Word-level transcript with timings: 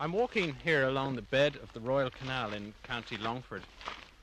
I'm 0.00 0.12
walking 0.12 0.54
here 0.62 0.86
along 0.86 1.16
the 1.16 1.22
bed 1.22 1.56
of 1.56 1.72
the 1.72 1.80
Royal 1.80 2.08
Canal 2.10 2.52
in 2.52 2.72
County 2.84 3.16
Longford 3.16 3.62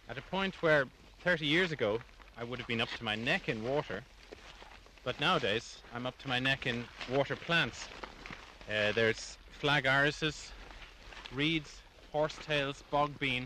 at 0.08 0.18
a 0.18 0.22
point 0.22 0.54
where 0.62 0.86
30 1.26 1.46
years 1.46 1.74
ago 1.74 2.00
I 2.38 2.46
would 2.46 2.60
have 2.60 2.68
been 2.68 2.80
up 2.80 2.88
to 2.98 3.04
my 3.04 3.16
neck 3.16 3.50
in 3.50 3.62
water, 3.62 4.02
but 5.04 5.20
nowadays 5.20 5.76
I'm 5.94 6.06
up 6.06 6.18
to 6.20 6.30
my 6.30 6.40
neck 6.40 6.66
in 6.66 6.86
water 7.12 7.36
plants. 7.36 7.90
Uh, 8.70 8.94
there's 8.94 9.38
flag 9.60 9.86
irises, 9.86 10.50
reeds, 11.36 11.82
horsetails, 12.14 12.82
bog 12.90 13.20
bean, 13.20 13.46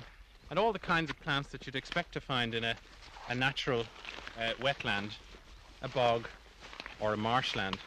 and 0.52 0.59
all 0.59 0.71
the 0.71 0.77
kinds 0.77 1.09
of 1.09 1.20
plants 1.21 1.50
that 1.50 1.66
you'd 1.66 1.75
expect 1.75 2.14
to 2.14 2.21
find 2.21 2.54
in 2.54 2.64
a, 2.64 2.75
a 3.30 3.34
natural 3.34 3.84
uh, 4.39 4.54
wetland, 4.61 5.14
a 5.82 5.88
bog, 5.88 6.27
or 7.02 7.14
a 7.14 7.18
marshland. 7.18 7.80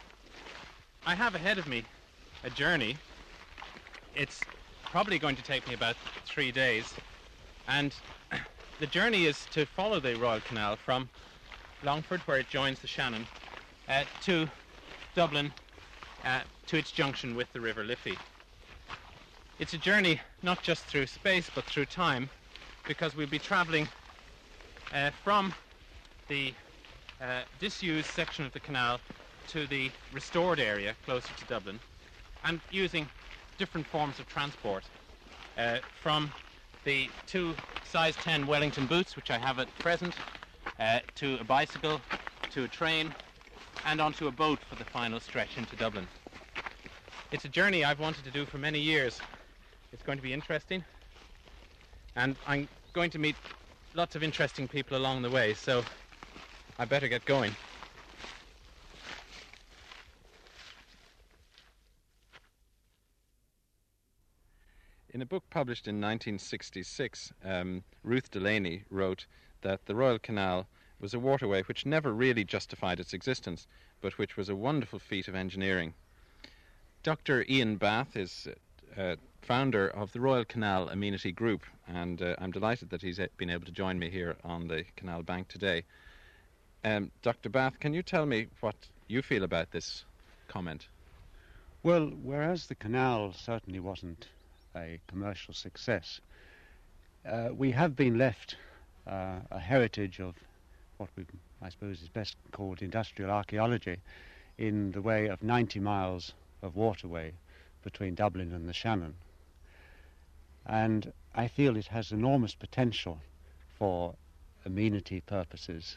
I 1.06 1.14
have 1.14 1.36
ahead 1.36 1.58
of 1.58 1.68
me 1.68 1.84
a 2.42 2.50
journey. 2.50 2.96
It's 4.14 4.42
probably 4.90 5.18
going 5.18 5.36
to 5.36 5.42
take 5.42 5.66
me 5.66 5.74
about 5.74 5.96
three 6.26 6.52
days, 6.52 6.94
and 7.66 7.94
the 8.78 8.86
journey 8.86 9.24
is 9.24 9.46
to 9.52 9.64
follow 9.64 10.00
the 10.00 10.16
Royal 10.16 10.40
Canal 10.40 10.76
from 10.76 11.08
Longford, 11.82 12.20
where 12.22 12.38
it 12.38 12.48
joins 12.48 12.80
the 12.80 12.86
Shannon, 12.86 13.26
uh, 13.88 14.04
to 14.20 14.50
Dublin, 15.14 15.54
uh, 16.24 16.42
to 16.66 16.76
its 16.76 16.92
junction 16.92 17.34
with 17.34 17.52
the 17.54 17.60
River 17.60 17.84
Liffey. 17.84 18.16
It's 19.58 19.72
a 19.72 19.78
journey 19.78 20.20
not 20.42 20.62
just 20.62 20.84
through 20.84 21.06
space 21.06 21.50
but 21.54 21.64
through 21.64 21.86
time, 21.86 22.30
because 22.86 23.16
we'll 23.16 23.26
be 23.28 23.38
travelling 23.38 23.88
uh, 24.92 25.10
from 25.24 25.54
the 26.28 26.54
uh, 27.20 27.42
disused 27.58 28.08
section 28.08 28.44
of 28.44 28.52
the 28.52 28.60
canal 28.60 29.00
to 29.48 29.66
the 29.66 29.90
restored 30.12 30.60
area 30.60 30.96
closer 31.02 31.32
to 31.34 31.44
Dublin, 31.46 31.80
and 32.44 32.60
using 32.70 33.08
different 33.62 33.86
forms 33.86 34.18
of 34.18 34.26
transport 34.28 34.82
uh, 35.56 35.78
from 36.02 36.28
the 36.84 37.08
two 37.28 37.54
size 37.84 38.16
10 38.16 38.44
Wellington 38.48 38.86
boots, 38.86 39.14
which 39.14 39.30
I 39.30 39.38
have 39.38 39.60
at 39.60 39.68
present, 39.78 40.16
uh, 40.80 40.98
to 41.14 41.38
a 41.40 41.44
bicycle, 41.44 42.00
to 42.50 42.64
a 42.64 42.66
train, 42.66 43.14
and 43.86 44.00
onto 44.00 44.26
a 44.26 44.32
boat 44.32 44.58
for 44.68 44.74
the 44.74 44.84
final 44.86 45.20
stretch 45.20 45.56
into 45.58 45.76
Dublin. 45.76 46.08
It's 47.30 47.44
a 47.44 47.48
journey 47.48 47.84
I've 47.84 48.00
wanted 48.00 48.24
to 48.24 48.32
do 48.32 48.44
for 48.46 48.58
many 48.58 48.80
years. 48.80 49.20
It's 49.92 50.02
going 50.02 50.18
to 50.18 50.24
be 50.24 50.32
interesting, 50.32 50.84
and 52.16 52.34
I'm 52.48 52.68
going 52.94 53.10
to 53.10 53.20
meet 53.20 53.36
lots 53.94 54.16
of 54.16 54.24
interesting 54.24 54.66
people 54.66 54.96
along 54.96 55.22
the 55.22 55.30
way, 55.30 55.54
so 55.54 55.84
I 56.80 56.84
better 56.84 57.06
get 57.06 57.24
going. 57.26 57.52
In 65.14 65.20
a 65.20 65.26
book 65.26 65.44
published 65.50 65.86
in 65.86 65.96
1966, 65.96 67.34
um, 67.44 67.84
Ruth 68.02 68.30
Delany 68.30 68.84
wrote 68.88 69.26
that 69.60 69.84
the 69.84 69.94
Royal 69.94 70.18
Canal 70.18 70.66
was 71.00 71.12
a 71.12 71.20
waterway 71.20 71.62
which 71.64 71.84
never 71.84 72.14
really 72.14 72.44
justified 72.44 72.98
its 72.98 73.12
existence, 73.12 73.66
but 74.00 74.16
which 74.16 74.38
was 74.38 74.48
a 74.48 74.56
wonderful 74.56 74.98
feat 74.98 75.28
of 75.28 75.34
engineering. 75.34 75.92
Dr. 77.02 77.44
Ian 77.46 77.76
Bath 77.76 78.16
is 78.16 78.48
uh, 78.96 79.16
founder 79.42 79.86
of 79.86 80.12
the 80.12 80.20
Royal 80.20 80.46
Canal 80.46 80.88
Amenity 80.88 81.30
Group, 81.30 81.66
and 81.86 82.22
uh, 82.22 82.34
I'm 82.38 82.50
delighted 82.50 82.88
that 82.88 83.02
he's 83.02 83.20
been 83.36 83.50
able 83.50 83.66
to 83.66 83.72
join 83.72 83.98
me 83.98 84.08
here 84.08 84.36
on 84.44 84.66
the 84.66 84.86
canal 84.96 85.22
bank 85.22 85.48
today. 85.48 85.84
Um, 86.86 87.10
Dr. 87.20 87.50
Bath, 87.50 87.78
can 87.80 87.92
you 87.92 88.02
tell 88.02 88.24
me 88.24 88.46
what 88.60 88.76
you 89.08 89.20
feel 89.20 89.44
about 89.44 89.72
this 89.72 90.06
comment? 90.48 90.88
Well, 91.82 92.06
whereas 92.22 92.68
the 92.68 92.74
canal 92.74 93.34
certainly 93.34 93.78
wasn't 93.78 94.28
a 94.76 95.00
commercial 95.06 95.54
success. 95.54 96.20
Uh, 97.26 97.50
we 97.52 97.70
have 97.70 97.94
been 97.94 98.18
left 98.18 98.56
uh, 99.06 99.40
a 99.50 99.58
heritage 99.58 100.20
of 100.20 100.34
what 100.98 101.10
we, 101.16 101.24
I 101.60 101.68
suppose, 101.68 102.02
is 102.02 102.08
best 102.08 102.36
called 102.52 102.82
industrial 102.82 103.30
archaeology 103.30 103.98
in 104.58 104.92
the 104.92 105.02
way 105.02 105.26
of 105.26 105.42
90 105.42 105.80
miles 105.80 106.34
of 106.62 106.76
waterway 106.76 107.32
between 107.82 108.14
Dublin 108.14 108.52
and 108.52 108.68
the 108.68 108.72
Shannon. 108.72 109.14
And 110.66 111.12
I 111.34 111.48
feel 111.48 111.76
it 111.76 111.88
has 111.88 112.12
enormous 112.12 112.54
potential 112.54 113.18
for 113.78 114.14
amenity 114.64 115.20
purposes 115.20 115.96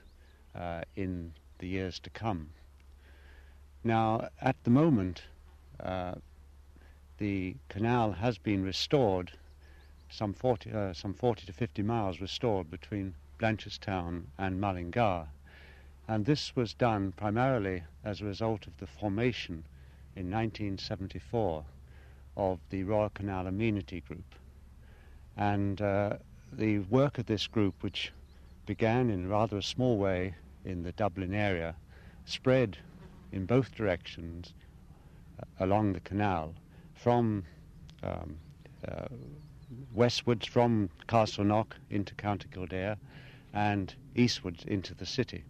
uh, 0.55 0.81
in 0.95 1.33
the 1.59 1.67
years 1.67 1.99
to 1.99 2.09
come. 2.09 2.49
Now, 3.83 4.29
at 4.41 4.55
the 4.63 4.71
moment, 4.71 5.21
uh, 5.79 6.15
the 7.17 7.55
canal 7.69 8.11
has 8.11 8.37
been 8.37 8.63
restored, 8.63 9.31
some 10.09 10.33
40, 10.33 10.71
uh, 10.71 10.93
some 10.93 11.13
40 11.13 11.45
to 11.45 11.53
50 11.53 11.81
miles 11.81 12.19
restored 12.19 12.69
between 12.69 13.15
Blanchardstown 13.39 14.23
and 14.37 14.59
Mullingar. 14.59 15.27
And 16.07 16.25
this 16.25 16.55
was 16.55 16.73
done 16.73 17.13
primarily 17.13 17.83
as 18.03 18.21
a 18.21 18.25
result 18.25 18.67
of 18.67 18.77
the 18.77 18.87
formation 18.87 19.63
in 20.15 20.29
1974 20.29 21.63
of 22.37 22.59
the 22.69 22.83
Royal 22.83 23.09
Canal 23.09 23.47
Amenity 23.47 24.01
Group. 24.01 24.35
And 25.37 25.81
uh, 25.81 26.17
the 26.51 26.79
work 26.79 27.17
of 27.17 27.25
this 27.25 27.47
group, 27.47 27.81
which 27.81 28.11
began 28.65 29.09
in 29.09 29.29
rather 29.29 29.57
a 29.57 29.63
small 29.63 29.97
way 29.97 30.35
in 30.63 30.83
the 30.83 30.91
Dublin 30.91 31.33
area, 31.33 31.75
spread 32.25 32.77
in 33.31 33.45
both 33.45 33.73
directions 33.73 34.53
uh, 35.39 35.45
along 35.63 35.93
the 35.93 35.99
canal 35.99 36.53
from 36.95 37.43
um, 38.03 38.37
uh, 38.87 39.05
westwards 39.93 40.47
from 40.47 40.89
Castleknock 41.07 41.73
into 41.89 42.15
County 42.15 42.47
Kildare 42.51 42.97
and 43.53 43.93
eastwards 44.15 44.63
into 44.65 44.95
the 44.95 45.05
city. 45.05 45.43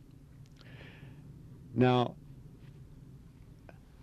Now, 1.74 2.16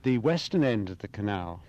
the 0.03 0.19
western 0.19 0.65
end 0.65 0.91
of 0.91 0.99
the 0.99 1.09
canal 1.09 1.63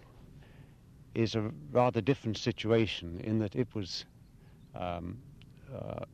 is 1.14 1.36
a 1.36 1.52
rather 1.72 2.02
different 2.02 2.38
situation 2.38 3.20
in 3.24 3.40
that 3.40 3.56
it 3.56 3.68
was 3.76 4.06
um, 4.76 5.18
uh, 5.74 6.06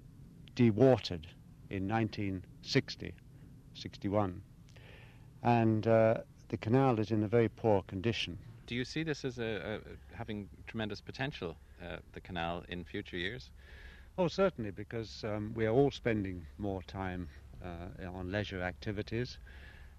dewatered 0.56 1.26
in 1.70 1.88
1960, 1.88 3.14
61, 3.74 4.41
and 5.44 5.88
uh, 5.88 6.18
the 6.50 6.58
canal 6.58 7.00
is 7.00 7.12
in 7.12 7.24
a 7.24 7.28
very 7.28 7.47
poor 7.47 7.81
condition 7.84 8.38
do 8.69 8.75
you 8.75 8.85
see 8.85 9.02
this 9.02 9.25
as 9.25 9.40
a, 9.40 9.80
a 9.81 10.16
having 10.16 10.47
tremendous 10.68 11.02
potential, 11.02 11.57
uh, 11.84 11.97
the 12.13 12.22
canal, 12.22 12.63
in 12.69 12.84
future 12.84 13.18
years? 13.18 13.50
Oh, 14.16 14.28
certainly, 14.28 14.69
because 14.69 15.24
um, 15.24 15.52
we 15.56 15.66
are 15.66 15.74
all 15.74 15.90
spending 15.90 16.46
more 16.59 16.84
time 16.84 17.28
uh, 17.66 18.08
on 18.08 18.31
leisure 18.31 18.62
activities, 18.62 19.40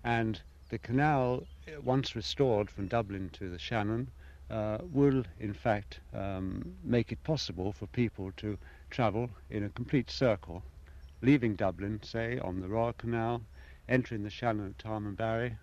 and 0.05 0.41
the 0.69 0.79
canal, 0.79 1.43
once 1.83 2.15
restored 2.15 2.71
from 2.71 2.87
Dublin 2.87 3.29
to 3.33 3.51
the 3.51 3.59
Shannon, 3.59 4.09
uh, 4.51 4.79
will 4.93 5.25
in 5.41 5.53
fact 5.53 5.99
um, 6.15 6.77
make 6.85 7.11
it 7.11 7.25
possible 7.25 7.73
for 7.73 7.89
people 7.89 8.31
to 8.37 8.57
travel 8.89 9.31
in 9.51 9.65
a 9.65 9.71
complete 9.71 10.13
circle, 10.13 10.63
leaving 11.23 11.57
Dublin, 11.57 12.01
say, 12.05 12.39
on 12.39 12.61
the 12.61 12.69
Royal 12.69 12.93
Canal, 12.93 13.43
entering 13.89 14.23
the 14.23 14.31
Shannon 14.31 14.69
at 14.69 14.79
Tarmonbarry, 14.79 15.57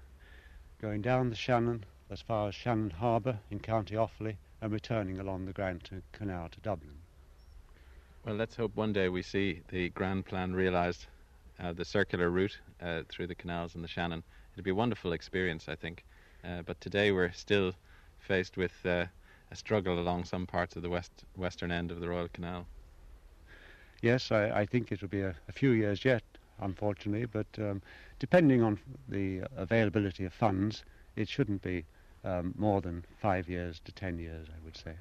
going 0.81 1.01
down 1.01 1.29
the 1.29 1.37
Shannon, 1.37 1.85
as 2.09 2.21
far 2.21 2.47
as 2.47 2.55
Shannon 2.55 2.89
Harbour 2.89 3.39
in 3.51 3.59
County 3.59 3.95
Offaly 3.95 4.37
and 4.61 4.71
returning 4.71 5.19
along 5.19 5.45
the 5.45 5.53
Grand 5.53 5.89
Canal 6.13 6.49
to 6.49 6.59
Dublin. 6.61 6.97
Well, 8.25 8.35
let's 8.35 8.55
hope 8.55 8.75
one 8.75 8.93
day 8.93 9.09
we 9.09 9.21
see 9.21 9.61
the 9.69 9.89
grand 9.89 10.25
plan 10.25 10.53
realised, 10.53 11.05
uh, 11.59 11.73
the 11.73 11.85
circular 11.85 12.29
route 12.29 12.57
uh, 12.81 13.03
through 13.09 13.27
the 13.27 13.35
canals 13.35 13.75
and 13.75 13.83
the 13.83 13.87
Shannon. 13.87 14.23
It'd 14.53 14.65
be 14.65 14.71
a 14.71 14.75
wonderful 14.75 15.13
experience, 15.13 15.67
I 15.67 15.75
think. 15.75 16.03
Uh, 16.43 16.61
but 16.61 16.79
today 16.81 17.11
we're 17.11 17.31
still 17.31 17.73
faced 18.19 18.57
with 18.57 18.73
uh, 18.85 19.05
a 19.51 19.55
struggle 19.55 19.99
along 19.99 20.25
some 20.25 20.45
parts 20.45 20.75
of 20.75 20.81
the 20.81 20.89
west 20.89 21.11
western 21.35 21.71
end 21.71 21.91
of 21.91 21.99
the 21.99 22.09
Royal 22.09 22.27
Canal. 22.29 22.65
Yes, 24.01 24.31
I, 24.31 24.49
I 24.49 24.65
think 24.65 24.91
it 24.91 25.01
will 25.01 25.09
be 25.09 25.21
a, 25.21 25.35
a, 25.47 25.51
few 25.51 25.71
years 25.71 26.05
yet, 26.05 26.23
unfortunately, 26.59 27.25
but 27.25 27.47
um, 27.57 27.81
depending 28.19 28.61
on 28.61 28.79
the 29.09 29.41
availability 29.55 30.25
of 30.25 30.33
funds, 30.33 30.83
it 31.15 31.27
shouldn't 31.27 31.61
be 31.61 31.85
um, 32.23 32.53
more 32.57 32.81
than 32.81 33.05
five 33.21 33.49
years 33.49 33.81
to 33.85 33.91
ten 33.91 34.19
years, 34.19 34.47
I 34.49 34.65
would 34.65 34.77
say. 34.77 34.93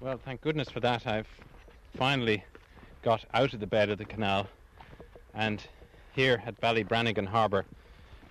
Well, 0.00 0.20
thank 0.24 0.40
goodness 0.42 0.68
for 0.68 0.80
that. 0.80 1.06
I've 1.06 1.28
finally 1.96 2.44
got 3.02 3.24
out 3.32 3.54
of 3.54 3.60
the 3.60 3.66
bed 3.66 3.88
of 3.88 3.98
the 3.98 4.04
canal 4.04 4.46
and 5.34 5.62
here 6.14 6.42
at 6.46 6.58
Ballybrannigan 6.60 7.26
Harbour, 7.26 7.64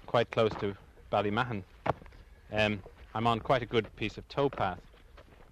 quite 0.08 0.30
close 0.32 0.52
to 0.60 0.76
Ballymahon, 1.12 1.64
um, 2.52 2.82
I'm 3.14 3.28
on 3.28 3.40
quite 3.40 3.62
a 3.62 3.66
good 3.66 3.94
piece 3.96 4.18
of 4.18 4.28
towpath. 4.28 4.80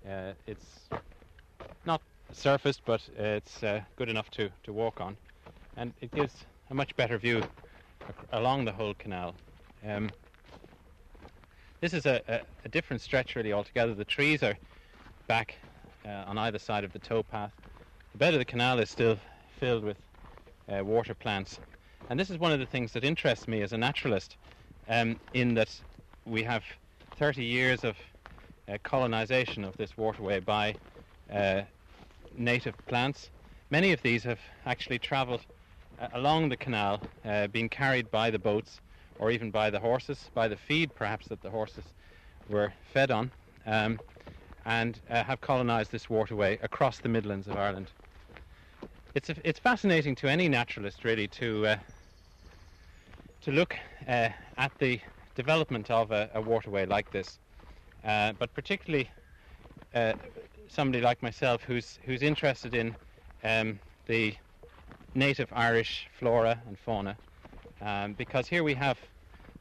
Uh, 0.07 0.33
it's 0.47 0.89
not 1.85 2.01
surfaced, 2.31 2.81
but 2.85 3.01
it's 3.17 3.63
uh, 3.63 3.81
good 3.95 4.09
enough 4.09 4.29
to, 4.31 4.49
to 4.63 4.73
walk 4.73 4.99
on, 4.99 5.15
and 5.77 5.93
it 6.01 6.11
gives 6.11 6.33
a 6.69 6.73
much 6.73 6.95
better 6.95 7.17
view 7.17 7.43
along 8.31 8.65
the 8.65 8.73
whole 8.73 8.93
canal. 8.95 9.35
Um, 9.87 10.09
This 11.81 11.93
is 11.93 12.05
a, 12.05 12.21
a, 12.29 12.41
a 12.63 12.69
different 12.69 13.01
stretch 13.01 13.35
really 13.35 13.51
altogether. 13.51 13.93
The 13.93 14.05
trees 14.05 14.41
are 14.41 14.57
back 15.27 15.55
uh, 16.05 16.23
on 16.27 16.37
either 16.37 16.57
side 16.57 16.85
of 16.85 16.93
the 16.93 16.99
towpath. 16.99 17.51
The 18.13 18.17
bed 18.17 18.33
of 18.33 18.39
the 18.39 18.45
canal 18.45 18.79
is 18.79 18.89
still 18.89 19.17
filled 19.59 19.83
with 19.83 19.97
uh, 20.69 20.85
water 20.85 21.13
plants. 21.13 21.59
And 22.09 22.17
this 22.17 22.29
is 22.29 22.37
one 22.37 22.53
of 22.53 22.59
the 22.59 22.65
things 22.65 22.93
that 22.93 23.03
interests 23.03 23.49
me 23.49 23.61
as 23.61 23.73
a 23.73 23.77
naturalist, 23.77 24.37
um, 24.87 25.19
in 25.33 25.55
that 25.55 25.83
we 26.25 26.43
have 26.43 26.63
30 27.17 27.43
years 27.43 27.83
of 27.83 27.97
uh, 28.69 28.77
colonization 28.83 29.65
of 29.65 29.75
this 29.75 29.97
waterway 29.97 30.39
by 30.39 30.73
uh, 31.29 31.63
native 32.37 32.75
plants. 32.87 33.29
Many 33.71 33.91
of 33.91 34.01
these 34.03 34.23
have 34.23 34.39
actually 34.65 34.99
travelled 34.99 35.41
uh, 35.41 35.62
along 36.13 36.49
the 36.49 36.57
canal, 36.57 37.01
uh, 37.25 37.47
being 37.47 37.69
carried 37.69 38.09
by 38.11 38.29
the 38.29 38.39
boats 38.39 38.79
or 39.19 39.31
even 39.31 39.51
by 39.51 39.69
the 39.69 39.79
horses, 39.79 40.29
by 40.33 40.47
the 40.47 40.55
feed 40.55 40.93
perhaps 40.95 41.27
that 41.27 41.41
the 41.41 41.49
horses 41.49 41.83
were 42.49 42.73
fed 42.93 43.11
on, 43.11 43.31
um, 43.65 43.99
and 44.65 44.99
uh, 45.09 45.23
have 45.23 45.39
colonized 45.41 45.91
this 45.91 46.09
waterway 46.09 46.57
across 46.61 46.99
the 46.99 47.09
Midlands 47.09 47.47
of 47.47 47.55
Ireland. 47.55 47.87
It's, 49.15 49.29
a, 49.29 49.35
it's 49.43 49.59
fascinating 49.59 50.15
to 50.15 50.27
any 50.27 50.49
naturalist 50.49 51.03
really 51.03 51.27
to, 51.27 51.67
uh, 51.67 51.75
to 53.41 53.51
look 53.51 53.75
at 54.07 54.71
the 54.79 54.99
development 55.35 55.89
of 55.91 56.11
a, 56.11 56.29
a 56.33 56.41
waterway 56.41 56.85
like 56.85 57.11
this, 57.11 57.37
uh, 58.03 58.33
but 58.39 58.53
particularly 58.53 59.09
uh, 59.93 60.13
somebody 60.67 61.01
like 61.01 61.21
myself 61.21 61.61
who's, 61.63 61.99
who's 62.05 62.23
interested 62.23 62.73
in 62.73 62.95
um, 63.43 63.79
the 64.07 64.35
native 65.15 65.49
Irish 65.53 66.07
flora 66.19 66.61
and 66.67 66.77
fauna 66.77 67.17
um, 67.81 68.13
because 68.13 68.47
here 68.47 68.63
we 68.63 68.73
have 68.73 68.97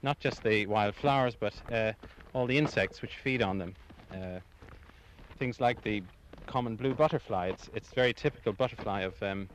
not 0.03 0.19
just 0.21 0.43
the 0.43 0.67
wild 0.67 0.95
flowers 0.95 1.35
but 1.39 1.55
uh, 1.71 1.93
all 2.35 2.47
the 2.47 2.57
insects 2.57 3.03
which 3.03 3.17
feed 3.17 3.43
on 3.43 3.59
them. 3.59 3.75
Uh, 4.13 4.39
things 5.39 5.61
like 5.61 5.83
the 5.83 6.03
common 6.47 6.77
blue 6.77 6.95
butterfly. 6.95 7.49
It's 7.49 7.69
it's 7.75 7.93
very 7.95 8.13
typical 8.13 8.53
butterfly 8.53 9.03
of 9.03 9.21
um, 9.23 9.49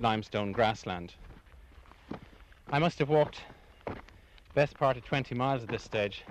limestone 0.00 0.52
grassland. 0.52 1.14
I 2.70 2.78
must 2.78 2.98
have 2.98 3.08
walked 3.08 3.40
best 4.54 4.76
part 4.78 4.96
of 4.96 5.04
20 5.04 5.34
miles 5.34 5.62
at 5.62 5.68
this 5.68 5.82
stage. 5.82 6.24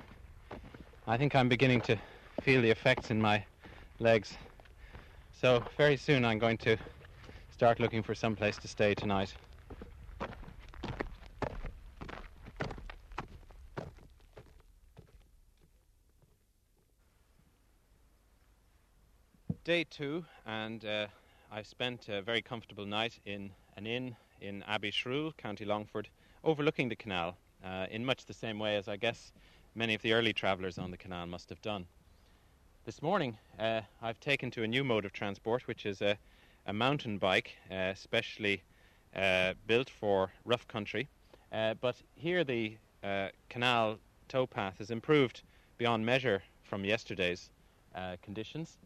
I 1.07 1.17
think 1.17 1.35
I'm 1.35 1.47
beginning 1.47 1.81
to 1.81 1.97
feel 2.41 2.61
the 2.61 2.71
effects 2.71 3.11
in 3.11 3.21
my 3.21 3.45
legs. 3.99 4.35
So 5.31 5.63
very 5.77 5.95
soon 5.95 6.25
I'm 6.25 6.39
going 6.39 6.57
to 6.57 6.77
start 7.55 7.79
looking 7.79 8.03
for 8.03 8.13
some 8.13 8.35
place 8.35 8.57
to 8.57 8.67
stay 8.67 8.93
tonight. 8.93 9.33
Day 19.63 19.85
two, 19.89 20.25
and 20.45 20.83
uh, 20.83 21.07
I 21.49 21.61
spent 21.61 22.09
a 22.09 22.21
very 22.21 22.41
comfortable 22.41 22.85
night 22.85 23.19
in 23.25 23.51
an 23.77 23.87
inn 23.87 24.17
in 24.41 24.61
Abbeyshrule, 24.67 25.37
County 25.37 25.63
Longford, 25.63 26.09
overlooking 26.43 26.89
the 26.89 26.97
canal, 26.97 27.37
uh, 27.63 27.85
in 27.89 28.03
much 28.03 28.25
the 28.25 28.33
same 28.33 28.59
way 28.59 28.75
as 28.75 28.89
I 28.89 28.97
guess 28.97 29.31
many 29.75 29.93
of 29.93 30.01
the 30.01 30.11
early 30.11 30.33
travellers 30.33 30.77
on 30.77 30.91
the 30.91 30.97
canal 30.97 31.25
must 31.25 31.47
have 31.47 31.61
done. 31.61 31.85
This 32.83 33.01
morning, 33.01 33.37
uh, 33.57 33.79
I've 34.01 34.19
taken 34.19 34.51
to 34.51 34.63
a 34.63 34.67
new 34.67 34.83
mode 34.83 35.05
of 35.05 35.13
transport, 35.13 35.69
which 35.69 35.85
is 35.85 36.01
a, 36.01 36.17
a 36.65 36.73
mountain 36.73 37.17
bike, 37.17 37.55
uh, 37.71 37.93
specially 37.93 38.63
uh, 39.15 39.53
built 39.67 39.89
for 39.89 40.31
rough 40.43 40.67
country. 40.67 41.07
Uh, 41.51 41.73
but 41.79 41.95
here, 42.15 42.43
the 42.43 42.77
uh, 43.03 43.27
canal 43.49 43.97
towpath 44.27 44.77
has 44.79 44.91
improved 44.91 45.43
beyond 45.77 46.05
measure 46.05 46.41
from 46.63 46.83
yesterday's 46.83 47.49
conditions. 48.21 48.77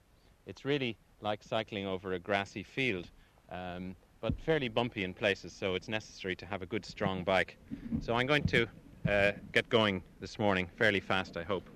It's 0.45 0.65
really 0.65 0.97
like 1.21 1.43
cycling 1.43 1.87
over 1.87 2.13
a 2.13 2.19
grassy 2.19 2.61
field, 2.61 3.09
um, 3.51 3.95
but 4.21 4.39
fairly 4.39 4.69
bumpy 4.69 5.03
in 5.03 5.13
places, 5.13 5.51
so 5.51 5.73
it's 5.75 5.87
necessary 5.87 6.35
to 6.35 6.45
have 6.45 6.61
a 6.61 6.65
good, 6.65 6.85
strong 6.85 7.23
bike. 7.23 7.57
So 8.01 8.13
I'm 8.13 8.27
going 8.27 8.43
to 8.43 8.67
uh, 9.07 9.31
get 9.51 9.67
going 9.69 10.03
this 10.19 10.37
morning 10.37 10.69
fairly 10.77 10.99
fast, 10.99 11.37
I 11.37 11.43
hope. 11.43 11.67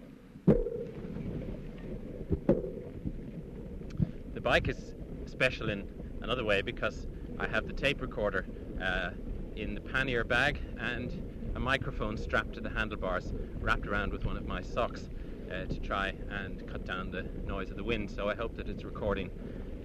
The 4.34 4.42
bike 4.42 4.68
is 4.68 4.94
special 5.34 5.70
in 5.70 5.84
another 6.22 6.44
way 6.44 6.62
because 6.62 7.08
I 7.40 7.48
have 7.48 7.66
the 7.66 7.74
tape 7.74 8.04
recorder 8.04 8.46
uh, 8.80 9.10
in 9.56 9.74
the 9.74 9.82
pannier 9.82 10.24
bag 10.24 10.60
and 10.78 11.12
a 11.56 11.60
microphone 11.60 12.18
strapped 12.18 12.54
to 12.54 12.62
the 12.62 12.70
handlebars 12.70 13.34
wrapped 13.60 13.88
around 13.88 14.12
with 14.12 14.26
one 14.26 14.38
of 14.38 14.46
my 14.46 14.62
socks 14.62 15.10
uh, 15.52 15.66
to 15.66 15.80
try 15.80 16.14
and 16.30 16.68
cut 16.68 16.86
down 16.86 17.10
the 17.10 17.24
noise 17.48 17.72
of 17.72 17.78
the 17.78 17.84
wind. 17.84 18.12
So 18.12 18.30
I 18.30 18.36
hope 18.36 18.56
that 18.58 18.70
it's 18.70 18.84
recording 18.84 19.32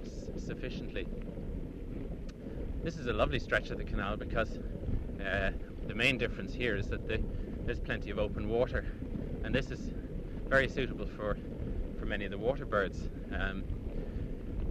s- 0.04 0.44
sufficiently. 0.44 1.08
This 2.84 2.98
is 2.98 3.06
a 3.06 3.14
lovely 3.14 3.38
stretch 3.38 3.70
of 3.70 3.78
the 3.78 3.84
canal 3.84 4.18
because 4.18 4.58
uh, 5.18 5.52
the 5.86 5.94
main 5.94 6.18
difference 6.18 6.52
here 6.52 6.76
is 6.76 6.88
that 6.88 7.08
the, 7.08 7.22
there's 7.64 7.80
plenty 7.80 8.10
of 8.10 8.18
open 8.18 8.50
water, 8.50 8.84
and 9.44 9.54
this 9.54 9.70
is 9.70 9.80
very 10.46 10.68
suitable 10.68 11.06
for 11.06 11.38
for 11.98 12.04
many 12.04 12.26
of 12.26 12.30
the 12.30 12.38
water 12.38 12.66
birds. 12.66 13.08
Um, 13.32 13.64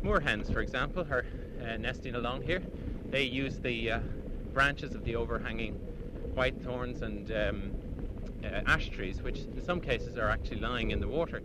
moorhens, 0.07 0.51
for 0.51 0.61
example, 0.61 1.05
are 1.11 1.25
uh, 1.61 1.75
nesting 1.75 2.15
along 2.15 2.41
here. 2.41 2.61
They 3.09 3.23
use 3.23 3.59
the 3.59 3.91
uh, 3.91 3.99
branches 4.53 4.95
of 4.95 5.03
the 5.03 5.17
overhanging 5.17 5.73
white 6.33 6.57
thorns 6.61 7.01
and 7.01 7.29
um, 7.31 7.71
uh, 8.41 8.61
ash 8.65 8.89
trees, 8.89 9.21
which 9.21 9.39
in 9.39 9.61
some 9.61 9.81
cases 9.81 10.17
are 10.17 10.29
actually 10.29 10.61
lying 10.61 10.91
in 10.91 11.01
the 11.01 11.07
water. 11.09 11.41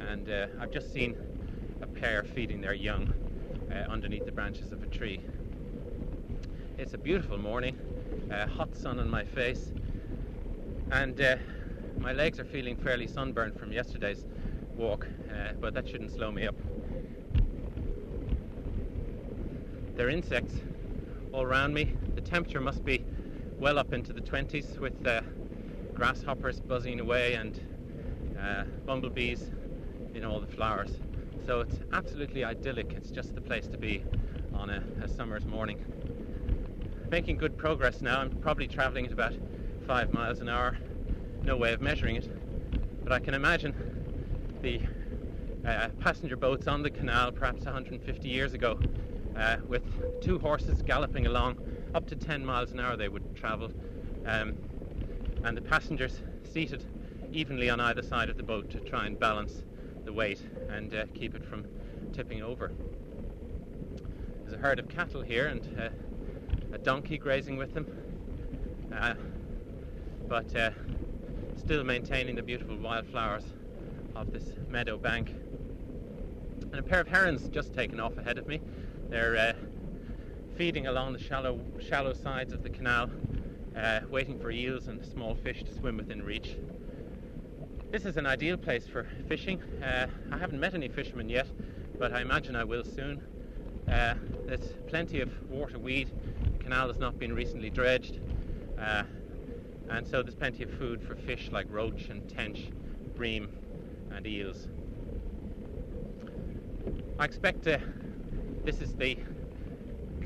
And 0.00 0.30
uh, 0.30 0.46
I've 0.58 0.70
just 0.70 0.90
seen 0.90 1.18
a 1.82 1.86
pair 1.86 2.24
feeding 2.24 2.62
their 2.62 2.72
young 2.72 3.12
uh, 3.70 3.90
underneath 3.90 4.24
the 4.24 4.32
branches 4.32 4.72
of 4.72 4.82
a 4.82 4.86
tree. 4.86 5.20
It's 6.78 6.94
a 6.94 6.98
beautiful 6.98 7.36
morning, 7.36 7.76
hot 8.30 8.74
sun 8.74 9.00
on 9.00 9.10
my 9.10 9.24
face, 9.24 9.72
and 10.92 11.20
my 11.98 12.12
legs 12.12 12.38
are 12.38 12.44
feeling 12.44 12.76
fairly 12.76 13.08
sunburned 13.08 13.58
from 13.58 13.72
yesterday's 13.72 14.24
walk, 14.76 15.06
but 15.60 15.74
that 15.74 15.88
shouldn't 15.88 16.12
slow 16.12 16.30
me 16.30 16.46
up. 16.46 16.54
There 19.98 20.06
are 20.06 20.10
insects 20.10 20.54
all 21.32 21.42
around 21.42 21.74
me. 21.74 21.92
The 22.14 22.20
temperature 22.20 22.60
must 22.60 22.84
be 22.84 23.04
well 23.58 23.80
up 23.80 23.92
into 23.92 24.12
the 24.12 24.20
20s 24.20 24.78
with 24.78 24.94
grasshoppers 25.92 26.60
buzzing 26.60 27.00
away 27.00 27.34
and 27.34 27.60
uh, 28.40 28.62
bumblebees 28.86 29.50
in 30.14 30.24
all 30.24 30.38
the 30.38 30.46
flowers. 30.46 30.92
So 31.44 31.62
it's 31.62 31.80
absolutely 31.92 32.44
idyllic. 32.44 32.92
It's 32.92 33.10
just 33.10 33.34
the 33.34 33.40
place 33.40 33.66
to 33.66 33.76
be 33.76 34.04
on 34.54 34.70
a, 34.70 34.84
a 35.02 35.08
summer's 35.08 35.44
morning. 35.44 35.84
Making 37.10 37.36
good 37.36 37.58
progress 37.58 38.00
now. 38.00 38.20
I'm 38.20 38.30
probably 38.36 38.68
travelling 38.68 39.04
at 39.04 39.10
about 39.12 39.34
five 39.84 40.14
miles 40.14 40.38
an 40.38 40.48
hour. 40.48 40.78
No 41.42 41.56
way 41.56 41.72
of 41.72 41.80
measuring 41.80 42.14
it. 42.14 43.02
But 43.02 43.10
I 43.10 43.18
can 43.18 43.34
imagine 43.34 43.74
the 44.62 44.80
uh, 45.66 45.88
passenger 45.98 46.36
boats 46.36 46.68
on 46.68 46.84
the 46.84 46.90
canal 46.90 47.32
perhaps 47.32 47.64
150 47.64 48.28
years 48.28 48.54
ago 48.54 48.78
uh, 49.38 49.56
with 49.66 49.82
two 50.20 50.38
horses 50.38 50.82
galloping 50.82 51.26
along 51.26 51.58
up 51.94 52.06
to 52.06 52.16
10 52.16 52.44
miles 52.44 52.72
an 52.72 52.80
hour 52.80 52.96
they 52.96 53.08
would 53.08 53.34
travel 53.36 53.70
um, 54.26 54.54
and 55.44 55.56
the 55.56 55.62
passengers 55.62 56.20
seated 56.52 56.84
evenly 57.32 57.70
on 57.70 57.80
either 57.80 58.02
side 58.02 58.28
of 58.28 58.36
the 58.36 58.42
boat 58.42 58.70
to 58.70 58.80
try 58.80 59.06
and 59.06 59.18
balance 59.18 59.62
the 60.04 60.12
weight 60.12 60.40
and 60.70 60.94
uh, 60.94 61.04
keep 61.14 61.34
it 61.34 61.44
from 61.44 61.64
tipping 62.12 62.42
over. 62.42 62.72
There's 64.42 64.54
a 64.54 64.58
herd 64.58 64.78
of 64.78 64.88
cattle 64.88 65.20
here 65.20 65.48
and 65.48 65.78
uh, 65.78 65.90
a 66.72 66.78
donkey 66.78 67.18
grazing 67.18 67.56
with 67.56 67.74
them, 67.74 67.86
uh, 68.94 69.14
but 70.26 70.54
uh, 70.56 70.70
still 71.56 71.84
maintaining 71.84 72.36
the 72.36 72.42
beautiful 72.42 72.76
wildflowers 72.76 73.44
of 74.16 74.32
this 74.32 74.52
meadow 74.68 74.96
bank. 74.96 75.28
And 76.72 76.74
a 76.74 76.82
pair 76.82 77.00
of 77.00 77.08
herons 77.08 77.48
just 77.48 77.74
taken 77.74 78.00
off 78.00 78.16
ahead 78.16 78.38
of 78.38 78.46
me. 78.46 78.60
They're 79.10 79.36
uh, 79.36 79.52
feeding 80.58 80.86
along 80.86 81.14
the 81.14 81.18
shallow, 81.18 81.58
shallow 81.80 82.12
sides 82.12 82.52
of 82.52 82.62
the 82.62 82.68
canal 82.68 83.08
uh, 83.74 84.00
waiting 84.10 84.38
for 84.38 84.50
eels 84.50 84.88
and 84.88 85.04
small 85.04 85.34
fish 85.34 85.62
to 85.62 85.74
swim 85.74 85.96
within 85.96 86.22
reach. 86.22 86.56
This 87.90 88.04
is 88.04 88.18
an 88.18 88.26
ideal 88.26 88.58
place 88.58 88.86
for 88.86 89.06
fishing. 89.28 89.62
Uh, 89.82 90.08
I 90.30 90.36
haven't 90.36 90.60
met 90.60 90.74
any 90.74 90.88
fishermen 90.88 91.30
yet, 91.30 91.46
but 91.98 92.12
I 92.12 92.20
imagine 92.20 92.54
I 92.54 92.64
will 92.64 92.84
soon. 92.84 93.22
Uh, 93.90 94.14
there's 94.46 94.74
plenty 94.88 95.22
of 95.22 95.30
water 95.50 95.78
weed. 95.78 96.10
The 96.58 96.64
canal 96.64 96.88
has 96.88 96.98
not 96.98 97.18
been 97.18 97.34
recently 97.34 97.70
dredged, 97.70 98.20
uh, 98.78 99.04
and 99.88 100.06
so 100.06 100.22
there's 100.22 100.34
plenty 100.34 100.64
of 100.64 100.70
food 100.72 101.02
for 101.02 101.16
fish 101.16 101.48
like 101.50 101.66
roach 101.70 102.08
and 102.10 102.28
tench, 102.28 102.68
bream, 103.16 103.48
and 104.10 104.26
eels. 104.26 104.68
I 107.18 107.24
expect 107.24 107.66
uh, 107.66 107.78
this 108.68 108.82
is 108.82 108.94
the 108.96 109.16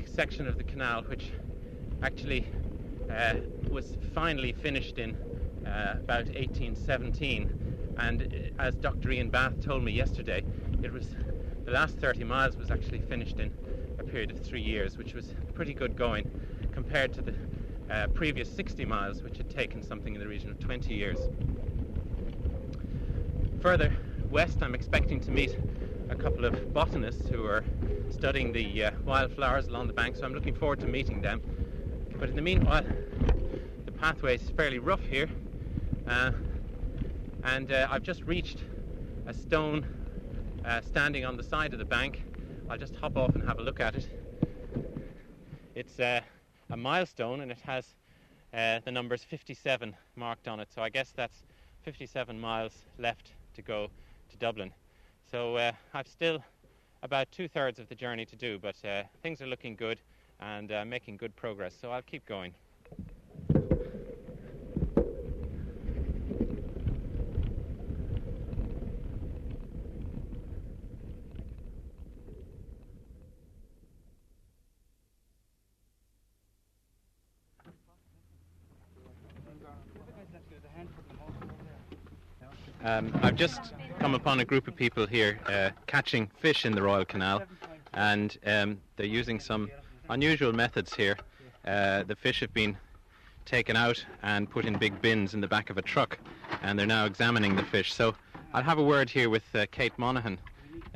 section 0.03 0.49
of 0.49 0.57
the 0.57 0.65
canal 0.65 1.01
which 1.03 1.31
actually 2.01 2.45
uh, 3.09 3.35
was 3.71 3.95
finally 4.13 4.51
finished 4.51 4.99
in 4.99 5.15
uh, 5.65 5.95
about 6.01 6.25
1817 6.25 7.95
And 7.99 8.51
uh, 8.59 8.61
as 8.61 8.75
Dr. 8.75 9.11
Ian 9.11 9.29
Bath 9.29 9.61
told 9.61 9.85
me 9.85 9.93
yesterday, 9.93 10.43
it 10.81 10.91
was 10.91 11.07
the 11.63 11.71
last 11.71 11.97
30 11.99 12.25
miles 12.25 12.57
was 12.57 12.69
actually 12.69 12.99
finished 12.99 13.39
in 13.39 13.49
a 13.97 14.03
period 14.03 14.29
of 14.29 14.41
three 14.41 14.61
years, 14.61 14.97
which 14.97 15.13
was 15.13 15.33
pretty 15.53 15.73
good 15.73 15.95
going 15.95 16.29
compared 16.73 17.13
to 17.13 17.21
the 17.21 17.33
uh, 17.89 18.07
previous 18.07 18.53
60 18.53 18.83
miles, 18.83 19.23
which 19.23 19.37
had 19.37 19.49
taken 19.49 19.81
something 19.81 20.15
in 20.15 20.19
the 20.19 20.27
region 20.27 20.49
of 20.49 20.59
20 20.59 20.93
years. 20.93 21.29
Further 23.61 23.95
west, 24.29 24.61
I'm 24.61 24.75
expecting 24.75 25.21
to 25.21 25.31
meet 25.31 25.57
a 26.09 26.15
couple 26.15 26.45
of 26.45 26.73
botanists 26.73 27.27
who 27.27 27.45
are 27.45 27.63
studying 28.09 28.51
the 28.51 28.85
uh, 28.85 28.91
wildflowers 29.05 29.67
along 29.67 29.87
the 29.87 29.93
bank, 29.93 30.15
so 30.15 30.23
I'm 30.23 30.33
looking 30.33 30.55
forward 30.55 30.79
to 30.81 30.87
meeting 30.87 31.21
them. 31.21 31.41
But 32.19 32.29
in 32.29 32.35
the 32.35 32.41
meanwhile, 32.41 32.85
the 33.85 33.91
pathway 33.91 34.35
is 34.35 34.49
fairly 34.51 34.79
rough 34.79 35.03
here, 35.05 35.29
uh, 36.07 36.31
and 37.43 37.71
uh, 37.71 37.87
I've 37.89 38.03
just 38.03 38.23
reached 38.23 38.59
a 39.25 39.33
stone 39.33 39.85
uh, 40.65 40.81
standing 40.81 41.25
on 41.25 41.37
the 41.37 41.43
side 41.43 41.73
of 41.73 41.79
the 41.79 41.85
bank. 41.85 42.23
I'll 42.69 42.77
just 42.77 42.95
hop 42.95 43.17
off 43.17 43.35
and 43.35 43.43
have 43.47 43.59
a 43.59 43.63
look 43.63 43.79
at 43.79 43.95
it. 43.95 44.09
It's 45.75 45.99
uh, 45.99 46.21
a 46.69 46.77
milestone 46.77 47.41
and 47.41 47.51
it 47.51 47.59
has 47.65 47.85
uh, 48.53 48.79
the 48.85 48.91
numbers 48.91 49.23
57 49.23 49.95
marked 50.15 50.47
on 50.47 50.59
it, 50.59 50.69
so 50.73 50.81
I 50.81 50.89
guess 50.89 51.11
that's 51.15 51.43
57 51.83 52.39
miles 52.39 52.73
left 52.99 53.31
to 53.55 53.61
go 53.61 53.89
to 54.29 54.37
Dublin. 54.37 54.71
So 55.33 55.55
uh, 55.55 55.71
I've 55.95 56.07
still 56.07 56.43
about 57.01 57.31
two 57.31 57.47
thirds 57.47 57.79
of 57.79 57.89
the 57.89 57.95
journey 57.95 58.23
to 58.23 58.35
do, 58.35 58.59
but 58.59 58.75
uh, 58.85 59.01
things 59.23 59.41
are 59.41 59.47
looking 59.47 59.75
good 59.75 59.99
and 60.39 60.71
uh, 60.71 60.85
making 60.85 61.17
good 61.17 61.35
progress, 61.35 61.73
so 61.81 61.89
I'll 61.89 62.03
keep 62.03 62.23
going. 62.27 62.53
Um, 82.83 83.11
I've 83.23 83.35
just 83.35 83.73
come 84.03 84.15
upon 84.15 84.41
a 84.41 84.43
group 84.43 84.67
of 84.67 84.75
people 84.75 85.07
here 85.07 85.39
uh, 85.47 85.69
catching 85.87 86.27
fish 86.37 86.65
in 86.65 86.75
the 86.75 86.81
Royal 86.81 87.05
Canal, 87.05 87.41
and 87.93 88.37
um, 88.45 88.77
they're 88.97 89.05
using 89.05 89.39
some 89.39 89.71
unusual 90.09 90.51
methods 90.51 90.93
here. 90.93 91.17
Uh, 91.65 92.03
the 92.03 92.13
fish 92.13 92.41
have 92.41 92.53
been 92.53 92.75
taken 93.45 93.77
out 93.77 94.03
and 94.21 94.49
put 94.49 94.65
in 94.65 94.77
big 94.77 95.01
bins 95.01 95.33
in 95.33 95.39
the 95.39 95.47
back 95.47 95.69
of 95.69 95.77
a 95.77 95.81
truck, 95.81 96.19
and 96.63 96.77
they're 96.77 96.85
now 96.85 97.05
examining 97.05 97.55
the 97.55 97.63
fish. 97.63 97.93
So 97.93 98.13
I'll 98.53 98.61
have 98.61 98.77
a 98.77 98.83
word 98.83 99.09
here 99.09 99.29
with 99.29 99.43
uh, 99.55 99.67
Kate 99.71 99.97
Monaghan 99.97 100.37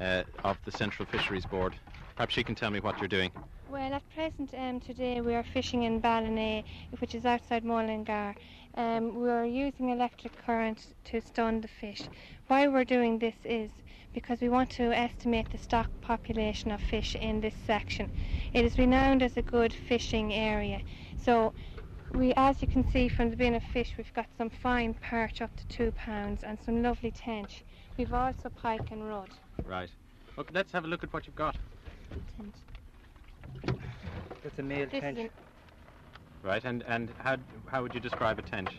uh, 0.01 0.23
of 0.43 0.57
the 0.65 0.71
Central 0.73 1.05
Fisheries 1.05 1.45
Board. 1.45 1.75
Perhaps 2.17 2.33
she 2.33 2.43
can 2.43 2.55
tell 2.55 2.71
me 2.71 2.81
what 2.81 2.99
you're 2.99 3.07
doing. 3.07 3.31
Well, 3.69 3.93
at 3.93 4.06
present, 4.29 4.53
um, 4.57 4.79
today 4.81 5.21
we 5.21 5.33
are 5.33 5.43
fishing 5.53 5.83
in 5.83 6.01
Ballinea, 6.01 6.61
which 6.99 7.15
is 7.15 7.25
outside 7.25 7.63
Mullingar. 7.63 8.35
Um, 8.75 9.15
we 9.21 9.29
are 9.29 9.45
using 9.45 9.89
electric 9.89 10.37
current 10.45 10.87
to 11.05 11.21
stun 11.21 11.61
the 11.61 11.69
fish. 11.69 12.01
Why 12.47 12.67
we're 12.67 12.83
doing 12.83 13.19
this 13.19 13.35
is 13.45 13.71
because 14.13 14.41
we 14.41 14.49
want 14.49 14.69
to 14.71 14.91
estimate 14.91 15.49
the 15.49 15.57
stock 15.57 15.89
population 16.01 16.71
of 16.71 16.81
fish 16.81 17.15
in 17.15 17.39
this 17.39 17.53
section. 17.65 18.11
It 18.53 18.65
is 18.65 18.77
renowned 18.77 19.23
as 19.23 19.37
a 19.37 19.41
good 19.41 19.71
fishing 19.87 20.33
area. 20.33 20.81
So 21.23 21.53
we, 22.11 22.33
as 22.35 22.61
you 22.61 22.67
can 22.67 22.89
see 22.91 23.07
from 23.07 23.29
the 23.29 23.37
bin 23.37 23.55
of 23.55 23.63
fish, 23.63 23.93
we've 23.97 24.13
got 24.13 24.27
some 24.37 24.49
fine 24.49 24.93
perch 24.95 25.41
up 25.41 25.55
to 25.55 25.67
two 25.67 25.91
pounds 25.91 26.43
and 26.43 26.57
some 26.65 26.83
lovely 26.83 27.11
tench. 27.11 27.63
We've 27.97 28.13
also 28.13 28.49
pike 28.49 28.91
and 28.91 29.07
rudd. 29.07 29.29
Right. 29.63 29.89
Okay, 30.37 30.51
let's 30.53 30.73
have 30.73 30.83
a 30.83 30.87
look 30.87 31.05
at 31.05 31.13
what 31.13 31.27
you've 31.27 31.35
got. 31.35 31.55
Tench. 32.37 32.55
That's 34.47 34.59
a 34.59 34.63
male 34.63 34.87
This 34.89 35.01
tench. 35.01 35.29
Right, 36.41 36.63
and, 36.63 36.81
and 36.87 37.09
how, 37.17 37.35
how 37.65 37.81
would 37.81 37.93
you 37.93 37.99
describe 37.99 38.39
a 38.39 38.41
tench? 38.41 38.69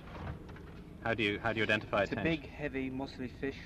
How 1.04 1.12
do 1.12 1.22
you 1.22 1.38
how 1.42 1.52
do 1.52 1.58
you 1.58 1.64
identify 1.64 2.04
It's 2.04 2.12
a 2.12 2.14
a 2.14 2.24
tench? 2.24 2.40
big, 2.40 2.50
heavy, 2.50 2.90
muscly 2.90 3.30
fish, 3.38 3.56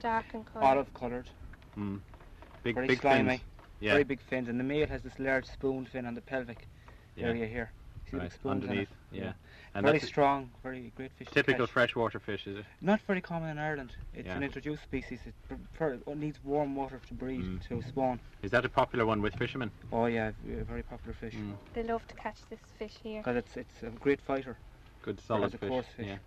dark 0.00 0.26
and 0.34 0.44
colour. 0.44 0.64
olive 0.66 0.92
coloured, 0.92 1.30
Mm. 1.78 2.00
Big 2.62 2.74
very 2.74 2.88
big 2.88 3.00
slimy, 3.00 3.28
fins. 3.38 3.40
Yeah. 3.80 3.92
very 3.92 4.04
big 4.04 4.20
fins, 4.28 4.48
and 4.50 4.60
the 4.60 4.64
male 4.64 4.86
has 4.86 5.00
this 5.00 5.18
large 5.18 5.46
spoon 5.46 5.86
fin 5.90 6.04
on 6.04 6.14
the 6.14 6.20
pelvic 6.20 6.66
yeah. 7.16 7.26
area 7.28 7.46
here. 7.46 7.70
See 8.10 8.16
right. 8.16 8.32
spoons 8.32 8.44
on 8.64 8.70
Underneath. 8.70 8.88
it? 9.12 9.18
Yeah. 9.18 9.32
And 9.74 9.84
very 9.84 9.98
that's 9.98 10.08
strong, 10.10 10.50
very 10.62 10.92
great 10.96 11.12
fish. 11.12 11.28
to 11.28 11.34
typical 11.34 11.66
catch. 11.66 11.72
freshwater 11.72 12.18
fish, 12.18 12.46
is 12.46 12.56
it? 12.58 12.64
Not 12.80 13.00
very 13.06 13.20
common 13.20 13.50
in 13.50 13.58
Ireland. 13.58 13.92
It's 14.14 14.26
Yeah. 14.26 14.36
an 14.36 14.42
introduced 14.42 14.82
species. 14.82 15.20
It 15.26 15.34
prefer, 15.46 15.98
needs 16.14 16.38
warm 16.42 16.74
water 16.74 17.00
to 17.06 17.14
breed 17.14 17.40
Mm. 17.42 17.62
to 17.68 17.82
spawn. 17.82 18.18
Is 18.42 18.50
that 18.50 18.64
a 18.64 18.68
popular 18.68 19.04
one 19.06 19.20
with 19.22 19.34
fishermen? 19.36 19.70
Oh 19.92 20.06
yeah, 20.06 20.32
v- 20.44 20.54
a 20.60 20.64
very 20.64 20.82
popular 20.82 21.12
fish 21.14 21.34
Mm. 21.34 21.56
They 21.74 21.82
love 21.82 22.06
to 22.08 22.14
catch 22.14 22.38
this 22.48 22.60
fish 22.78 22.96
here. 23.02 23.20
because 23.20 23.36
it's 23.36 23.56
it's 23.56 23.82
a 23.82 23.90
great 23.90 24.20
fighter. 24.20 24.56
Good 25.02 25.20
solid 25.20 25.44
as 25.46 25.54
a 25.54 25.58
fish. 25.58 25.68
coarse 25.68 25.86
fish. 25.96 26.06
Yeah. 26.06 26.18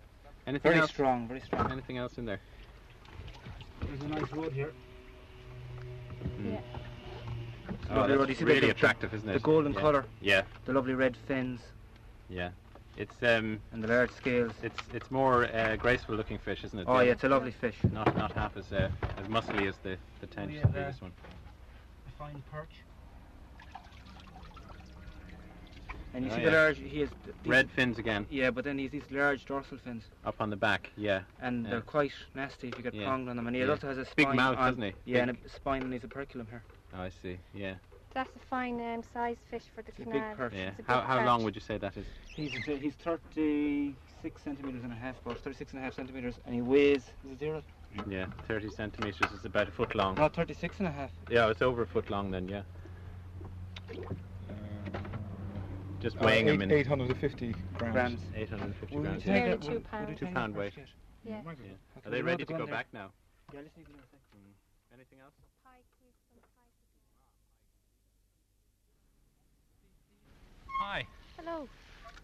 Anything 0.46 0.70
Very 0.70 0.80
else? 0.80 0.90
strong, 0.90 1.28
very 1.28 1.40
strong. 1.40 1.70
Anything 1.70 1.98
else 1.98 2.18
in 2.18 2.24
there? 2.24 2.40
There's 3.80 4.02
a 4.02 4.08
nice 4.08 4.32
rudd 4.32 4.52
here. 4.52 4.72
Mm. 6.24 6.52
Yeah. 6.52 6.60
Oh, 7.92 7.96
Lovely 7.96 8.08
that's 8.08 8.18
rudd. 8.20 8.28
You 8.30 8.34
see 8.36 8.44
really 8.44 8.60
the- 8.60 8.70
attractive, 8.70 9.12
isn't 9.14 9.28
it? 9.28 9.32
The 9.34 9.38
golden 9.40 9.72
yeah. 9.74 9.80
colour, 9.80 10.04
Yeah, 10.20 10.42
the 10.64 10.72
lovely 10.72 10.94
red 10.94 11.16
fins, 11.28 11.60
yeah. 12.30 12.50
It's 12.96 13.14
um, 13.22 13.58
and 13.72 13.82
the 13.82 13.88
large 13.88 14.10
scales. 14.12 14.52
it's 14.62 14.78
it's 14.94 15.10
more 15.10 15.44
uh, 15.44 15.76
graceful 15.76 16.14
looking 16.14 16.38
fish, 16.38 16.62
isn't 16.64 16.78
it? 16.78 16.84
Oh 16.88 16.98
The- 16.98 17.06
yeah, 17.06 17.12
it's 17.12 17.24
a 17.24 17.28
lovely 17.28 17.50
fish. 17.52 17.76
Not 17.90 18.16
not 18.16 18.32
half 18.32 18.56
as 18.56 18.72
uh, 18.72 18.88
as 19.18 19.26
muscly 19.26 19.66
as 19.68 19.74
the 19.82 19.96
the 20.20 20.26
tench, 20.26 20.52
the 20.54 20.60
there. 20.60 20.70
previous 20.72 21.00
one. 21.02 21.12
A 22.06 22.18
fine 22.18 22.42
perch. 22.50 22.68
And 26.14 26.26
you 26.26 26.30
Oh, 26.30 26.34
see 26.36 26.42
yeah. 26.42 26.50
the 26.50 26.56
large, 26.56 26.76
he 26.78 27.00
has 27.00 27.08
these- 27.24 27.34
Red 27.46 27.70
fins 27.70 27.98
again, 27.98 28.26
Yeah, 28.28 28.50
but 28.50 28.64
then 28.64 28.76
he's 28.78 28.90
these 28.90 29.10
large 29.10 29.46
dorsal 29.46 29.78
fins, 29.78 30.04
up 30.26 30.42
on 30.42 30.50
the 30.50 30.56
back. 30.56 30.90
Yeah, 30.94 31.22
and 31.40 31.64
Yeah. 31.64 31.70
they're 31.70 31.80
quite 31.80 32.12
nasty 32.34 32.68
if 32.68 32.76
you 32.76 32.82
get 32.82 32.92
Yeah. 32.92 33.06
pronged 33.06 33.30
on 33.30 33.36
them. 33.36 33.46
And 33.46 33.56
he 33.56 33.62
Yeah. 33.62 33.70
also 33.70 33.88
has 33.88 33.96
a 33.96 34.04
spine 34.04 34.14
big 34.16 34.26
spine 34.26 34.36
mouth, 34.36 34.58
on, 34.58 34.64
doesn't 34.74 34.82
he? 34.82 34.92
Yeah, 35.06 35.24
Big- 35.24 35.36
and 35.36 35.46
a 35.46 35.48
spine 35.48 35.82
and 35.82 35.90
he's 35.92 36.04
operculum 36.04 36.46
here. 36.50 36.62
Oh, 36.94 37.02
I 37.02 37.08
see. 37.22 37.38
Yeah, 37.54 37.74
That's 38.14 38.30
a 38.36 38.38
fine 38.50 38.80
um, 38.80 39.02
size 39.14 39.36
fish 39.50 39.62
for 39.74 39.82
the 39.82 39.88
It's 39.88 40.00
a 40.00 40.02
big 40.04 40.12
canal. 40.12 40.36
perch. 40.36 40.52
yeah. 40.54 40.70
It's 40.78 40.88
a 40.88 40.92
How 40.92 41.00
big 41.00 41.06
how 41.08 41.24
long 41.24 41.38
perch. 41.40 41.44
would 41.46 41.54
you 41.54 41.60
say 41.60 41.78
that 41.78 41.96
is? 41.96 42.06
He's 42.34 42.52
he's 42.52 42.94
36 42.96 44.42
centimeters 44.42 44.82
and 44.84 44.92
a 44.92 44.96
half, 44.96 45.16
about 45.24 45.38
36 45.38 45.72
and 45.72 45.80
a 45.80 45.84
half 45.84 45.94
centimeters, 45.94 46.34
and 46.44 46.54
he 46.54 46.60
weighs 46.62 47.04
is 47.24 47.32
it 47.32 47.38
zero? 47.38 47.62
Yeah, 48.08 48.26
thirty 48.48 48.70
centimeters 48.70 49.30
is 49.32 49.44
about 49.44 49.68
a 49.68 49.70
foot 49.70 49.94
long. 49.94 50.14
No, 50.14 50.28
36 50.28 50.78
and 50.78 50.88
a 50.88 50.90
half. 50.90 51.10
Yeah, 51.30 51.48
it's 51.50 51.60
over 51.62 51.82
a 51.82 51.86
foot 51.86 52.08
long 52.10 52.30
then. 52.30 52.48
Yeah, 52.48 52.62
just 56.00 56.16
Uh, 56.16 56.24
weighing 56.24 56.48
eight, 56.48 56.52
them 56.52 56.62
in 56.62 56.72
850 56.72 57.54
grams. 57.76 57.92
Grams. 57.92 58.20
850 58.34 58.96
Will 58.96 59.02
grams. 59.02 59.22
take 59.22 59.32
Nearly 59.34 59.50
it? 59.50 59.60
two 59.62 59.66
Will- 59.68 59.74
will 59.74 59.80
you 59.80 59.86
pounds. 59.86 60.18
Two 60.20 60.26
it 60.26 60.34
pound 60.34 60.54
first 60.54 60.76
weight. 60.76 60.86
Yeah. 61.24 61.42
Yeah. 61.44 62.00
Are 62.06 62.10
they 62.10 62.22
ready 62.22 62.44
to 62.44 62.52
the 62.52 62.58
go 62.58 62.66
back 62.66 62.86
now? 62.92 63.12
Yeah, 63.52 63.60
let's 63.60 63.76
leave 63.76 63.86
it 63.88 63.92
there 63.92 64.02
a 64.02 64.06
sec. 64.10 64.20
Anything 64.94 65.20
else? 65.20 65.34
Hi. 70.84 71.06
Hello. 71.38 71.68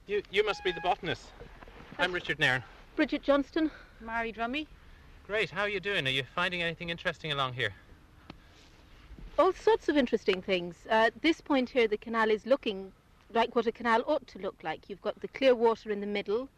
You 0.09 0.21
you 0.33 0.45
must 0.45 0.65
be 0.65 0.73
the 0.73 0.81
botanist. 0.81 1.23
I'm 1.97 2.11
Richard 2.11 2.41
Nairn. 2.41 2.65
Bridget 2.97 3.23
Johnston, 3.23 3.71
Mary 4.01 4.33
Drummy. 4.33 4.67
Great. 5.29 5.49
How 5.49 5.63
are 5.63 5.69
you 5.69 5.79
doing? 5.79 6.09
Are 6.09 6.11
you 6.11 6.25
finding 6.35 6.61
anything 6.61 6.91
interesting 6.91 7.31
along 7.31 7.53
here? 7.53 7.73
All 9.39 9.53
sorts 9.53 9.89
of 9.89 9.97
interesting 9.97 10.43
things. 10.43 10.75
Uh, 10.91 11.07
at 11.07 11.23
this 11.23 11.41
point 11.41 11.71
here, 11.71 11.87
the 11.87 11.97
canal 11.97 12.31
is 12.31 12.47
looking 12.47 12.93
like 13.33 13.55
what 13.55 13.69
a 13.69 13.73
canal 13.73 14.03
ought 14.09 14.27
to 14.27 14.41
look 14.41 14.57
like. 14.65 14.91
You've 14.91 15.03
got 15.03 15.21
the 15.21 15.29
clear 15.29 15.55
water 15.55 15.93
in 15.93 16.01
the 16.01 16.07
middle, 16.19 16.49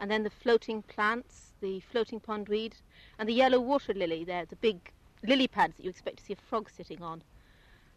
and 0.00 0.10
then 0.10 0.22
the 0.22 0.30
floating 0.30 0.80
plants, 0.80 1.52
the 1.60 1.80
floating 1.80 2.18
pondweed, 2.18 2.72
and 3.18 3.28
the 3.28 3.34
yellow 3.34 3.60
water 3.60 3.92
lily 3.92 4.24
there, 4.24 4.46
the 4.46 4.56
big 4.56 4.90
lily 5.22 5.48
pads 5.48 5.76
that 5.76 5.84
you 5.84 5.90
expect 5.90 6.16
to 6.16 6.24
see 6.24 6.32
a 6.32 6.48
frog 6.48 6.70
sitting 6.74 7.02
on. 7.02 7.22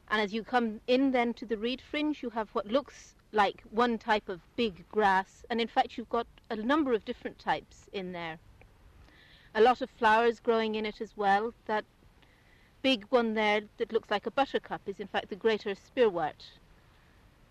And 0.10 0.22
as 0.22 0.34
you 0.34 0.44
come 0.44 0.82
in 0.88 1.12
then 1.12 1.34
to 1.36 1.46
the 1.46 1.58
reed 1.58 1.82
fringe, 1.82 2.22
you 2.22 2.30
have 2.32 2.50
what 2.50 2.68
looks 2.68 3.16
like 3.36 3.64
one 3.70 3.98
type 3.98 4.30
of 4.30 4.40
big 4.56 4.90
grass, 4.90 5.44
and 5.50 5.60
in 5.60 5.68
fact, 5.68 5.98
you've 5.98 6.10
got 6.10 6.26
a 6.50 6.56
number 6.56 6.94
of 6.94 7.04
different 7.04 7.38
types 7.38 7.90
in 7.92 8.14
there. 8.14 8.40
A 9.54 9.62
lot 9.62 9.82
of 9.82 9.90
flowers 9.90 10.40
growing 10.40 10.76
in 10.76 10.86
it 10.86 11.02
as 11.02 11.12
well. 11.18 11.54
That 11.66 11.84
big 12.82 13.06
one 13.10 13.34
there 13.34 13.62
that 13.78 13.92
looks 13.92 14.10
like 14.10 14.26
a 14.26 14.32
buttercup 14.32 14.82
is 14.86 15.00
in 15.00 15.08
fact 15.08 15.30
the 15.30 15.36
greater 15.36 15.76
spearwort. 15.76 16.46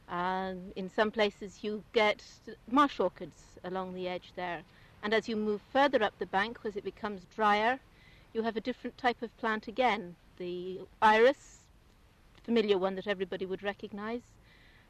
Um, 0.09 0.73
in 0.77 0.89
some 0.89 1.11
places 1.11 1.59
you 1.63 1.83
get 1.93 2.23
marsh 2.71 3.01
orchids 3.01 3.43
along 3.65 3.95
the 3.95 4.09
edge 4.09 4.33
there. 4.37 4.63
And 5.03 5.13
as 5.13 5.29
you 5.29 5.37
move 5.37 5.61
further 5.73 6.03
up 6.03 6.19
the 6.19 6.27
bank, 6.27 6.59
as 6.65 6.77
it 6.77 6.85
becomes 6.85 7.27
drier, 7.35 7.79
you 8.33 8.43
have 8.43 8.57
a 8.57 8.61
different 8.61 8.97
type 8.97 9.21
of 9.23 9.37
plant 9.39 9.69
again. 9.69 10.17
The 10.39 10.81
iris, 11.03 11.59
familiar 12.43 12.79
one 12.79 12.95
that 12.97 13.07
everybody 13.07 13.45
would 13.45 13.63
recognize. 13.63 14.23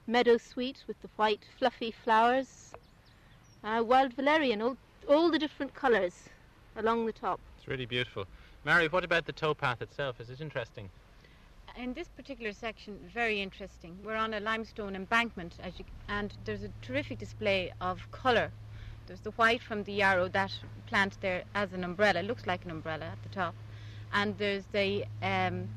Meadow 0.06 0.36
sweet 0.36 0.84
with 0.86 1.00
the 1.00 1.08
white 1.16 1.46
fluffy 1.58 1.90
flowers. 1.90 2.72
Uh, 3.62 3.82
wild 3.82 4.12
valerian, 4.12 4.60
all, 4.60 4.76
all 5.08 5.30
the 5.30 5.38
different 5.38 5.74
colours 5.74 6.28
along 6.76 7.06
the 7.06 7.12
top. 7.12 7.40
It's 7.56 7.66
really 7.66 7.86
beautiful. 7.86 8.26
Mary, 8.64 8.88
what 8.88 9.04
about 9.04 9.24
the 9.24 9.32
towpath 9.32 9.80
itself? 9.80 10.20
Is 10.20 10.28
it 10.28 10.42
interesting? 10.42 10.90
In 11.76 11.94
this 11.94 12.08
particular 12.08 12.52
section, 12.52 12.98
very 13.12 13.40
interesting. 13.40 13.98
We're 14.04 14.16
on 14.16 14.34
a 14.34 14.40
limestone 14.40 14.94
embankment, 14.94 15.54
as 15.62 15.78
you, 15.78 15.86
and 16.08 16.34
there's 16.44 16.62
a 16.62 16.70
terrific 16.82 17.18
display 17.18 17.72
of 17.80 17.98
colour. 18.12 18.50
There's 19.06 19.20
the 19.20 19.32
white 19.32 19.62
from 19.62 19.84
the 19.84 19.92
yarrow, 19.92 20.28
that 20.28 20.52
plant 20.86 21.16
there 21.22 21.44
as 21.54 21.72
an 21.72 21.82
umbrella, 21.82 22.20
looks 22.20 22.46
like 22.46 22.64
an 22.64 22.70
umbrella 22.70 23.06
at 23.06 23.22
the 23.22 23.28
top. 23.30 23.54
And 24.12 24.36
there's 24.36 24.64
the 24.72 25.06
um, 25.22 25.68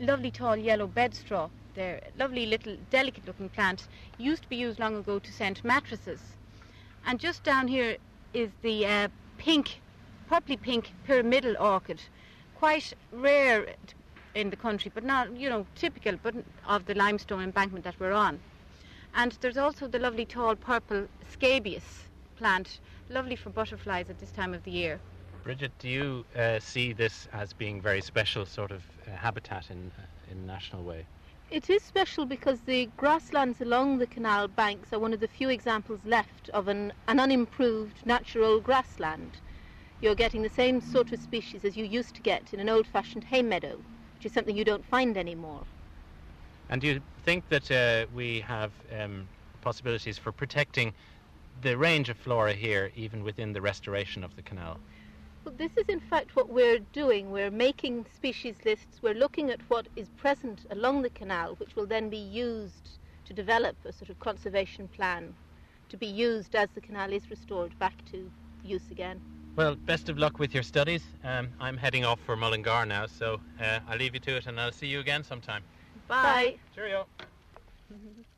lovely 0.00 0.30
tall 0.30 0.56
yellow 0.56 0.86
bedstraw 0.86 1.50
there, 1.74 2.00
lovely 2.18 2.46
little 2.46 2.76
delicate 2.90 3.26
looking 3.26 3.48
plant, 3.48 3.88
used 4.18 4.42
to 4.42 4.48
be 4.48 4.56
used 4.56 4.78
long 4.78 4.96
ago 4.96 5.18
to 5.18 5.32
scent 5.32 5.64
mattresses. 5.64 6.20
And 7.06 7.20
just 7.20 7.42
down 7.42 7.68
here 7.68 7.96
is 8.32 8.50
the 8.62 8.86
uh, 8.86 9.08
pink, 9.38 9.80
purpley 10.30 10.60
pink 10.60 10.92
pyramidal 11.06 11.56
orchid, 11.58 12.00
quite 12.54 12.94
rare 13.12 13.74
in 14.34 14.50
the 14.50 14.56
country, 14.56 14.90
but 14.94 15.04
not, 15.04 15.36
you 15.36 15.48
know, 15.48 15.66
typical 15.74 16.18
but 16.22 16.34
of 16.66 16.86
the 16.86 16.94
limestone 16.94 17.42
embankment 17.42 17.84
that 17.84 17.98
we're 18.00 18.12
on. 18.12 18.40
And 19.14 19.36
there's 19.40 19.58
also 19.58 19.86
the 19.86 19.98
lovely 19.98 20.24
tall 20.24 20.56
purple 20.56 21.06
scabious 21.30 22.04
plant, 22.36 22.80
lovely 23.10 23.36
for 23.36 23.50
butterflies 23.50 24.10
at 24.10 24.18
this 24.18 24.32
time 24.32 24.54
of 24.54 24.64
the 24.64 24.70
year. 24.70 24.98
Bridget, 25.44 25.72
do 25.78 25.88
you 25.88 26.24
uh, 26.36 26.58
see 26.58 26.92
this 26.92 27.28
as 27.32 27.52
being 27.52 27.80
very 27.80 28.00
special 28.00 28.46
sort 28.46 28.70
of 28.70 28.82
uh, 29.06 29.14
habitat 29.14 29.70
in 29.70 29.92
in 30.30 30.46
National 30.46 30.82
Way? 30.82 31.06
It 31.50 31.70
is 31.70 31.82
special 31.82 32.26
because 32.26 32.60
the 32.62 32.88
grasslands 32.96 33.60
along 33.60 33.98
the 33.98 34.06
canal 34.06 34.48
banks 34.48 34.92
are 34.92 34.98
one 34.98 35.12
of 35.12 35.20
the 35.20 35.28
few 35.28 35.50
examples 35.50 36.00
left 36.04 36.48
of 36.50 36.68
an, 36.68 36.92
an 37.06 37.20
unimproved 37.20 38.04
natural 38.04 38.60
grassland. 38.60 39.36
You're 40.00 40.14
getting 40.14 40.42
the 40.42 40.48
same 40.48 40.80
sort 40.80 41.12
of 41.12 41.20
species 41.20 41.64
as 41.64 41.76
you 41.76 41.84
used 41.84 42.14
to 42.16 42.22
get 42.22 42.52
in 42.52 42.60
an 42.60 42.68
old-fashioned 42.68 43.24
hay 43.24 43.42
meadow, 43.42 43.76
which 44.16 44.26
is 44.26 44.32
something 44.32 44.56
you 44.56 44.64
don't 44.64 44.84
find 44.84 45.16
anymore. 45.16 45.62
And 46.70 46.80
do 46.80 46.88
you 46.88 47.00
think 47.22 47.48
that 47.50 47.70
uh, 47.70 48.06
we 48.12 48.40
have 48.40 48.72
um, 48.98 49.28
possibilities 49.60 50.18
for 50.18 50.32
protecting 50.32 50.92
the 51.62 51.76
range 51.76 52.08
of 52.08 52.16
flora 52.16 52.52
here, 52.52 52.90
even 52.96 53.22
within 53.22 53.52
the 53.52 53.60
restoration 53.60 54.24
of 54.24 54.34
the 54.34 54.42
canal? 54.42 54.78
Well, 55.44 55.54
this 55.58 55.76
is 55.76 55.84
in 55.88 56.00
fact 56.00 56.36
what 56.36 56.48
we're 56.48 56.78
doing. 56.94 57.30
We're 57.30 57.50
making 57.50 58.06
species 58.14 58.56
lists. 58.64 59.00
We're 59.02 59.14
looking 59.14 59.50
at 59.50 59.60
what 59.68 59.86
is 59.94 60.08
present 60.16 60.64
along 60.70 61.02
the 61.02 61.10
canal, 61.10 61.56
which 61.56 61.76
will 61.76 61.86
then 61.86 62.08
be 62.08 62.16
used 62.16 62.98
to 63.26 63.34
develop 63.34 63.76
a 63.84 63.92
sort 63.92 64.08
of 64.08 64.18
conservation 64.20 64.88
plan 64.88 65.34
to 65.90 65.98
be 65.98 66.06
used 66.06 66.54
as 66.54 66.70
the 66.74 66.80
canal 66.80 67.12
is 67.12 67.28
restored 67.30 67.78
back 67.78 67.92
to 68.06 68.30
use 68.62 68.90
again. 68.90 69.20
Well, 69.54 69.76
best 69.76 70.08
of 70.08 70.18
luck 70.18 70.38
with 70.38 70.54
your 70.54 70.62
studies. 70.62 71.04
Um, 71.22 71.50
I'm 71.60 71.76
heading 71.76 72.06
off 72.06 72.20
for 72.20 72.36
Mullingar 72.36 72.86
now, 72.86 73.04
so 73.04 73.40
uh, 73.60 73.80
I'll 73.86 73.98
leave 73.98 74.14
you 74.14 74.20
to 74.20 74.36
it 74.36 74.46
and 74.46 74.58
I'll 74.58 74.72
see 74.72 74.86
you 74.86 75.00
again 75.00 75.22
sometime. 75.22 75.62
Bye. 76.08 76.56
Cheerio. 76.74 77.06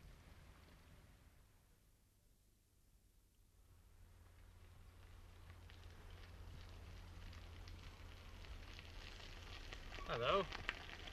Hello. 10.08 10.44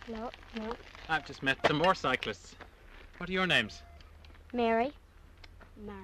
No, 0.08 0.30
no. 0.58 0.74
I've 1.10 1.26
just 1.26 1.44
met 1.44 1.58
some 1.68 1.78
more 1.78 1.96
cyclists. 1.96 2.56
What 3.18 3.30
are 3.30 3.34
your 3.34 3.48
names? 3.48 3.82
Mary. 4.54 4.92
Mark. 5.86 5.98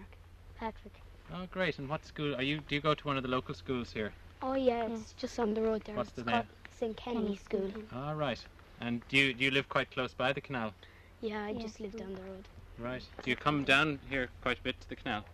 Patrick. 0.57 0.93
Oh, 1.33 1.45
great. 1.51 1.77
And 1.79 1.87
what 1.87 2.05
school 2.05 2.35
are 2.35 2.41
you? 2.41 2.59
Do 2.67 2.75
you 2.75 2.81
go 2.81 2.93
to 2.93 3.07
one 3.07 3.17
of 3.17 3.23
the 3.23 3.29
local 3.29 3.53
schools 3.53 3.91
here? 3.93 4.11
Oh 4.41 4.53
yeah, 4.55 4.87
it's 4.87 5.13
just 5.13 5.37
on 5.39 5.53
the 5.53 5.61
road 5.61 5.83
there. 5.85 5.95
What's 5.95 6.09
it's 6.09 6.15
the 6.17 6.23
called 6.23 6.45
name? 6.45 6.47
St. 6.79 6.97
Kenny 6.97 7.35
School. 7.35 7.71
All 7.93 8.15
right. 8.15 8.39
And 8.79 9.01
do 9.09 9.17
you 9.17 9.33
do 9.33 9.43
you 9.43 9.51
live 9.51 9.67
quite 9.67 9.91
close 9.91 10.13
by 10.13 10.31
the 10.33 10.41
canal? 10.41 10.73
Yeah, 11.21 11.43
I 11.45 11.49
Yeah. 11.49 11.61
just 11.61 11.79
live 11.81 11.95
down 11.97 12.15
the 12.15 12.21
road. 12.21 12.47
Right. 12.77 13.03
Do 13.23 13.29
you 13.29 13.35
come 13.35 13.65
down 13.65 13.99
here 14.09 14.29
quite 14.41 14.59
a 14.59 14.61
bit 14.63 14.79
to 14.81 14.89
the 14.89 14.95
canal? 14.95 15.25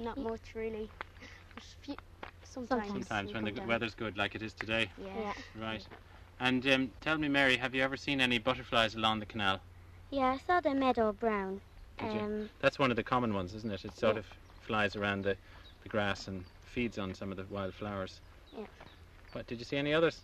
Not 0.00 0.16
much 0.16 0.54
really. 0.54 0.88
Sometimes. 2.44 2.90
Sometimes 2.90 3.34
when 3.34 3.44
the 3.44 3.50
down. 3.50 3.66
weather's 3.68 3.94
good, 3.94 4.16
like 4.16 4.34
it 4.34 4.42
is 4.42 4.54
today. 4.54 4.90
Yeah. 4.98 5.32
Right. 5.60 5.86
And 6.40 6.66
um, 6.68 6.90
tell 7.00 7.18
me, 7.18 7.28
Mary, 7.28 7.56
have 7.56 7.74
you 7.74 7.82
ever 7.82 7.96
seen 7.96 8.20
any 8.20 8.38
butterflies 8.38 8.94
along 8.94 9.20
the 9.20 9.26
canal? 9.26 9.60
Yeah, 10.10 10.34
I 10.34 10.38
saw 10.46 10.60
the 10.60 10.74
meadow 10.74 11.12
brown. 11.12 11.60
Did 11.98 12.12
you? 12.12 12.20
Um, 12.20 12.50
That's 12.60 12.78
one 12.78 12.90
of 12.90 12.96
the 12.96 13.02
common 13.02 13.32
ones, 13.34 13.54
isn't 13.54 13.72
it? 13.72 13.84
It 13.84 13.96
sort 13.96 14.14
Yeah. 14.14 14.20
of 14.20 14.26
flies 14.66 14.96
around 14.96 15.22
the, 15.22 15.36
the 15.82 15.88
grass 15.88 16.28
and 16.28 16.44
feeds 16.74 16.98
on 16.98 17.14
some 17.14 17.30
of 17.30 17.36
the 17.36 17.44
wild 17.50 17.72
flowers. 17.74 18.20
Yeah. 18.56 18.66
What, 19.32 19.46
did 19.46 19.58
you 19.58 19.64
see 19.64 19.76
any 19.76 19.94
others? 19.94 20.20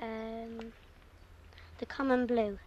um, 0.00 0.72
the 1.78 1.86
common 1.86 2.26
blue. 2.26 2.58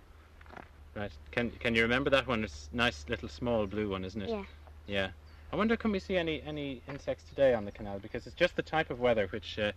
Right. 0.95 1.12
Can 1.32 1.49
can 1.51 1.73
you 1.73 1.82
remember 1.82 2.12
that 2.12 2.27
one? 2.27 2.43
It's 2.43 2.69
a 2.71 2.75
nice 2.75 3.06
little 3.10 3.27
small 3.27 3.65
blue 3.65 3.89
one, 3.89 4.06
isn't 4.06 4.21
it? 4.21 4.29
Yeah. 4.29 4.43
Yeah. 4.86 5.10
I 5.51 5.56
wonder 5.56 5.75
can 5.75 5.91
we 5.91 5.99
see 5.99 6.17
any 6.17 6.41
any 6.43 6.82
insects 6.88 7.23
today 7.29 7.53
on 7.56 7.65
the 7.65 7.71
canal 7.71 7.97
because 7.99 8.27
it's 8.27 8.36
just 8.36 8.56
the 8.56 8.62
type 8.62 8.91
of 8.91 8.99
weather 8.99 9.27
which 9.32 9.58
uh, 9.58 9.71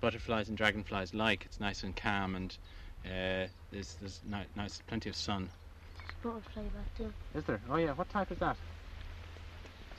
butterflies 0.00 0.48
and 0.48 0.56
dragonflies 0.56 1.14
like. 1.14 1.44
It's 1.46 1.60
nice 1.60 1.82
and 1.82 1.94
calm 1.96 2.34
and 2.34 2.56
uh, 3.04 3.46
there's 3.70 3.94
there's 4.00 4.20
ni- 4.28 4.46
nice 4.56 4.80
plenty 4.86 5.08
of 5.08 5.16
sun. 5.16 5.50
There's 5.94 6.10
a 6.10 6.28
Butterfly 6.28 6.62
back 6.62 6.94
there. 6.98 7.10
Is 7.34 7.44
there? 7.44 7.60
Oh 7.70 7.76
yeah. 7.76 7.92
What 7.92 8.08
type 8.08 8.30
is 8.30 8.38
that? 8.38 8.56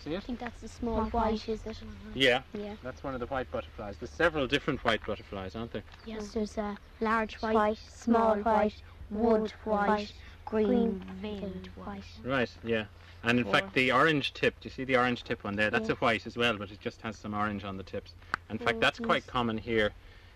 See 0.03 0.13
I 0.15 0.17
it? 0.17 0.23
think 0.23 0.39
that's 0.39 0.61
the 0.61 0.67
small 0.67 1.03
white, 1.05 1.47
is 1.47 1.65
it? 1.65 1.77
Yeah. 2.15 2.41
Yeah. 2.53 2.75
That's 2.83 3.03
one 3.03 3.13
of 3.13 3.19
the 3.19 3.27
white 3.27 3.51
butterflies. 3.51 3.97
There's 3.97 4.09
several 4.09 4.47
different 4.47 4.83
white 4.83 5.05
butterflies, 5.05 5.55
aren't 5.55 5.71
there? 5.71 5.83
Yes, 6.05 6.29
there's 6.29 6.57
a 6.57 6.75
large 6.99 7.35
white, 7.35 7.77
small 7.77 8.35
white, 8.37 8.81
wood 9.11 9.51
white, 9.63 10.11
green 10.51 11.01
veined 11.21 11.67
white. 11.75 12.03
Right, 12.23 12.51
yeah. 12.63 12.85
And 13.23 13.39
in 13.39 13.45
Or- 13.47 13.51
fact, 13.51 13.73
the 13.73 13.91
orange 13.91 14.33
tip, 14.33 14.59
do 14.59 14.67
you 14.67 14.71
see 14.71 14.83
the 14.83 14.97
orange 14.97 15.23
tip 15.23 15.43
one 15.43 15.55
there? 15.55 15.69
That's 15.69 15.87
Yeah. 15.89 15.95
a 15.95 15.97
white 15.97 16.27
as 16.27 16.37
well, 16.37 16.57
but 16.57 16.71
it 16.71 16.79
just 16.79 17.01
has 17.01 17.17
some 17.17 17.33
orange 17.33 17.63
on 17.63 17.77
the 17.77 17.83
tips. 17.83 18.13
In 18.49 18.57
fact, 18.57 18.77
Oh, 18.77 18.79
that's 18.79 18.99
quite 18.99 19.25
common 19.27 19.57
here 19.57 19.91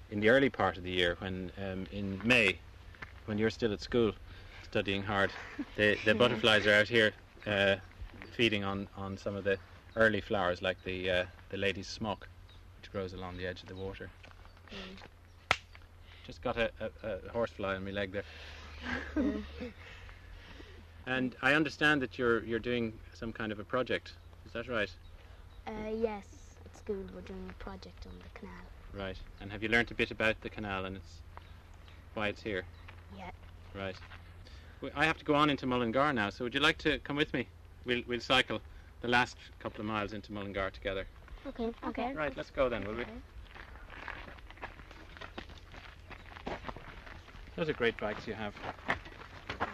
in 0.09 0.19
the 0.19 0.29
early 0.29 0.49
part 0.49 0.77
of 0.77 0.83
the 0.83 0.91
year, 0.91 1.15
when 1.19 1.51
um, 1.57 1.85
in 1.91 2.21
May, 2.23 2.59
when 3.25 3.37
you're 3.37 3.49
still 3.49 3.73
at 3.73 3.81
school 3.81 4.13
studying 4.63 5.03
hard. 5.03 5.31
The, 5.75 5.99
the 6.05 6.15
butterflies 6.15 6.65
are 6.67 6.73
out 6.73 6.87
here 6.87 7.11
uh, 7.45 7.75
feeding 8.31 8.63
on, 8.63 8.87
on 8.95 9.17
some 9.17 9.35
of 9.35 9.43
the 9.43 9.59
early 9.97 10.21
flowers, 10.21 10.61
like 10.61 10.81
the, 10.85 11.09
uh, 11.09 11.25
the 11.49 11.57
lady's 11.57 11.87
smock, 11.87 12.29
which 12.77 12.89
grows 12.93 13.11
along 13.11 13.35
the 13.35 13.45
edge 13.45 13.61
of 13.61 13.67
the 13.67 13.75
water. 13.75 14.09
Just 16.25 16.41
got 16.41 16.55
a, 16.55 16.71
a, 16.79 17.09
a 17.09 17.29
horsefly 17.33 17.75
on 17.75 17.83
my 17.83 17.91
leg 17.91 18.13
there. 18.13 18.23
And 21.07 21.35
I 21.41 21.53
understand 21.53 22.01
that 22.01 22.17
you're 22.17 22.43
you're 22.43 22.59
doing 22.59 22.93
some 23.13 23.31
kind 23.31 23.51
of 23.51 23.59
a 23.59 23.63
project. 23.63 24.13
Is 24.45 24.53
that 24.53 24.67
right? 24.67 24.91
Uh, 25.67 25.71
yes, 25.95 26.25
at 26.65 26.77
school 26.77 27.03
we're 27.13 27.21
doing 27.21 27.47
a 27.49 27.63
project 27.63 28.05
on 28.07 28.13
the 28.19 28.39
canal. 28.39 28.53
Right. 28.93 29.17
And 29.41 29.51
have 29.51 29.61
you 29.61 29.69
learnt 29.69 29.91
a 29.91 29.95
bit 29.95 30.11
about 30.11 30.39
the 30.41 30.49
canal 30.49 30.85
and 30.85 30.97
its 30.97 31.21
why 32.13 32.29
it's 32.29 32.41
here? 32.41 32.63
Yeah. 33.17 33.31
Right. 33.75 33.95
Well, 34.81 34.91
I 34.95 35.05
have 35.05 35.17
to 35.17 35.25
go 35.25 35.35
on 35.35 35.49
into 35.49 35.65
Mullingar 35.65 36.13
now. 36.13 36.29
So 36.29 36.43
would 36.45 36.53
you 36.53 36.59
like 36.59 36.77
to 36.79 36.99
come 36.99 37.15
with 37.15 37.33
me? 37.33 37.47
We'll 37.85 38.01
we'll 38.07 38.19
cycle 38.19 38.59
the 39.01 39.07
last 39.07 39.37
couple 39.59 39.81
of 39.81 39.85
miles 39.85 40.13
into 40.13 40.31
Mullingar 40.33 40.71
together. 40.71 41.05
Okay. 41.47 41.71
Okay. 41.87 42.13
Right. 42.13 42.35
Let's 42.35 42.49
go 42.49 42.69
then, 42.69 42.83
will 42.85 42.95
we? 42.95 43.05
Those 47.55 47.69
are 47.69 47.73
great 47.73 47.97
bikes 47.97 48.27
you 48.27 48.33
have. 48.33 48.53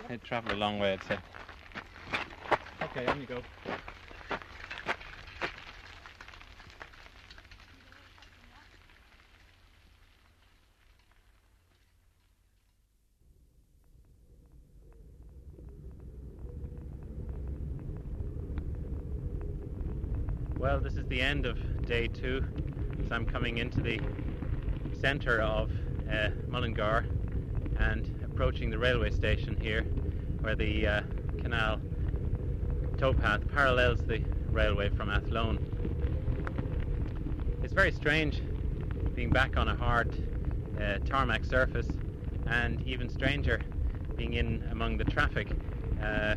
They 0.08 0.18
traveled 0.18 0.54
a 0.54 0.58
long 0.58 0.80
way, 0.80 0.94
I'd 0.94 1.04
say. 1.04 1.18
Okay, 2.84 3.06
on 3.06 3.22
you 3.22 3.28
go. 3.28 3.42
Well, 20.58 20.80
this 20.80 20.96
is 20.96 21.08
the 21.08 21.22
end 21.22 21.46
of 21.46 21.58
day 21.86 22.08
two. 22.08 22.44
So 23.08 23.16
I'm 23.16 23.26
coming 23.26 23.58
into 23.58 23.82
the 23.82 24.00
centre 25.00 25.42
of 25.42 25.72
uh, 26.12 26.30
Mullingar 26.50 27.06
and 27.80 28.21
approaching 28.42 28.72
the 28.72 28.80
railway 28.80 29.12
station 29.12 29.56
here, 29.62 29.84
where 30.40 30.56
the 30.56 30.88
uh, 30.88 31.02
canal 31.44 31.80
towpath 32.98 33.48
parallels 33.54 34.00
the 34.08 34.20
railway 34.50 34.90
from 34.90 35.12
Athlone. 35.12 35.60
It's 37.62 37.72
very 37.72 37.92
strange 37.92 38.42
being 39.14 39.30
back 39.30 39.58
on 39.58 39.68
a 39.68 39.76
hard 39.76 40.12
uh, 40.82 40.98
tarmac 41.06 41.46
surface, 41.46 41.86
and 42.48 42.82
even 42.88 43.10
stranger 43.10 43.62
being 44.16 44.34
in 44.34 44.68
among 44.72 44.98
the 44.98 45.06
traffic. 45.06 45.52
Uh, 46.02 46.34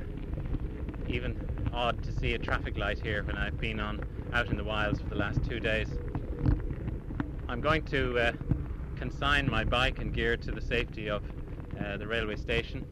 even 1.09 1.35
odd 1.73 2.03
to 2.03 2.12
see 2.12 2.35
a 2.35 2.38
traffic 2.38 2.77
light 2.77 3.01
here 3.01 3.23
when 3.23 3.38
I've 3.38 3.59
been 3.59 3.81
on 3.81 4.05
out 4.35 4.49
in 4.49 4.59
the 4.59 4.64
wilds 4.64 5.01
for 5.01 5.09
the 5.09 5.17
last 5.17 5.43
two 5.43 5.59
days. 5.59 5.88
I'm 7.49 7.62
going 7.62 7.83
to 7.85 8.19
uh, 8.19 8.33
consign 8.97 9.51
my 9.51 9.64
bike 9.64 10.01
and 10.01 10.12
gear 10.12 10.37
to 10.37 10.51
the 10.51 10.61
safety 10.61 11.09
of 11.09 11.23
uh, 11.80 11.96
the 11.96 12.06
railway 12.06 12.37
station, 12.37 12.87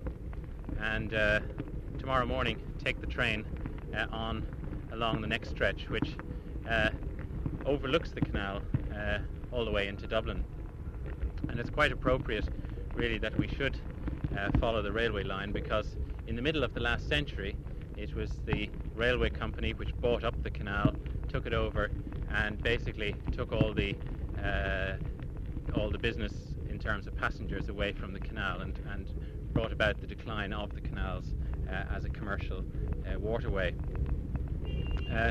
and 0.80 1.14
uh, 1.14 1.40
tomorrow 1.98 2.26
morning 2.26 2.60
take 2.84 3.00
the 3.00 3.06
train 3.06 3.44
uh, 3.96 4.06
on 4.10 4.46
along 4.92 5.20
the 5.20 5.26
next 5.26 5.50
stretch, 5.50 5.88
which 5.88 6.16
uh, 6.68 6.90
overlooks 7.64 8.10
the 8.10 8.20
canal 8.20 8.60
all 9.52 9.64
the 9.64 9.70
way 9.70 9.88
into 9.88 10.06
Dublin. 10.06 10.44
And 11.48 11.60
it's 11.60 11.70
quite 11.70 11.92
appropriate, 11.92 12.48
really, 12.94 13.18
that 13.18 13.36
we 13.38 13.48
should 13.48 13.78
follow 14.60 14.80
the 14.80 14.92
railway 14.92 15.24
line 15.24 15.52
because 15.52 15.96
in 16.26 16.36
the 16.36 16.42
middle 16.42 16.64
of 16.64 16.72
the 16.72 16.80
last 16.80 17.08
century, 17.08 17.54
it 17.96 18.14
was 18.14 18.30
the 18.46 18.70
railway 18.94 19.28
company 19.28 19.74
which 19.74 19.94
bought 20.00 20.24
up 20.24 20.42
the 20.42 20.50
canal, 20.50 20.94
took 21.28 21.46
it 21.46 21.52
over, 21.52 21.90
and 22.34 22.62
basically 22.62 23.14
took 23.32 23.52
all 23.52 23.74
the 23.74 23.94
all 25.76 25.90
the 25.90 25.98
business 25.98 26.32
in 26.32 26.51
terms 26.82 27.06
of 27.06 27.16
passengers 27.16 27.68
away 27.68 27.92
from 27.92 28.12
the 28.12 28.18
canal 28.18 28.60
and, 28.60 28.78
and 28.92 29.08
brought 29.52 29.72
about 29.72 30.00
the 30.00 30.06
decline 30.06 30.52
of 30.52 30.74
the 30.74 30.80
canals 30.80 31.26
uh, 31.70 31.84
as 31.94 32.04
a 32.04 32.08
commercial 32.08 32.64
uh, 33.06 33.18
waterway. 33.18 33.72
Uh, 35.14 35.30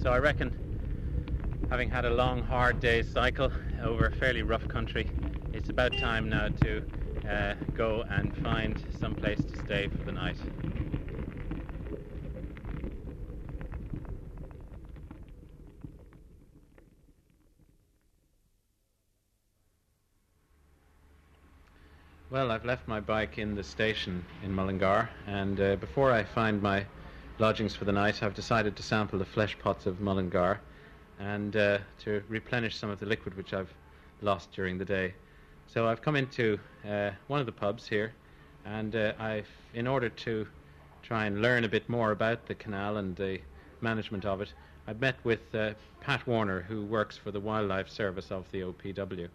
so 0.00 0.10
I 0.10 0.18
reckon, 0.18 1.66
having 1.70 1.90
had 1.90 2.04
a 2.04 2.10
long, 2.10 2.42
hard 2.42 2.78
day's 2.80 3.10
cycle 3.10 3.50
over 3.82 4.06
a 4.06 4.12
fairly 4.16 4.42
rough 4.42 4.66
country, 4.68 5.10
it's 5.52 5.70
about 5.70 5.92
time 5.98 6.28
now 6.28 6.48
to 6.48 6.84
uh, 7.28 7.54
go 7.74 8.04
and 8.08 8.36
find 8.38 8.82
some 9.00 9.14
place 9.14 9.40
to 9.42 9.58
stay 9.64 9.88
for 9.88 10.04
the 10.04 10.12
night. 10.12 10.36
Well, 22.32 22.50
I've 22.50 22.64
left 22.64 22.88
my 22.88 22.98
bike 22.98 23.36
in 23.36 23.54
the 23.54 23.62
station 23.62 24.24
in 24.42 24.54
Mullingar, 24.54 25.10
and 25.26 25.60
uh, 25.60 25.76
before 25.76 26.10
I 26.10 26.24
find 26.24 26.62
my 26.62 26.86
lodgings 27.38 27.76
for 27.76 27.84
the 27.84 27.92
night, 27.92 28.22
I've 28.22 28.32
decided 28.32 28.74
to 28.76 28.82
sample 28.82 29.18
the 29.18 29.26
flesh 29.26 29.58
pots 29.58 29.84
of 29.84 30.00
Mullingar 30.00 30.58
and 31.20 31.54
uh, 31.54 31.78
to 32.04 32.22
replenish 32.30 32.74
some 32.74 32.88
of 32.88 32.98
the 33.00 33.04
liquid 33.04 33.36
which 33.36 33.52
I've 33.52 33.68
lost 34.22 34.50
during 34.52 34.78
the 34.78 34.84
day. 34.86 35.12
So 35.66 35.86
I've 35.86 36.00
come 36.00 36.16
into 36.16 36.58
uh, 36.88 37.10
one 37.26 37.40
of 37.40 37.44
the 37.44 37.52
pubs 37.52 37.86
here, 37.86 38.14
and 38.64 38.96
uh, 38.96 39.12
I've, 39.18 39.50
in 39.74 39.86
order 39.86 40.08
to 40.08 40.46
try 41.02 41.26
and 41.26 41.42
learn 41.42 41.64
a 41.64 41.68
bit 41.68 41.86
more 41.86 42.12
about 42.12 42.46
the 42.46 42.54
canal 42.54 42.96
and 42.96 43.14
the 43.14 43.40
management 43.82 44.24
of 44.24 44.40
it, 44.40 44.54
I've 44.86 45.02
met 45.02 45.16
with 45.22 45.54
uh, 45.54 45.74
Pat 46.00 46.26
Warner, 46.26 46.62
who 46.62 46.82
works 46.82 47.14
for 47.14 47.30
the 47.30 47.40
Wildlife 47.40 47.90
Service 47.90 48.30
of 48.30 48.50
the 48.52 48.62
OPW. 48.62 49.28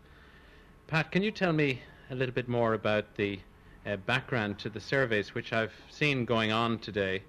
Pat, 0.88 1.12
can 1.12 1.22
you 1.22 1.30
tell 1.30 1.54
me 1.54 1.80
a 2.10 2.16
little 2.16 2.34
bit 2.34 2.48
more 2.48 2.74
about 2.74 3.16
the 3.18 3.40
uh, 3.86 3.98
background 3.98 4.58
to 4.60 4.70
the 4.70 4.80
surveys 4.80 5.36
which 5.36 5.52
I've 5.52 5.74
seen 5.90 6.24
going 6.24 6.52
on 6.54 6.80
today 6.80 7.22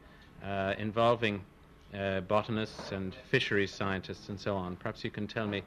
uh, 0.44 0.74
involving 0.78 1.42
uh, 1.92 2.20
botanists 2.20 2.92
and 2.92 3.14
fisheries 3.28 3.72
scientists 3.72 4.28
and 4.28 4.38
so 4.38 4.54
on. 4.54 4.76
Perhaps 4.76 5.02
you 5.02 5.10
can 5.10 5.26
tell 5.26 5.48
me 5.48 5.62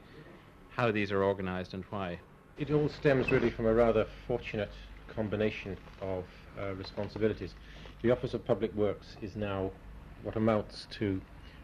how 0.70 0.90
these 0.90 1.12
are 1.12 1.22
organised 1.22 1.74
and 1.74 1.84
why. 1.90 2.18
It 2.56 2.70
all 2.70 2.88
stems 2.88 3.30
really 3.30 3.50
from 3.50 3.66
a 3.66 3.74
rather 3.74 4.06
fortunate 4.26 4.70
combination 5.08 5.76
of 6.00 6.24
uh, 6.58 6.74
responsibilities. 6.74 7.54
The 8.00 8.10
Office 8.10 8.32
of 8.32 8.46
Public 8.46 8.74
Works 8.74 9.16
is 9.20 9.36
now 9.36 9.70
what 10.22 10.36
amounts 10.36 10.86
to 10.92 11.20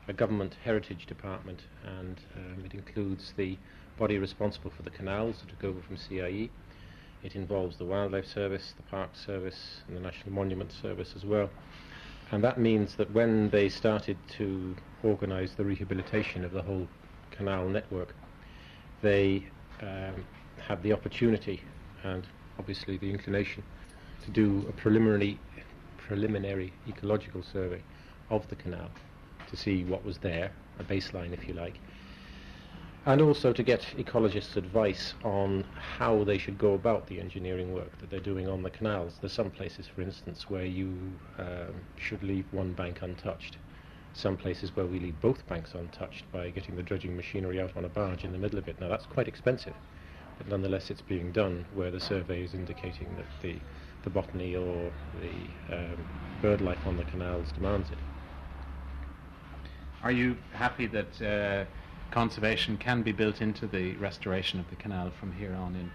a 0.07 0.13
government 0.13 0.57
heritage 0.65 1.07
department 1.07 1.61
and 1.87 2.21
um, 2.37 2.65
it 2.65 2.75
includes 2.75 3.33
the 3.37 3.57
body 3.99 4.19
responsible 4.19 4.71
for 4.71 4.83
the 4.83 4.91
canals 4.91 5.41
that 5.41 5.49
took 5.49 5.65
over 5.65 5.81
from 5.81 5.97
CIE 5.97 6.51
it 7.23 7.35
involves 7.35 7.77
the 7.77 7.85
Wildlife 7.85 8.27
Service, 8.27 8.75
the 8.77 8.83
Park 8.85 9.11
Service, 9.15 9.83
and 9.87 9.97
the 9.97 10.01
National 10.01 10.33
Monument 10.33 10.73
Service 10.73 11.15
as 11.17 11.25
well. 11.25 11.51
And 12.31 12.45
that 12.45 12.59
means 12.59 12.95
that 12.97 13.11
when 13.13 13.51
they 13.51 13.69
started 13.69 14.17
to 14.37 14.77
organise 15.03 15.53
the 15.55 15.65
rehabilitation 15.65 16.45
of 16.45 16.53
the 16.53 16.63
whole 16.63 16.87
canal 17.31 17.69
network, 17.69 18.15
they 19.01 19.47
um, 19.81 20.25
had 20.59 20.83
the 20.83 20.93
opportunity 20.93 21.63
and 22.05 22.27
obviously 22.59 22.97
the 22.99 23.11
inclination 23.11 23.63
to 24.25 24.31
do 24.31 24.67
a 24.69 24.73
preliminary 24.73 25.39
preliminary 25.97 26.73
ecological 26.89 27.43
survey 27.43 27.83
of 28.31 28.49
the 28.49 28.57
canal 28.57 28.89
to 29.49 29.57
see 29.57 29.85
what 29.85 30.05
was 30.05 30.19
there, 30.19 30.51
a 30.79 30.85
baseline 30.85 31.33
if 31.33 31.47
you 31.47 31.55
like, 31.55 31.79
and 33.09 33.23
also 33.23 33.55
to 33.55 33.63
get 33.63 33.81
ecologists' 33.97 34.57
advice 34.57 35.15
on 35.25 35.65
how 35.97 36.23
they 36.25 36.37
should 36.37 36.59
go 36.59 36.75
about 36.75 37.07
the 37.07 37.19
engineering 37.19 37.73
work 37.73 37.91
that 37.99 38.11
they're 38.11 38.21
doing 38.21 38.47
on 38.47 38.63
the 38.63 38.69
canals. 38.69 39.15
There's 39.23 39.33
some 39.33 39.51
places, 39.51 39.87
for 39.87 40.03
instance, 40.03 40.51
where 40.51 40.67
you 40.67 40.91
um, 41.39 41.73
should 41.97 42.23
leave 42.23 42.45
one 42.51 42.75
bank 42.75 42.99
untouched. 43.01 43.57
Some 44.13 44.37
places 44.37 44.77
where 44.77 44.85
we 44.85 45.01
leave 45.01 45.19
both 45.23 45.47
banks 45.47 45.73
untouched 45.73 46.31
by 46.33 46.51
getting 46.51 46.77
the 46.77 46.83
dredging 46.83 47.17
machinery 47.17 47.59
out 47.63 47.75
on 47.79 47.87
a 47.87 47.89
barge 47.89 48.25
in 48.25 48.33
the 48.33 48.39
middle 48.39 48.59
of 48.59 48.69
it. 48.69 48.79
Now 48.79 48.89
that's 48.89 49.07
quite 49.07 49.27
expensive, 49.27 49.75
but 50.37 50.49
nonetheless 50.49 50.91
it's 50.91 51.01
being 51.01 51.33
done 51.33 51.65
where 51.75 51.91
the 51.91 52.01
survey 52.01 52.45
is 52.45 52.53
indicating 52.53 53.09
that 53.17 53.27
the, 53.41 53.59
the 54.03 54.11
botany 54.11 54.55
or 54.55 54.93
the 55.15 55.49
um, 55.75 56.05
bird 56.43 56.61
life 56.61 56.87
on 56.87 56.99
the 56.99 57.05
canals 57.05 57.53
demands 57.53 57.91
it. 57.91 57.99
Are 60.03 60.13
you 60.13 60.37
happy 60.53 60.87
that 60.89 61.23
uh, 61.23 61.65
conservation 62.11 62.77
can 62.77 63.03
be 63.03 63.13
built 63.13 63.41
into 63.41 63.67
the 63.67 63.95
restoration 63.97 64.59
of 64.61 64.69
the 64.71 64.77
canal 64.77 65.11
from 65.11 65.33
here 65.33 65.55
on 65.55 65.75
in? 65.75 65.91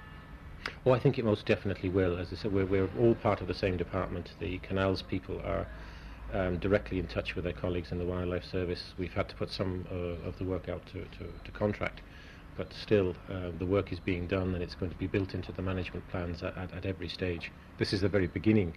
Oh, 0.85 0.91
I 0.91 0.99
think 0.99 1.19
it 1.19 1.25
most 1.25 1.45
definitely 1.45 1.89
will. 1.89 2.17
As 2.17 2.31
I 2.31 2.35
said, 2.35 2.53
we're, 2.53 2.65
we're 2.65 2.89
all 2.99 3.15
part 3.15 3.41
of 3.41 3.47
the 3.47 3.53
same 3.53 3.77
department. 3.77 4.31
The 4.39 4.59
canals 4.59 5.01
people 5.01 5.41
are 5.43 5.67
um, 6.33 6.57
directly 6.57 6.99
in 6.99 7.07
touch 7.07 7.35
with 7.35 7.43
their 7.43 7.53
colleagues 7.53 7.91
in 7.91 7.99
the 7.99 8.05
Wildlife 8.05 8.45
Service. 8.45 8.93
We've 8.97 9.13
had 9.13 9.29
to 9.29 9.35
put 9.35 9.51
some 9.51 9.85
uh, 9.91 10.27
of 10.27 10.37
the 10.37 10.45
work 10.45 10.69
out 10.69 10.85
to, 10.87 11.03
to, 11.03 11.31
to 11.43 11.51
contract, 11.51 12.01
but 12.57 12.73
still 12.73 13.15
uh, 13.29 13.51
the 13.59 13.65
work 13.65 13.91
is 13.91 13.99
being 13.99 14.27
done 14.27 14.53
and 14.53 14.63
it's 14.63 14.75
going 14.75 14.91
to 14.91 14.97
be 14.97 15.07
built 15.07 15.33
into 15.33 15.51
the 15.51 15.61
management 15.61 16.07
plans 16.09 16.43
at, 16.43 16.57
at, 16.57 16.73
at 16.73 16.85
every 16.85 17.09
stage. 17.09 17.51
This 17.77 17.93
is 17.93 18.01
the 18.01 18.09
very 18.09 18.27
beginning 18.27 18.75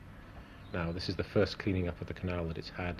now. 0.72 0.92
This 0.92 1.08
is 1.08 1.16
the 1.16 1.24
first 1.24 1.58
cleaning 1.58 1.88
up 1.88 2.00
of 2.00 2.08
the 2.08 2.14
canal 2.14 2.46
that 2.48 2.58
it's 2.58 2.70
had 2.70 2.96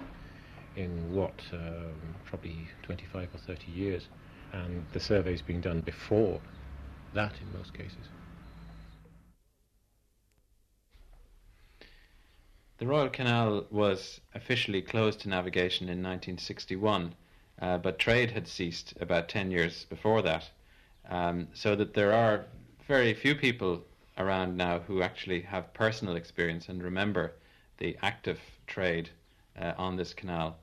in 0.77 1.12
what, 1.12 1.42
um, 1.53 2.14
probably 2.25 2.68
25 2.83 3.29
or 3.35 3.38
30 3.38 3.72
years 3.72 4.09
and 4.64 4.87
the 4.92 5.01
survey's 5.01 5.42
being 5.42 5.61
done 5.61 5.81
before 5.81 6.40
that 7.12 7.33
in 7.40 7.59
most 7.59 7.75
cases. 7.75 8.09
The 12.79 12.87
Royal 12.87 13.09
Canal 13.09 13.66
was 13.71 14.21
officially 14.35 14.83
closed 14.83 15.21
to 15.21 15.29
navigation 15.29 15.87
in 15.88 16.03
1961, 16.03 17.14
uh, 17.61 17.79
but 17.79 17.99
trade 17.99 18.31
had 18.31 18.47
ceased 18.47 18.92
about 19.01 19.31
10 19.31 19.51
years 19.51 19.87
before 19.87 20.21
that, 20.23 20.51
um, 21.09 21.49
so 21.55 21.75
that 21.75 21.95
there 21.95 22.12
are 22.12 22.45
very 22.87 23.14
few 23.14 23.35
people 23.35 23.83
around 24.19 24.57
now 24.57 24.79
who 24.81 25.03
actually 25.03 25.40
have 25.40 25.73
personal 25.73 26.16
experience 26.16 26.69
and 26.69 26.83
remember 26.83 27.33
the 27.79 27.97
active 28.03 28.40
trade 28.66 29.09
uh, 29.59 29.73
on 29.79 29.97
this 29.97 30.12
canal. 30.12 30.59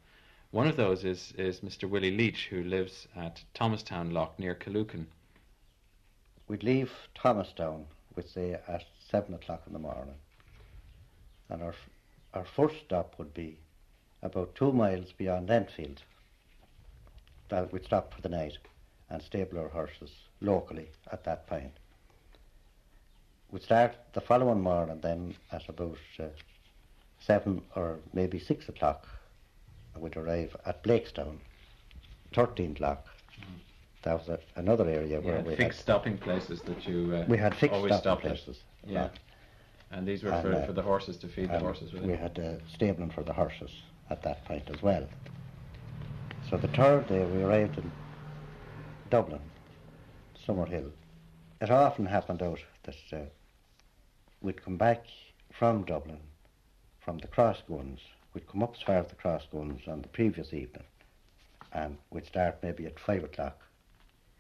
One 0.54 0.68
of 0.68 0.78
those 0.78 1.04
is, 1.04 1.34
is 1.36 1.62
Mr. 1.62 1.90
Willie 1.90 2.16
Leach, 2.16 2.46
who 2.52 2.64
lives 2.64 3.08
at 3.16 3.44
Thomastown 3.56 4.12
Lock 4.12 4.38
near 4.38 4.54
Killucan. 4.54 5.08
We'd 6.48 6.62
leave 6.62 6.92
Thomastown, 7.16 7.88
we'd 8.16 8.30
say, 8.30 8.60
at 8.68 8.84
7 9.10 9.34
o'clock 9.34 9.64
in 9.66 9.74
the 9.74 9.80
morning. 9.80 10.14
And 11.50 11.64
our, 11.64 11.74
our 12.36 12.46
first 12.46 12.76
stop 12.86 13.16
would 13.18 13.34
be 13.34 13.58
about 14.22 14.54
two 14.54 14.72
miles 14.72 15.12
beyond 15.12 15.50
Enfield. 15.50 16.04
That 17.50 17.74
we'd 17.74 17.86
stop 17.86 18.14
for 18.14 18.22
the 18.22 18.30
night 18.30 18.60
and 19.10 19.24
stable 19.24 19.58
our 19.58 19.70
horses 19.70 20.12
locally 20.40 20.90
at 21.12 21.24
that 21.24 21.48
point. 21.48 21.74
We'd 23.50 23.64
start 23.64 23.96
the 24.14 24.22
following 24.22 24.62
morning 24.62 25.00
then 25.02 25.34
at 25.52 25.68
about 25.68 25.98
uh, 26.20 26.26
7 27.22 27.60
or 27.76 27.98
maybe 28.14 28.38
6 28.38 28.70
o'clock 28.70 29.08
would 29.98 30.18
arrive 30.18 30.56
at 30.66 30.84
Blakestown, 30.84 31.38
13 32.34 32.78
lock. 32.80 33.08
That 34.04 34.20
was 34.20 34.28
a, 34.28 34.40
another 34.56 34.90
area 34.90 35.22
where 35.22 35.42
we 35.42 35.52
had 35.52 35.58
fixed 35.58 35.80
had, 35.80 35.84
stopping 35.84 36.18
places 36.18 36.62
that 36.64 36.86
you 36.86 37.16
uh, 37.16 37.26
we 37.28 37.38
had 37.38 37.56
fixed 37.56 37.74
always 37.74 37.94
stopping 37.94 38.02
stopped 38.02 38.26
at. 38.26 38.32
places. 38.46 38.64
Yeah, 38.86 39.10
and 39.92 40.06
these 40.06 40.24
were 40.24 40.32
And, 40.32 40.42
for, 40.42 40.54
uh, 40.54 40.66
for 40.66 40.74
the 40.74 40.82
horses 40.82 41.16
to 41.18 41.28
feed 41.30 41.50
the 41.50 41.60
horses 41.60 41.94
with. 41.94 42.04
We 42.04 42.14
had 42.14 42.38
uh, 42.38 42.56
stabling 42.74 43.12
for 43.12 43.24
the 43.24 43.32
horses 43.34 43.72
at 44.10 44.22
that 44.24 44.44
point 44.46 44.70
as 44.70 44.82
well. 44.82 45.08
So 46.50 46.58
the 46.58 46.68
third 46.68 47.08
day 47.08 47.24
we 47.24 47.44
arrived 47.44 47.78
in 47.78 47.92
Dublin, 49.10 49.40
Summerhill. 50.46 50.92
It 51.62 51.72
often 51.72 52.06
happened 52.06 52.42
out 52.42 52.60
that 52.84 52.98
uh, 53.14 53.26
we'd 54.42 54.62
come 54.62 54.76
back 54.76 55.06
from 55.52 55.84
Dublin, 55.86 56.20
from 57.00 57.20
the 57.20 57.28
Crossguns. 57.28 58.00
We'd 58.34 58.48
come 58.48 58.64
up 58.64 58.74
as 58.76 58.82
far 58.82 58.98
as 58.98 59.08
the 59.08 59.16
Crossguns 59.16 59.88
on 59.88 60.02
the 60.02 60.08
previous 60.08 60.54
evening, 60.54 60.84
and 61.72 61.98
we'd 62.10 62.26
start 62.26 62.58
maybe 62.64 62.86
at 62.86 63.00
five 63.00 63.24
o'clock 63.24 63.60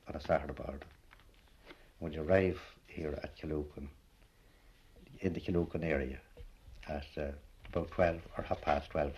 on 0.07 0.15
a 0.15 0.19
Saturday 0.21 0.53
morning. 0.57 0.81
We'd 1.99 2.17
arrive 2.17 2.59
here 2.87 3.17
at 3.23 3.37
Killucan, 3.37 3.87
in 5.21 5.33
the 5.33 5.39
Killucan 5.39 5.83
area, 5.83 6.19
at 6.87 7.05
uh, 7.17 7.31
about 7.71 7.91
12 7.91 8.21
or 8.37 8.43
half 8.43 8.61
past 8.61 8.89
12 8.89 9.13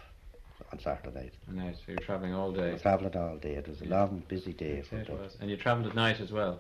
on 0.72 0.80
Saturday 0.80 1.20
night. 1.20 1.34
Nice. 1.52 1.78
So 1.78 1.94
you're 1.94 1.98
travelling 2.00 2.34
all 2.34 2.52
day. 2.52 2.78
travelling 2.82 3.16
all 3.16 3.38
day. 3.38 3.56
It 3.56 3.68
was 3.68 3.82
a 3.82 3.86
long, 3.86 4.24
busy 4.28 4.54
day. 4.54 4.84
Say 4.90 4.98
it 4.98 5.10
was. 5.10 5.38
And 5.40 5.50
you 5.50 5.58
travelled 5.58 5.88
at 5.88 5.96
night 5.96 6.20
as 6.20 6.32
well. 6.32 6.60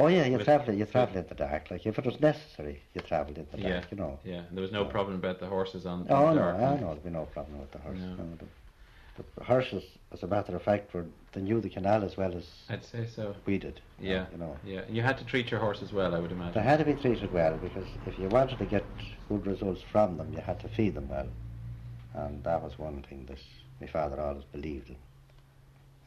Oh 0.00 0.06
yeah, 0.06 0.24
you 0.24 0.38
With- 0.38 0.46
travel. 0.46 0.74
You 0.74 0.86
travel 0.86 1.18
in 1.18 1.26
the 1.28 1.34
dark. 1.34 1.70
Like 1.70 1.84
if 1.86 1.98
it 1.98 2.06
was 2.06 2.18
necessary, 2.20 2.82
you 2.94 3.02
travelled 3.02 3.36
in 3.36 3.46
the 3.52 3.58
dark. 3.58 3.84
Yeah. 3.84 3.84
You 3.90 3.96
know. 3.98 4.18
Yeah. 4.24 4.38
And 4.48 4.56
there 4.56 4.62
was 4.62 4.72
no 4.72 4.84
problem 4.86 5.16
about 5.16 5.40
the 5.40 5.46
horses 5.46 5.84
on. 5.84 6.06
Oh 6.08 6.14
on 6.14 6.22
no, 6.24 6.34
the 6.34 6.40
dark 6.40 6.56
I 6.56 6.60
night. 6.60 6.80
know 6.80 6.86
there'd 6.88 7.04
be 7.04 7.10
no 7.10 7.24
problem 7.26 7.58
with 7.60 7.70
the 7.70 7.78
horses. 7.78 8.02
No. 8.02 8.14
No. 8.24 8.36
the, 8.38 9.24
the 9.36 9.44
horses, 9.44 9.84
as 10.12 10.22
a 10.22 10.26
matter 10.26 10.56
of 10.56 10.62
fact, 10.62 10.94
were 10.94 11.04
they 11.32 11.42
knew 11.42 11.60
the 11.60 11.68
canal 11.68 12.02
as 12.02 12.16
well 12.16 12.34
as 12.34 12.44
I'd 12.70 12.82
say 12.84 13.06
so. 13.14 13.34
we 13.44 13.58
did. 13.58 13.80
Yeah. 14.00 14.24
You 14.32 14.38
know. 14.38 14.56
Yeah. 14.64 14.80
You 14.88 15.02
had 15.02 15.18
to 15.18 15.24
treat 15.24 15.50
your 15.50 15.60
horses 15.60 15.92
well, 15.92 16.14
I 16.14 16.18
would 16.18 16.32
imagine. 16.32 16.54
They 16.54 16.66
had 16.66 16.78
to 16.78 16.84
be 16.86 16.94
treated 16.94 17.30
well 17.32 17.58
because 17.58 17.86
if 18.06 18.18
you 18.18 18.28
wanted 18.28 18.58
to 18.58 18.64
get 18.64 18.84
good 19.28 19.46
results 19.46 19.82
from 19.92 20.16
them, 20.16 20.32
you 20.32 20.40
had 20.40 20.58
to 20.60 20.68
feed 20.68 20.94
them 20.94 21.08
well, 21.10 21.28
and 22.14 22.42
that 22.44 22.62
was 22.62 22.78
one 22.78 23.02
thing 23.08 23.26
that 23.28 23.38
my 23.82 23.86
father 23.86 24.18
always 24.18 24.44
believed 24.44 24.88
in. 24.88 24.96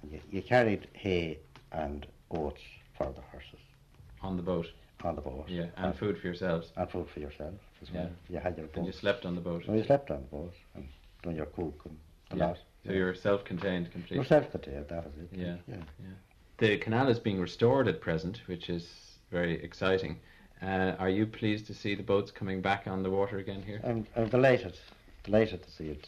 And 0.02 0.12
you, 0.14 0.20
you 0.32 0.42
carried 0.42 0.88
hay 0.94 1.38
and 1.72 2.08
oats 2.32 2.62
for 2.98 3.06
the 3.06 3.22
horses 3.32 3.60
on 4.24 4.38
the 4.38 4.44
boat. 4.44 4.68
on 5.04 5.16
the 5.16 5.22
boat. 5.22 5.46
Yeah. 5.48 5.66
And 5.78 5.96
food 5.96 6.18
for 6.18 6.28
yourselves. 6.28 6.72
and 6.78 6.90
food 6.90 7.08
for 7.14 7.20
yourself 7.20 7.54
as 7.82 7.92
well. 7.92 8.10
You 8.30 8.40
had 8.40 8.58
your 8.58 8.68
boat. 8.68 8.78
And 8.78 8.86
you 8.86 8.94
slept 8.94 9.26
on 9.26 9.36
the 9.36 9.42
boat. 9.42 9.68
No, 9.68 9.74
you 9.76 9.84
slept 9.84 10.10
on 10.12 10.22
the 10.22 10.28
boat 10.38 10.54
and 10.76 10.88
done 11.22 11.36
your 11.36 11.46
cook 11.48 11.82
and 11.86 11.98
the 12.30 12.38
Yeah. 12.38 12.46
lot. 12.48 12.58
So 12.86 12.94
you're 12.94 13.14
self-contained 13.14 13.92
completely. 13.92 14.18
You're 14.18 14.26
self-contained, 14.26 14.88
that 14.90 15.06
was 15.06 15.14
it. 15.18 15.30
Yeah. 15.38 15.56
Yeah. 15.68 15.76
The 16.58 16.78
canal 16.78 17.10
is 17.10 17.20
being 17.20 17.40
restored 17.40 17.88
at 17.88 18.00
present, 18.02 18.42
which 18.48 18.70
is 18.70 19.18
very 19.32 19.62
exciting. 19.64 20.20
Uh, 20.62 20.96
are 21.00 21.10
you 21.10 21.26
pleased 21.26 21.68
to 21.68 21.74
see 21.74 21.96
the 21.96 22.04
boats 22.04 22.32
coming 22.32 22.62
back 22.62 22.88
on 22.88 23.04
the 23.04 23.10
water 23.10 23.38
again 23.38 23.62
here? 23.62 23.82
I'm, 23.84 24.06
I'm 24.16 24.30
delighted, 24.30 24.78
delighted 25.24 25.64
to 25.64 25.72
see 25.72 25.88
it 25.90 26.08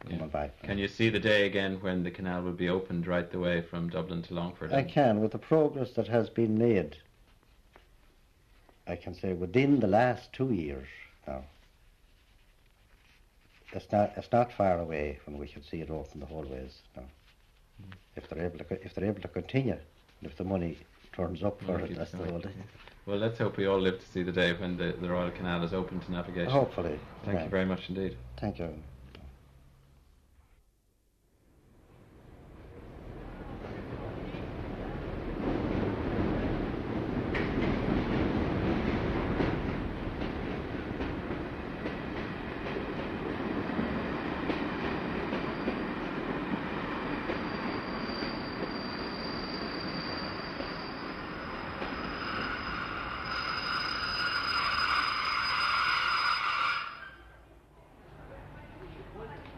coming 0.00 0.18
Yeah. 0.20 0.26
back. 0.26 0.62
Can 0.62 0.78
you 0.78 0.88
see 0.88 1.10
the 1.10 1.20
day 1.20 1.46
again 1.46 1.78
when 1.80 2.02
the 2.02 2.10
canal 2.10 2.42
will 2.42 2.52
be 2.52 2.68
opened 2.68 3.06
right 3.06 3.30
the 3.30 3.38
way 3.38 3.60
from 3.62 3.88
Dublin 3.88 4.22
to 4.22 4.34
Longford? 4.34 4.72
I 4.72 4.82
can, 4.82 5.20
with 5.20 5.30
the 5.32 5.38
progress 5.38 5.92
that 5.92 6.08
has 6.08 6.28
been 6.28 6.58
made, 6.58 6.96
I 8.86 8.96
can 8.96 9.14
say 9.14 9.32
within 9.32 9.80
the 9.80 9.86
last 9.86 10.32
two 10.32 10.52
years 10.52 10.86
now, 11.26 11.42
it's 13.72 13.90
not, 13.90 14.12
it's 14.16 14.30
not 14.30 14.52
far 14.52 14.78
away 14.78 15.18
when 15.26 15.38
we 15.38 15.48
can 15.48 15.62
see 15.62 15.80
it 15.80 15.90
open 15.90 16.20
the 16.20 16.26
whole 16.26 16.44
ways 16.44 16.78
now. 16.96 17.02
If 18.14 18.28
they're 18.28 18.46
able 18.46 18.58
to, 18.58 18.84
if 18.84 18.94
they're 18.94 19.04
able 19.04 19.20
to 19.20 19.28
continue, 19.28 19.72
and 19.72 20.30
if 20.30 20.36
the 20.36 20.44
money 20.44 20.78
turns 21.12 21.42
up 21.42 21.60
for 21.62 21.80
it, 21.80 21.94
that's 21.96 22.12
the 22.12 22.18
whole 22.18 22.40
thing. 22.40 22.54
Well, 23.04 23.18
let's 23.18 23.38
hope 23.38 23.56
we 23.56 23.66
all 23.66 23.80
live 23.80 24.00
to 24.00 24.06
see 24.06 24.22
the 24.22 24.32
day 24.32 24.52
when 24.52 24.76
the, 24.76 24.94
the 25.00 25.08
Royal 25.08 25.30
Canal 25.30 25.62
is 25.64 25.74
open 25.74 26.00
to 26.00 26.12
navigation. 26.12 26.50
Hopefully. 26.50 26.98
Thank 27.24 27.38
yeah. 27.38 27.44
you 27.44 27.50
very 27.50 27.66
much 27.66 27.88
indeed. 27.88 28.16
Thank 28.40 28.58
you. 28.58 28.72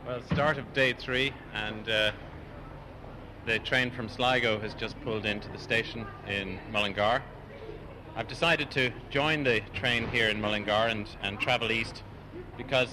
Well, 0.09 0.23
start 0.33 0.57
of 0.57 0.58
day 0.75 0.93
three, 0.93 1.33
and 1.55 1.89
uh, 1.89 2.13
the 3.47 3.59
train 3.61 3.91
from 3.91 4.09
Sligo 4.09 4.59
has 4.61 4.75
just 4.75 5.01
pulled 5.03 5.25
into 5.25 5.49
the 5.51 5.59
station 5.59 6.07
in 6.29 6.59
Mullingar. 6.71 7.23
I've 8.17 8.29
decided 8.29 8.71
to 8.73 8.91
join 9.11 9.45
the 9.45 9.61
train 9.75 10.09
here 10.09 10.29
in 10.29 10.41
Mullingar 10.41 10.89
and, 10.89 11.09
and 11.23 11.39
travel 11.41 11.71
east 11.71 12.03
because, 12.57 12.91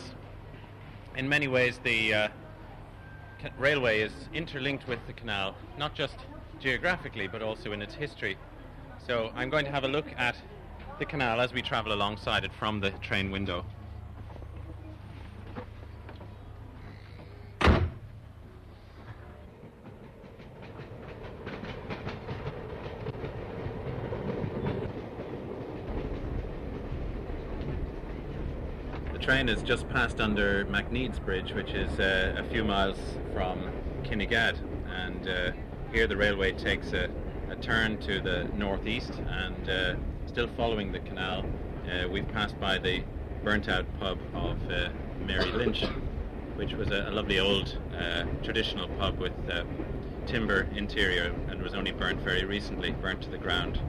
in 1.17 1.27
many 1.27 1.47
ways, 1.47 1.79
the 1.83 2.13
uh, 2.13 2.27
ca- 3.41 3.49
railway 3.57 4.01
is 4.01 4.13
interlinked 4.33 4.87
with 4.87 4.99
the 5.07 5.13
canal, 5.13 5.55
not 5.77 5.95
just 5.95 6.15
geographically 6.59 7.27
but 7.27 7.41
also 7.41 7.71
in 7.71 7.81
its 7.81 7.93
history. 7.93 8.37
So 9.05 9.31
I'm 9.35 9.49
going 9.49 9.65
to 9.65 9.71
have 9.71 9.83
a 9.83 9.87
look 9.87 10.07
at 10.17 10.35
the 10.99 11.05
canal 11.05 11.41
as 11.41 11.53
we 11.53 11.61
travel 11.61 11.91
alongside 11.91 12.43
it 12.45 12.51
from 12.53 12.79
the 12.79 12.91
train 12.91 13.29
window. 13.29 13.65
The 29.13 29.19
train 29.45 29.55
has 29.55 29.63
just 29.63 29.87
passed 29.89 30.19
under 30.19 30.65
McNead's 30.65 31.19
Bridge, 31.19 31.53
which 31.53 31.71
is 31.71 31.99
uh, 31.99 32.35
a 32.37 32.43
few 32.49 32.63
miles 32.63 32.97
from 33.33 33.69
Kinnegad, 34.03 34.57
and 34.89 35.27
uh, 35.27 35.51
here 35.91 36.07
the 36.07 36.17
railway 36.17 36.51
takes 36.51 36.93
a, 36.93 37.09
a 37.49 37.55
turn 37.57 37.97
to 37.99 38.19
the 38.19 38.45
northeast, 38.55 39.11
and 39.29 39.69
uh, 39.69 39.95
still 40.25 40.47
following 40.57 40.91
the 40.91 40.99
canal, 40.99 41.45
uh, 41.87 42.07
we've 42.07 42.27
passed 42.29 42.59
by 42.59 42.79
the 42.79 43.03
burnt-out 43.43 43.85
pub 43.99 44.17
of 44.33 44.57
uh, 44.71 44.89
Mary 45.25 45.51
Lynch, 45.51 45.83
which 46.55 46.73
was 46.73 46.89
a, 46.89 47.07
a 47.09 47.11
lovely 47.11 47.39
old 47.39 47.77
uh, 47.95 48.23
traditional 48.41 48.87
pub 48.97 49.19
with 49.19 49.33
uh, 49.51 49.63
timber 50.25 50.67
interior 50.75 51.31
and 51.49 51.61
was 51.61 51.75
only 51.75 51.91
burnt 51.91 52.19
very 52.21 52.45
recently, 52.45 52.91
burnt 52.93 53.21
to 53.21 53.29
the 53.29 53.37
ground. 53.37 53.79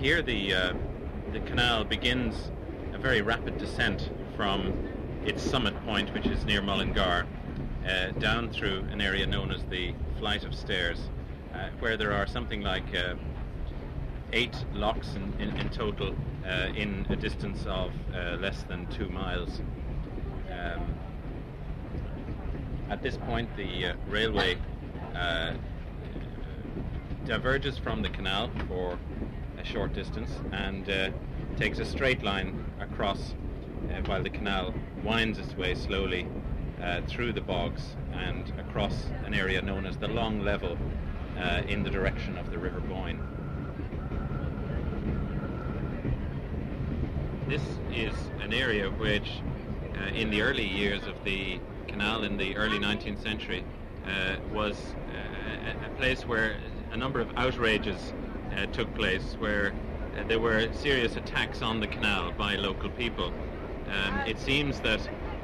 Here 0.00 0.22
the 0.22 0.54
uh, 0.54 0.72
the 1.32 1.40
canal 1.40 1.84
begins 1.84 2.50
very 3.00 3.22
rapid 3.22 3.56
descent 3.56 4.10
from 4.36 4.74
its 5.24 5.42
summit 5.42 5.74
point, 5.86 6.12
which 6.12 6.26
is 6.26 6.44
near 6.44 6.60
Mullingar, 6.60 7.26
uh, 7.86 8.10
down 8.18 8.50
through 8.50 8.84
an 8.90 9.00
area 9.00 9.26
known 9.26 9.50
as 9.50 9.64
the 9.64 9.94
Flight 10.18 10.44
of 10.44 10.54
Stairs, 10.54 11.08
uh, 11.54 11.70
where 11.78 11.96
there 11.96 12.12
are 12.12 12.26
something 12.26 12.60
like 12.60 12.94
uh, 12.94 13.14
eight 14.34 14.54
locks 14.74 15.14
in, 15.14 15.32
in, 15.40 15.56
in 15.56 15.70
total 15.70 16.14
uh, 16.46 16.68
in 16.76 17.06
a 17.08 17.16
distance 17.16 17.64
of 17.66 17.90
uh, 18.14 18.36
less 18.38 18.62
than 18.64 18.86
two 18.88 19.08
miles. 19.08 19.60
Um, 20.50 20.94
at 22.90 23.02
this 23.02 23.16
point, 23.16 23.48
the 23.56 23.94
railway 24.08 24.58
diverges 27.24 27.78
from 27.78 28.02
the 28.02 28.08
canal 28.08 28.50
for 28.66 28.98
a 29.58 29.64
short 29.64 29.92
distance 29.92 30.30
and 30.52 30.88
uh, 30.90 31.10
takes 31.56 31.78
a 31.78 31.84
straight 31.84 32.22
line 32.22 32.64
across 33.00 33.34
uh, 33.88 34.02
while 34.04 34.22
the 34.22 34.28
canal 34.28 34.74
winds 35.02 35.38
its 35.38 35.56
way 35.56 35.74
slowly 35.74 36.28
uh, 36.82 37.00
through 37.08 37.32
the 37.32 37.40
bogs 37.40 37.96
and 38.12 38.52
across 38.58 39.06
an 39.24 39.32
area 39.32 39.62
known 39.62 39.86
as 39.86 39.96
the 39.96 40.06
Long 40.06 40.40
Level 40.40 40.76
uh, 41.38 41.62
in 41.66 41.82
the 41.82 41.88
direction 41.88 42.36
of 42.36 42.50
the 42.50 42.58
River 42.58 42.80
Boyne. 42.80 43.18
This 47.48 47.62
is 47.90 48.12
an 48.42 48.52
area 48.52 48.90
which, 48.90 49.40
uh, 49.96 50.08
in 50.14 50.28
the 50.28 50.42
early 50.42 50.68
years 50.68 51.06
of 51.06 51.24
the 51.24 51.58
canal 51.88 52.24
in 52.24 52.36
the 52.36 52.54
early 52.54 52.78
19th 52.78 53.22
century, 53.22 53.64
uh, 54.04 54.36
was 54.52 54.76
uh, 55.08 55.86
a- 55.86 55.96
place 55.96 56.26
where 56.26 56.58
a 56.92 56.98
number 56.98 57.20
of 57.20 57.30
outrages 57.38 58.12
took 58.72 58.94
place, 58.94 59.36
where 59.38 59.72
uh, 60.20 60.24
there 60.28 60.38
were 60.38 60.72
serious 60.72 61.16
attacks 61.16 61.62
on 61.62 61.80
the 61.80 61.86
canal 61.86 62.32
by 62.32 62.56
local 62.56 62.90
people. 62.90 63.32
Um, 63.88 64.18
it 64.26 64.38
seems 64.38 64.80
that 64.80 65.00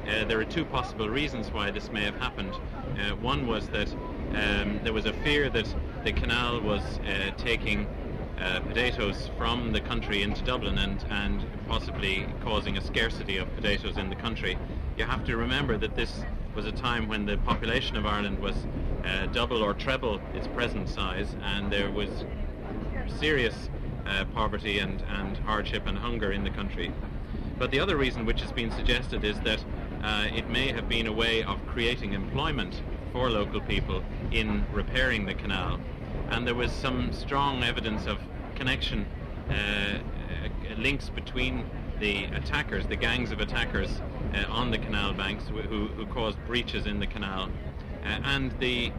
uh, 0.07 0.25
there 0.25 0.39
are 0.39 0.45
two 0.45 0.65
possible 0.65 1.09
reasons 1.09 1.51
why 1.51 1.71
this 1.71 1.91
may 1.91 2.03
have 2.03 2.15
happened. 2.15 2.53
Uh, 2.53 3.15
one 3.15 3.47
was 3.47 3.67
that 3.69 3.91
um, 4.33 4.79
there 4.83 4.93
was 4.93 5.05
a 5.05 5.13
fear 5.13 5.49
that 5.49 5.73
the 6.03 6.11
canal 6.11 6.61
was 6.61 6.81
uh, 6.99 7.31
taking 7.37 7.87
uh, 8.39 8.59
potatoes 8.61 9.29
from 9.37 9.71
the 9.73 9.81
country 9.81 10.21
into 10.21 10.43
Dublin 10.43 10.77
and, 10.77 11.03
and 11.09 11.43
possibly 11.67 12.27
causing 12.43 12.77
a 12.77 12.81
scarcity 12.81 13.37
of 13.37 13.53
potatoes 13.55 13.97
in 13.97 14.09
the 14.09 14.15
country. 14.15 14.57
You 14.97 15.05
have 15.05 15.25
to 15.25 15.35
remember 15.35 15.77
that 15.77 15.95
this 15.95 16.21
was 16.55 16.65
a 16.65 16.71
time 16.71 17.07
when 17.07 17.25
the 17.25 17.37
population 17.37 17.97
of 17.97 18.05
Ireland 18.05 18.39
was 18.39 18.55
uh, 19.03 19.25
double 19.27 19.63
or 19.63 19.73
treble 19.73 20.21
its 20.33 20.47
present 20.47 20.87
size 20.87 21.35
and 21.41 21.71
there 21.71 21.91
was 21.91 22.09
serious 23.19 23.69
uh, 24.07 24.25
poverty 24.33 24.79
and, 24.79 25.01
and 25.09 25.37
hardship 25.37 25.85
and 25.85 25.97
hunger 25.97 26.31
in 26.31 26.43
the 26.43 26.49
country. 26.49 26.91
But 27.57 27.71
the 27.71 27.79
other 27.79 27.97
reason 27.97 28.25
which 28.25 28.41
has 28.41 28.51
been 28.51 28.71
suggested 28.71 29.23
is 29.23 29.39
that 29.41 29.63
uh, 30.03 30.27
it 30.33 30.49
may 30.49 30.71
have 30.71 30.87
been 30.87 31.07
a 31.07 31.11
way 31.11 31.43
of 31.43 31.65
creating 31.67 32.13
employment 32.13 32.81
for 33.11 33.29
local 33.29 33.61
people 33.61 34.03
in 34.31 34.65
repairing 34.71 35.25
the 35.25 35.33
canal. 35.33 35.79
And 36.29 36.45
there 36.45 36.55
was 36.55 36.71
some 36.71 37.11
strong 37.13 37.63
evidence 37.63 38.05
of 38.05 38.19
connection 38.55 39.05
uh, 39.49 39.53
uh, 39.53 40.75
links 40.77 41.09
between 41.09 41.65
the 41.99 42.25
attackers, 42.25 42.85
the 42.85 42.95
gangs 42.95 43.31
of 43.31 43.39
attackers 43.39 43.89
uh, 44.33 44.45
on 44.49 44.69
the 44.69 44.77
canal 44.77 45.13
banks 45.13 45.45
who, 45.47 45.87
who 45.87 46.05
caused 46.07 46.37
breaches 46.45 46.85
in 46.85 46.99
the 46.99 47.07
canal, 47.07 47.49
uh, 48.03 48.07
and 48.23 48.57
the 48.59 48.91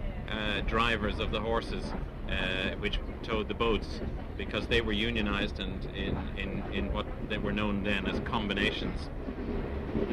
drivers 0.66 1.18
of 1.20 1.30
the 1.30 1.40
horses 1.40 1.82
uh, 2.28 2.74
which 2.80 2.98
towed 3.22 3.48
the 3.48 3.54
boats 3.54 4.00
because 4.36 4.66
they 4.66 4.80
were 4.80 4.92
unionized 4.92 5.60
and 5.60 5.84
in, 5.94 6.16
in, 6.36 6.62
in 6.72 6.92
what 6.92 7.06
they 7.28 7.38
were 7.38 7.52
known 7.52 7.82
then 7.82 8.06
as 8.06 8.20
combinations. 8.20 9.08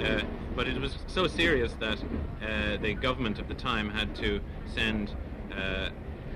Uh, 0.03 0.21
but 0.55 0.67
it 0.67 0.79
was 0.79 0.97
so 1.07 1.27
serious 1.27 1.73
that 1.79 1.99
uh, 2.41 2.77
the 2.81 2.93
government 2.93 3.39
of 3.39 3.47
the 3.47 3.53
time 3.53 3.89
had 3.89 4.15
to 4.15 4.41
send 4.73 5.11
uh, 5.51 5.89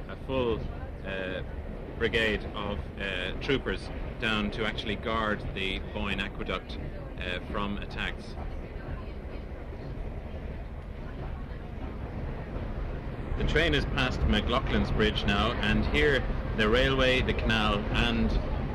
a 0.09 0.15
full 0.27 0.59
uh, 1.05 1.41
brigade 1.97 2.45
of 2.55 2.77
uh, 2.77 3.31
troopers 3.41 3.89
down 4.19 4.51
to 4.51 4.65
actually 4.65 4.95
guard 4.95 5.41
the 5.55 5.79
Boyne 5.93 6.19
aqueduct 6.19 6.77
uh, 7.17 7.39
from 7.51 7.77
attacks. 7.77 8.35
The 13.37 13.45
train 13.45 13.73
has 13.73 13.85
passed 13.85 14.19
McLaughlin's 14.21 14.91
Bridge 14.91 15.23
now, 15.25 15.53
and 15.61 15.85
here 15.87 16.21
the 16.59 16.67
railway, 16.67 17.21
the 17.21 17.33
canal, 17.33 17.75
and 17.93 18.29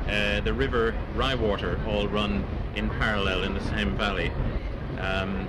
uh, 0.09 0.41
the 0.41 0.51
river 0.51 0.95
Ryewater 1.15 1.85
all 1.85 2.07
run 2.07 2.43
in 2.75 2.89
parallel 2.89 3.43
in 3.43 3.53
the 3.53 3.63
same 3.65 3.95
valley. 3.95 4.31
Um, 4.99 5.47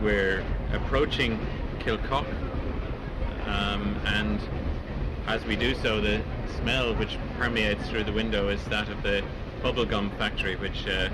we're 0.00 0.44
approaching 0.72 1.44
Kilcock, 1.80 2.24
um, 3.46 4.00
and 4.06 4.40
as 5.26 5.44
we 5.44 5.56
do 5.56 5.74
so, 5.74 6.00
the 6.00 6.22
smell 6.60 6.94
which 6.94 7.18
permeates 7.36 7.88
through 7.88 8.04
the 8.04 8.12
window 8.12 8.48
is 8.48 8.64
that 8.66 8.88
of 8.88 9.02
the 9.02 9.24
bubblegum 9.60 10.16
factory, 10.18 10.54
which 10.54 10.86
uh, 10.86 11.08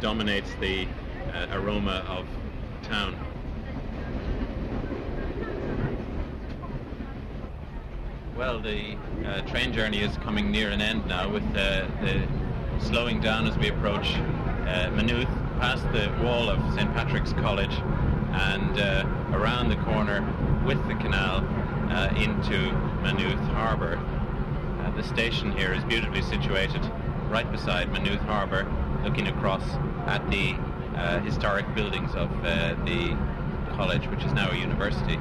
dominates 0.00 0.48
the 0.58 0.88
uh, 1.34 1.48
aroma 1.52 2.02
of 2.08 2.26
town. 2.82 3.14
Well, 8.42 8.58
the 8.58 8.96
uh, 9.24 9.42
train 9.42 9.72
journey 9.72 10.00
is 10.00 10.16
coming 10.16 10.50
near 10.50 10.70
an 10.70 10.82
end 10.82 11.06
now 11.06 11.30
with 11.30 11.44
uh, 11.54 11.86
the 12.00 12.26
slowing 12.80 13.20
down 13.20 13.46
as 13.46 13.56
we 13.56 13.68
approach 13.68 14.16
uh, 14.66 14.90
Maynooth, 14.90 15.28
past 15.60 15.84
the 15.92 16.12
wall 16.24 16.50
of 16.50 16.58
St 16.74 16.92
Patrick's 16.92 17.32
College 17.34 17.70
and 18.32 18.80
uh, 18.80 19.06
around 19.32 19.68
the 19.68 19.76
corner 19.84 20.22
with 20.66 20.84
the 20.88 20.94
canal 20.94 21.46
uh, 21.92 22.12
into 22.16 22.72
Maynooth 23.00 23.38
Harbour. 23.52 24.00
Uh, 24.80 24.90
the 24.96 25.04
station 25.04 25.52
here 25.52 25.72
is 25.72 25.84
beautifully 25.84 26.22
situated 26.22 26.82
right 27.28 27.48
beside 27.52 27.92
Maynooth 27.92 28.22
Harbour, 28.22 28.68
looking 29.04 29.28
across 29.28 29.62
at 30.06 30.28
the 30.32 30.54
historic 31.22 31.72
buildings 31.76 32.12
of 32.16 32.28
the 32.42 33.16
college, 33.76 34.08
which 34.08 34.24
is 34.24 34.32
now 34.32 34.50
a 34.50 34.56
university. 34.56 35.16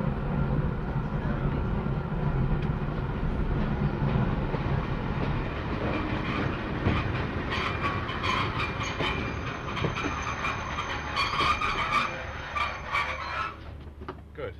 Good. 14.34 14.54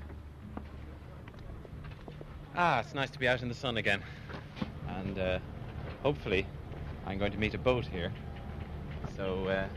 Ah, 2.56 2.82
it's 2.82 2.91
nice 3.02 3.10
to 3.10 3.18
be 3.18 3.28
out 3.28 3.42
in 3.42 3.48
the 3.48 3.56
sun 3.56 3.78
again. 3.78 4.00
And 5.00 5.18
uh, 5.18 5.40
hopefully, 6.04 6.46
I'm 7.08 7.18
going 7.18 7.32
to 7.32 7.38
meet 7.40 7.56
a 7.56 7.58
boat 7.58 7.84
here. 7.84 8.14
So 9.18 9.48
uh, 9.48 9.68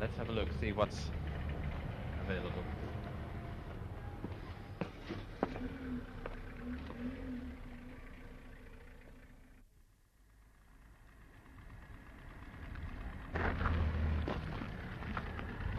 let's 0.00 0.16
have 0.18 0.28
a 0.28 0.32
look, 0.32 0.46
see 0.60 0.70
what's 0.70 1.00
available. 2.24 2.62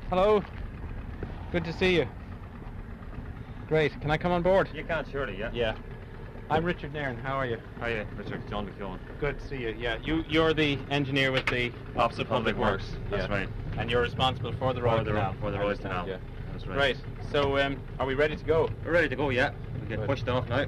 Hello. 0.09 0.43
Good 1.53 1.63
to 1.63 1.71
see 1.71 1.95
you. 1.95 2.07
Great. 3.69 3.93
Can 4.01 4.11
I 4.11 4.17
come 4.17 4.33
on 4.33 4.41
board? 4.41 4.67
You 4.73 4.83
can't 4.83 5.07
surely, 5.09 5.39
yeah. 5.39 5.51
Yeah. 5.53 5.75
I'm 6.49 6.63
Richard 6.63 6.93
Nairn. 6.93 7.17
How 7.17 7.35
are 7.37 7.45
you? 7.45 7.57
How 7.79 7.87
are 7.87 7.89
you, 7.91 8.05
Richard? 8.15 8.47
John 8.49 8.67
McKeown. 8.67 8.99
Good 9.19 9.39
to 9.39 9.47
see 9.47 9.57
you. 9.57 9.75
Yeah, 9.79 9.97
you 10.03 10.23
you're 10.29 10.53
the 10.53 10.77
engineer 10.91 11.31
with 11.31 11.45
the 11.47 11.71
Office 11.95 12.19
of 12.19 12.27
Public 12.29 12.55
Works. 12.55 12.85
That's 13.09 13.27
Yeah. 13.27 13.35
right. 13.35 13.49
And 13.77 13.89
you're 13.89 14.01
responsible 14.03 14.51
for 14.53 14.73
the 14.73 14.81
Royal 14.81 15.03
Canal. 15.03 15.33
for 15.41 15.49
the 15.51 15.57
Royal 15.59 15.75
Canal. 15.75 16.07
Yeah. 16.07 16.17
That's 16.51 16.67
right. 16.67 16.77
Right. 16.77 16.97
So, 17.31 17.57
um, 17.57 17.77
are 17.99 18.05
we 18.05 18.13
ready 18.13 18.35
to 18.35 18.45
go? 18.45 18.69
We're 18.85 18.91
ready 18.91 19.09
to 19.09 19.15
go, 19.15 19.29
yeah. 19.29 19.51
We 19.81 19.87
get 19.87 19.99
Good. 19.99 20.07
pushed 20.07 20.29
off 20.29 20.47
now. 20.47 20.65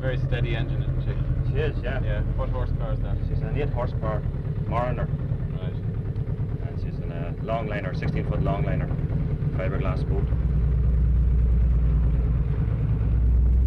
Very 0.00 0.18
steady 0.18 0.54
engine, 0.54 0.82
isn't 0.82 1.02
she? 1.46 1.52
She 1.52 1.58
is, 1.58 1.76
yeah. 1.82 2.02
Yeah. 2.02 2.20
What 2.36 2.50
horsepower 2.50 2.92
is 2.92 3.00
that? 3.00 3.16
She's 3.28 3.38
an 3.40 3.56
8 3.56 3.68
horsepower 3.70 4.22
Mariner, 4.68 5.06
Right. 5.52 6.68
and 6.68 6.80
she's 6.82 6.98
in 6.98 7.10
a 7.10 7.34
longliner, 7.42 7.96
16 7.96 8.24
foot 8.26 8.40
longliner, 8.40 8.88
fiberglass 9.56 10.06
boat. 10.08 10.24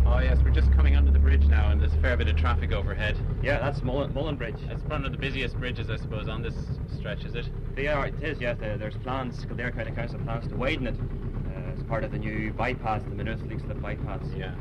Oh 0.05 0.19
yes, 0.19 0.37
we're 0.43 0.51
just 0.51 0.71
coming 0.73 0.95
under 0.95 1.11
the 1.11 1.19
bridge 1.19 1.45
now, 1.47 1.69
and 1.69 1.81
there's 1.81 1.93
a 1.93 1.97
fair 1.97 2.17
bit 2.17 2.27
of 2.27 2.36
traffic 2.47 2.71
overhead. 2.71 3.17
Yeah, 3.43 3.59
that's 3.59 3.83
Mullen, 3.83 4.13
Mullen 4.13 4.37
Bridge. 4.37 4.55
It's 4.69 4.81
one 4.83 5.03
of 5.03 5.11
the 5.11 5.17
busiest 5.17 5.59
bridges, 5.59 5.89
I 5.89 5.97
suppose, 5.97 6.29
on 6.29 6.41
this 6.41 6.53
stretch, 6.97 7.25
is 7.25 7.35
it? 7.35 7.45
They 7.75 7.87
are, 7.89 8.07
it 8.07 8.23
is, 8.23 8.39
yes. 8.39 8.55
There- 8.57 8.77
There's 8.77 8.95
plans, 8.95 9.43
Kildare 9.43 9.71
County 9.71 9.91
Council 9.91 10.17
plans 10.19 10.47
to 10.47 10.55
widen 10.55 10.87
it 10.87 10.95
uh, 10.95 11.73
as 11.77 11.83
part 11.83 12.05
of 12.05 12.11
the 12.13 12.17
new 12.17 12.53
bypass, 12.53 13.03
the 13.03 13.09
Maynooth 13.09 13.41
Leixlip 13.41 13.81
bypass. 13.81 14.21
Yeah. 14.33 14.51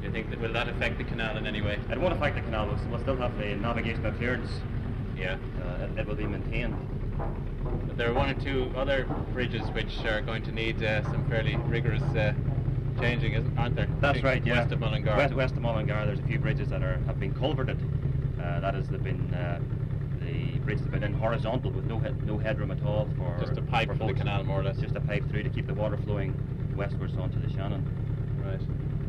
Do 0.00 0.06
you 0.06 0.12
think 0.12 0.30
that 0.30 0.40
will 0.40 0.52
that 0.52 0.68
affect 0.68 0.98
the 0.98 1.04
canal 1.04 1.36
in 1.36 1.48
any 1.48 1.62
way? 1.62 1.80
It 1.90 2.00
won't 2.00 2.14
affect 2.14 2.36
the 2.36 2.42
canal, 2.42 2.68
we'll, 2.68 2.78
we'll 2.88 3.00
still 3.00 3.16
have 3.16 3.36
the 3.38 3.56
navigational 3.56 4.12
clearance. 4.12 4.50
Yeah. 5.18 5.36
Uh, 5.64 5.86
it, 5.86 5.98
it 5.98 6.06
will 6.06 6.14
be 6.14 6.26
maintained. 6.26 6.76
But 7.88 7.96
there 7.96 8.08
are 8.08 8.14
one 8.14 8.30
or 8.30 8.40
two 8.40 8.70
other 8.76 9.04
bridges 9.32 9.62
which 9.72 9.98
are 10.04 10.20
going 10.20 10.44
to 10.44 10.52
need 10.52 10.80
uh, 10.84 11.02
some 11.02 11.28
fairly 11.28 11.56
rigorous 11.56 12.02
uh, 12.16 12.34
changing, 13.00 13.32
isn't, 13.34 13.58
aren't 13.58 13.76
there? 13.76 13.88
That's 14.00 14.22
right, 14.22 14.44
yeah. 14.44 14.62
of 14.62 14.80
Mullingar. 14.80 15.16
West, 15.16 15.34
west 15.34 15.54
of 15.54 15.62
Mullingar, 15.62 16.06
there's 16.06 16.18
a 16.18 16.26
few 16.26 16.38
bridges 16.38 16.68
that 16.68 16.82
are 16.82 16.98
have 17.06 17.18
been 17.20 17.34
culverted. 17.34 17.78
Uh, 18.42 18.60
that 18.60 18.74
is, 18.74 18.88
they've 18.88 19.02
been 19.02 19.32
uh, 19.34 19.60
the 20.20 20.58
bridges 20.60 20.82
have 20.82 20.92
been 20.92 21.04
in 21.04 21.14
horizontal 21.14 21.70
with 21.70 21.84
no 21.84 21.98
head, 21.98 22.26
no 22.26 22.38
headroom 22.38 22.70
at 22.70 22.82
all 22.84 23.08
for 23.16 23.36
Just 23.38 23.58
a 23.58 23.62
pipe 23.62 23.88
for 23.88 23.96
from 23.96 24.06
the 24.08 24.14
canal, 24.14 24.44
more 24.44 24.60
or 24.60 24.64
less. 24.64 24.78
Just 24.78 24.96
a 24.96 25.00
pipe 25.00 25.28
through 25.30 25.42
to 25.42 25.50
keep 25.50 25.66
the 25.66 25.74
water 25.74 25.96
flowing 25.98 26.34
westwards 26.76 27.16
onto 27.16 27.40
the 27.40 27.52
Shannon. 27.52 27.84
Right. 28.44 28.60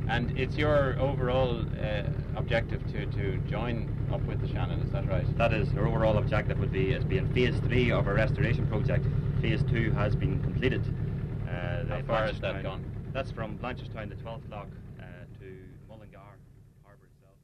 And 0.08 0.38
it's 0.38 0.56
your 0.56 1.00
overall 1.00 1.66
uh, 1.82 2.04
objective 2.36 2.86
to, 2.92 3.06
to 3.08 3.38
join 3.50 3.90
up 4.14 4.22
with 4.24 4.40
the 4.40 4.48
Shannon, 4.48 4.80
is 4.82 4.92
that 4.92 5.08
right? 5.08 5.26
That 5.38 5.52
is, 5.52 5.68
our 5.76 5.88
overall 5.88 6.18
objective 6.18 6.60
would 6.60 6.72
be 6.72 6.94
as 6.94 7.04
being 7.04 7.28
phase 7.34 7.56
three 7.62 7.92
of 7.92 8.08
our 8.08 8.14
restoration 8.14 8.68
project. 8.68 9.06
Phase 9.42 9.64
two 9.64 9.92
has 9.94 10.16
been 10.16 10.42
completed. 10.44 10.84
Uh, 11.50 11.86
How 11.86 12.02
far 12.06 12.26
has 12.28 12.40
that 12.42 12.62
gone? 12.62 12.84
That's 13.16 13.32
from 13.32 13.58
Blanchardstown, 13.58 14.10
the 14.10 14.16
12th 14.16 14.52
lock, 14.52 14.68
uh, 15.00 15.04
to 15.40 15.58
Mullingar 15.88 16.20
Harbour 16.84 17.08
itself. 17.16 17.38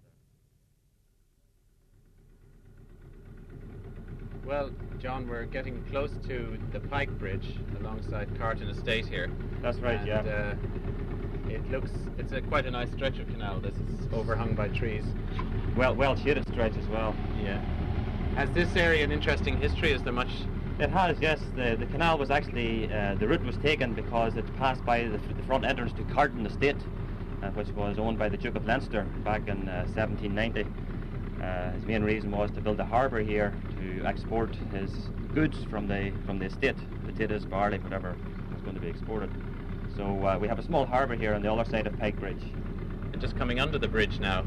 Well, 4.45 4.71
John, 4.99 5.29
we're 5.29 5.45
getting 5.45 5.81
close 5.85 6.11
to 6.27 6.59
the 6.73 6.81
Pike 6.81 7.17
Bridge 7.17 7.55
alongside 7.79 8.37
Carton 8.37 8.67
Estate 8.67 9.05
here. 9.05 9.31
That's 9.61 9.77
right, 9.77 9.97
and, 9.99 10.07
yeah. 10.07 10.19
Uh, 10.19 10.55
it 11.49 11.71
looks, 11.71 11.91
it's 12.17 12.33
a, 12.33 12.41
quite 12.41 12.65
a 12.65 12.71
nice 12.71 12.91
stretch 12.91 13.19
of 13.19 13.29
canal. 13.29 13.61
This 13.61 13.75
is 13.75 14.07
overhung 14.11 14.55
by 14.55 14.67
trees. 14.67 15.05
Well, 15.77 15.95
well 15.95 16.17
shaded 16.17 16.45
stretch 16.49 16.75
as 16.75 16.87
well. 16.89 17.15
Yeah. 17.41 17.63
Has 18.35 18.49
this 18.51 18.75
area 18.75 19.05
an 19.05 19.13
interesting 19.13 19.57
history? 19.57 19.93
Is 19.93 20.03
there 20.03 20.11
much? 20.11 20.31
It 20.81 20.89
has, 20.89 21.15
yes. 21.21 21.39
The, 21.55 21.77
the 21.79 21.85
canal 21.85 22.17
was 22.17 22.31
actually, 22.31 22.91
uh, 22.91 23.13
the 23.19 23.27
route 23.27 23.45
was 23.45 23.55
taken 23.57 23.93
because 23.93 24.35
it 24.35 24.43
passed 24.57 24.83
by 24.83 25.03
the, 25.03 25.19
the 25.35 25.43
front 25.43 25.63
entrance 25.63 25.93
to 25.93 26.03
Carton 26.05 26.43
Estate, 26.43 26.75
uh, 27.43 27.49
which 27.49 27.67
was 27.75 27.99
owned 27.99 28.17
by 28.17 28.29
the 28.29 28.37
Duke 28.37 28.55
of 28.55 28.65
Leinster 28.65 29.05
back 29.23 29.47
in 29.47 29.69
uh, 29.69 29.85
1790. 29.93 30.65
Uh, 31.39 31.71
his 31.73 31.85
main 31.85 32.01
reason 32.01 32.31
was 32.31 32.49
to 32.51 32.61
build 32.61 32.79
a 32.79 32.85
harbour 32.85 33.21
here 33.21 33.53
to 33.77 34.03
export 34.07 34.55
his 34.73 34.89
goods 35.35 35.63
from 35.69 35.87
the 35.87 36.11
from 36.25 36.39
the 36.39 36.45
estate, 36.45 36.77
potatoes, 37.05 37.45
barley, 37.45 37.77
whatever 37.77 38.15
was 38.51 38.61
going 38.63 38.73
to 38.73 38.81
be 38.81 38.87
exported. 38.87 39.29
So 39.95 40.25
uh, 40.25 40.39
we 40.39 40.47
have 40.47 40.57
a 40.57 40.63
small 40.63 40.87
harbour 40.87 41.15
here 41.15 41.35
on 41.35 41.43
the 41.43 41.51
other 41.53 41.69
side 41.69 41.85
of 41.85 41.95
Pike 41.99 42.19
Bridge. 42.19 42.43
Just 43.19 43.37
coming 43.37 43.59
under 43.59 43.77
the 43.77 43.87
bridge 43.87 44.19
now. 44.19 44.45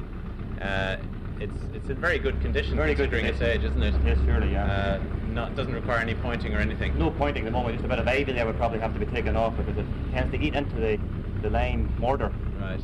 Uh, 0.61 0.97
it's 1.39 1.61
it's 1.73 1.89
in 1.91 1.97
very 1.97 2.19
good 2.19 2.41
condition 2.41 2.77
Very 2.77 2.95
good 2.95 3.11
considering 3.11 3.27
its 3.27 3.41
age, 3.41 3.63
isn't 3.63 3.83
it? 3.83 3.95
Yes, 4.05 4.19
surely, 4.27 4.53
yeah. 4.53 4.99
Not 5.35 5.57
doesn't 5.57 5.75
require 5.75 5.99
any 5.99 6.15
pointing 6.15 6.55
or 6.55 6.61
anything. 6.61 6.97
No 6.97 7.11
pointing 7.11 7.43
at 7.43 7.47
the 7.47 7.51
moment, 7.51 7.75
just 7.75 7.85
a 7.85 7.89
bit 7.89 7.99
of 7.99 8.07
ivy 8.07 8.33
there 8.33 8.47
would 8.47 8.57
probably 8.57 8.79
have 8.79 8.95
to 8.95 9.01
be 9.01 9.07
taken 9.07 9.37
off 9.37 9.57
because 9.57 9.77
it 9.77 9.87
tends 10.13 10.33
to 10.33 10.41
eat 10.41 10.55
into 10.55 10.77
the, 10.77 10.99
the 11.43 11.51
lime 11.51 11.93
mortar. 11.99 12.33
Right. 12.61 12.81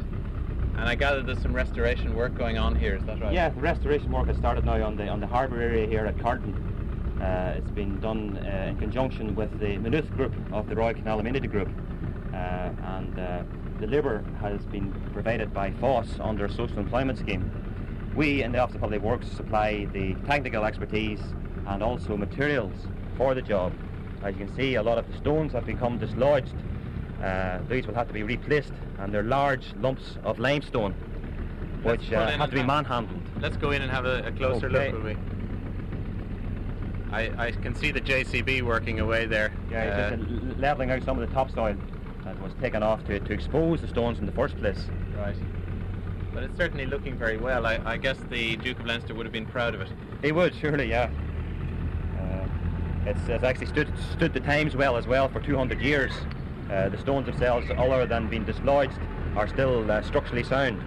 And 0.76 0.88
I 0.88 0.96
gather 0.96 1.22
there's 1.22 1.40
some 1.42 1.54
restoration 1.54 2.16
work 2.16 2.36
going 2.36 2.58
on 2.58 2.74
here. 2.74 2.96
Is 2.96 3.04
that 3.04 3.20
right? 3.20 3.32
Yeah, 3.32 3.50
the 3.50 3.60
restoration 3.60 4.10
work 4.10 4.26
has 4.26 4.36
started 4.36 4.64
now 4.64 4.84
on 4.84 4.96
the 4.96 5.06
on 5.06 5.20
the 5.20 5.28
harbour 5.28 5.60
area 5.60 5.86
here 5.86 6.06
at 6.06 6.18
Carton. 6.18 6.52
Uh, 7.22 7.54
it's 7.56 7.70
been 7.70 8.00
done 8.00 8.38
uh, 8.38 8.66
in 8.70 8.78
conjunction 8.78 9.36
with 9.36 9.56
the 9.60 9.76
Maynooth 9.78 10.10
Group 10.16 10.34
of 10.52 10.68
the 10.68 10.74
Royal 10.74 10.94
Canal 10.94 11.20
Amenity 11.20 11.46
Group, 11.46 11.68
uh, 12.32 12.36
and 12.36 13.18
uh, 13.18 13.42
the 13.78 13.86
labour 13.86 14.24
has 14.40 14.60
been 14.66 14.90
provided 15.12 15.54
by 15.54 15.70
FÁS 15.70 16.18
under 16.18 16.46
a 16.46 16.50
social 16.50 16.78
employment 16.78 17.18
scheme. 17.18 17.48
We 18.16 18.42
in 18.42 18.50
the 18.50 18.58
Office 18.58 18.74
of 18.74 18.80
Public 18.80 19.02
Works 19.02 19.28
supply 19.28 19.84
the 19.92 20.14
technical 20.26 20.64
expertise 20.64 21.20
and 21.70 21.82
also 21.82 22.16
materials 22.16 22.74
for 23.16 23.34
the 23.34 23.42
job. 23.42 23.72
As 24.22 24.34
you 24.36 24.44
can 24.44 24.54
see, 24.56 24.74
a 24.74 24.82
lot 24.82 24.98
of 24.98 25.10
the 25.10 25.16
stones 25.16 25.52
have 25.52 25.64
become 25.64 25.98
dislodged. 25.98 26.54
Uh, 27.22 27.58
these 27.68 27.86
will 27.86 27.94
have 27.94 28.08
to 28.08 28.12
be 28.12 28.22
replaced, 28.22 28.72
and 28.98 29.14
they're 29.14 29.22
large 29.22 29.72
lumps 29.80 30.18
of 30.24 30.38
limestone, 30.38 30.94
Let's 31.84 32.02
which 32.02 32.12
uh, 32.12 32.46
to 32.46 32.52
be 32.52 32.62
manhandled. 32.62 33.22
Let's 33.40 33.56
go 33.56 33.70
in 33.70 33.82
and 33.82 33.90
have 33.90 34.04
a, 34.04 34.26
a 34.26 34.32
closer 34.32 34.66
Okay. 34.66 34.90
look, 34.90 34.94
will 35.02 35.10
we? 35.10 35.16
I, 37.12 37.46
I 37.46 37.50
can 37.52 37.74
see 37.74 37.90
the 37.90 38.00
JCB 38.00 38.62
working 38.62 39.00
away 39.00 39.26
there. 39.26 39.52
Yeah, 39.70 40.10
Uh, 40.12 40.16
just 40.16 40.58
levelling 40.58 40.90
out 40.90 41.02
some 41.02 41.18
of 41.18 41.28
the 41.28 41.34
topsoil 41.34 41.76
that 42.24 42.40
was 42.42 42.52
taken 42.60 42.82
off 42.82 43.04
to, 43.06 43.18
to 43.20 43.32
expose 43.32 43.80
the 43.80 43.88
stones 43.88 44.18
in 44.18 44.26
the 44.26 44.32
first 44.32 44.56
place. 44.58 44.86
Right. 45.16 45.36
But 46.32 46.44
it's 46.44 46.56
certainly 46.56 46.86
looking 46.86 47.16
very 47.16 47.36
well. 47.36 47.66
I, 47.66 47.80
I 47.84 47.96
guess 47.96 48.18
the 48.30 48.56
Duke 48.56 48.78
of 48.78 48.86
Leinster 48.86 49.14
would 49.14 49.26
have 49.26 49.32
been 49.32 49.46
proud 49.46 49.74
of 49.74 49.80
it. 49.80 49.88
He 50.22 50.30
would, 50.30 50.54
surely, 50.54 50.88
yeah. 50.88 51.10
It's, 53.06 53.28
it's 53.28 53.44
actually 53.44 53.66
stood, 53.66 53.92
stood 54.12 54.34
the 54.34 54.40
times 54.40 54.76
well 54.76 54.96
as 54.96 55.06
well 55.06 55.28
for 55.28 55.40
200 55.40 55.80
years. 55.80 56.12
Uh, 56.70 56.88
the 56.88 56.98
stones 56.98 57.26
themselves, 57.26 57.66
other 57.76 58.06
than 58.06 58.28
being 58.28 58.44
dislodged, 58.44 58.98
are 59.36 59.48
still 59.48 59.90
uh, 59.90 60.02
structurally 60.02 60.44
sound. 60.44 60.82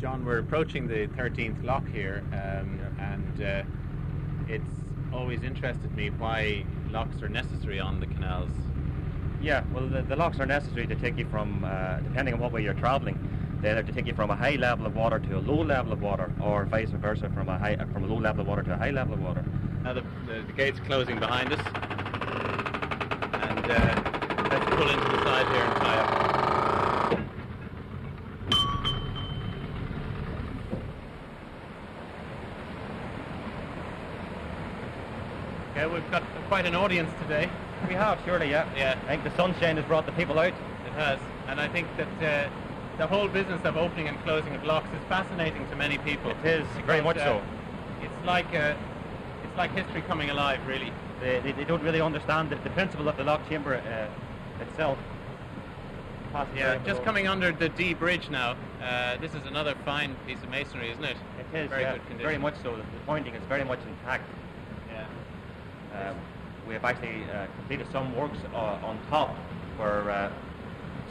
John, 0.00 0.24
we're 0.24 0.38
approaching 0.38 0.86
the 0.86 1.06
13th 1.08 1.64
lock 1.64 1.86
here, 1.88 2.24
um, 2.32 2.80
and 3.00 3.42
uh, 3.42 3.62
it's 4.48 4.64
always 5.12 5.42
interested 5.42 5.94
me 5.94 6.10
why 6.10 6.64
locks 6.90 7.22
are 7.22 7.28
necessary 7.28 7.80
on 7.80 8.00
the 8.00 8.06
canals. 8.06 8.50
Yeah, 9.40 9.62
well, 9.72 9.86
the, 9.86 10.02
the 10.02 10.16
locks 10.16 10.40
are 10.40 10.46
necessary 10.46 10.86
to 10.88 10.96
take 10.96 11.16
you 11.16 11.24
from, 11.26 11.64
uh, 11.64 12.00
depending 12.00 12.34
on 12.34 12.40
what 12.40 12.52
way 12.52 12.62
you're 12.62 12.74
travelling, 12.74 13.16
they 13.62 13.70
either 13.70 13.82
to 13.82 13.92
take 13.92 14.06
you 14.06 14.14
from 14.14 14.30
a 14.30 14.36
high 14.36 14.56
level 14.56 14.84
of 14.84 14.94
water 14.96 15.18
to 15.18 15.38
a 15.38 15.40
low 15.40 15.62
level 15.62 15.92
of 15.92 16.02
water, 16.02 16.32
or 16.40 16.64
vice 16.64 16.90
versa, 16.90 17.30
from 17.30 17.48
a 17.48 17.56
high, 17.56 17.74
uh, 17.74 17.86
from 17.92 18.04
a 18.04 18.06
low 18.06 18.18
level 18.18 18.40
of 18.42 18.46
water 18.46 18.62
to 18.64 18.74
a 18.74 18.76
high 18.76 18.90
level 18.90 19.14
of 19.14 19.22
water. 19.22 19.44
Now 19.84 19.92
the, 19.94 20.02
the, 20.26 20.42
the 20.46 20.52
gate's 20.52 20.80
closing 20.80 21.18
behind 21.18 21.52
us, 21.52 21.60
and 23.32 23.70
uh, 23.70 23.94
let's 24.50 24.66
pull 24.66 24.88
into 24.90 25.16
the 25.16 25.24
side 25.24 25.46
here 25.46 25.64
and 25.64 25.80
tie 25.80 25.98
up. 25.98 26.08
Okay, 35.72 35.86
we've 35.86 36.10
got 36.10 36.24
quite 36.48 36.66
an 36.66 36.74
audience 36.74 37.10
today. 37.22 37.48
We 37.86 37.94
have, 37.94 38.18
surely, 38.24 38.50
yeah. 38.50 38.68
Yeah. 38.76 38.98
I 39.04 39.08
think 39.08 39.24
the 39.24 39.34
sunshine 39.36 39.76
has 39.76 39.84
brought 39.84 40.06
the 40.06 40.12
people 40.12 40.38
out. 40.38 40.52
It 40.86 40.92
has, 40.96 41.18
and 41.46 41.60
I 41.60 41.68
think 41.68 41.86
that 41.96 42.46
uh, 42.46 42.50
the 42.98 43.06
whole 43.06 43.28
business 43.28 43.64
of 43.64 43.76
opening 43.76 44.08
and 44.08 44.18
closing 44.24 44.54
of 44.54 44.64
locks 44.64 44.88
is 44.88 45.02
fascinating 45.08 45.68
to 45.68 45.76
many 45.76 45.98
people. 45.98 46.32
It 46.32 46.44
is, 46.44 46.66
very 46.84 47.00
much 47.00 47.16
because, 47.16 47.28
so. 47.28 47.36
uh, 47.38 48.04
It's 48.04 48.26
like 48.26 48.52
uh, 48.54 48.74
it's 49.44 49.56
like 49.56 49.70
history 49.72 50.02
coming 50.02 50.30
alive, 50.30 50.60
really. 50.66 50.92
They, 51.20 51.40
they, 51.40 51.52
they 51.52 51.64
don't 51.64 51.82
really 51.82 52.00
understand 52.00 52.50
the, 52.50 52.56
the 52.56 52.70
principle 52.70 53.08
of 53.08 53.16
the 53.16 53.24
lock 53.24 53.48
chamber 53.48 53.76
uh, 53.76 54.62
itself. 54.62 54.98
Yeah, 56.54 56.78
just 56.84 57.02
coming 57.04 57.26
under 57.26 57.52
the 57.52 57.70
Deey 57.70 57.98
Bridge 57.98 58.28
now. 58.28 58.54
Uh, 58.82 59.16
this 59.16 59.34
is 59.34 59.44
another 59.46 59.74
fine 59.84 60.14
piece 60.26 60.40
of 60.42 60.50
masonry, 60.50 60.90
isn't 60.90 61.04
it? 61.04 61.16
It 61.52 61.58
is, 61.58 61.68
very 61.70 61.82
yeah, 61.82 61.92
good 61.92 62.02
condition. 62.02 62.22
very 62.22 62.38
much 62.38 62.54
so. 62.62 62.72
The, 62.72 62.82
the 62.82 63.00
pointing 63.06 63.34
is 63.34 63.42
very 63.48 63.64
much 63.64 63.80
intact. 63.88 64.28
Yeah. 64.92 66.10
Um, 66.10 66.16
we 66.68 66.74
have 66.74 66.84
actually 66.84 67.24
uh, 67.32 67.46
completed 67.56 67.86
some 67.90 68.14
works 68.14 68.38
uh, 68.52 68.78
on 68.84 68.98
top 69.08 69.34
where 69.78 70.10
uh, 70.10 70.30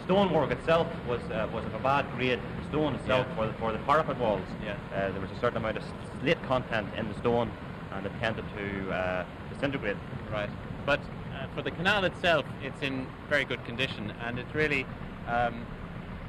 stonework 0.06 0.52
itself 0.52 0.88
was 1.08 1.22
uh, 1.32 1.48
was 1.52 1.66
of 1.66 1.74
a 1.74 1.80
bad 1.80 2.06
grade 2.16 2.40
stone 2.70 2.96
itself 2.96 3.26
Yeah. 3.28 3.36
for, 3.36 3.48
the, 3.48 3.54
for 3.54 3.72
the 3.72 3.80
parapet 3.80 4.18
walls. 4.20 4.42
Yeah. 4.64 4.76
Uh, 4.94 5.12
there 5.12 5.20
was 5.20 5.32
a 5.32 5.40
certain 5.40 5.58
amount 5.58 5.78
of 5.78 5.84
slate 6.22 6.42
content 6.44 6.88
in 6.96 7.08
the 7.10 7.16
stone 7.20 7.52
and 7.92 8.06
it 8.06 8.12
tended 8.20 8.46
to 8.56 8.92
uh, 8.92 9.26
disintegrate. 9.52 9.98
Right. 10.32 10.50
But 10.86 11.00
uh, 11.34 11.48
for 11.56 11.62
the 11.64 11.72
canal 11.72 12.04
itself, 12.06 12.46
it's 12.62 12.82
in 12.82 13.08
very 13.28 13.44
good 13.44 13.64
condition, 13.66 14.14
and 14.24 14.38
it's 14.38 14.54
really 14.54 14.86
um, 15.28 15.66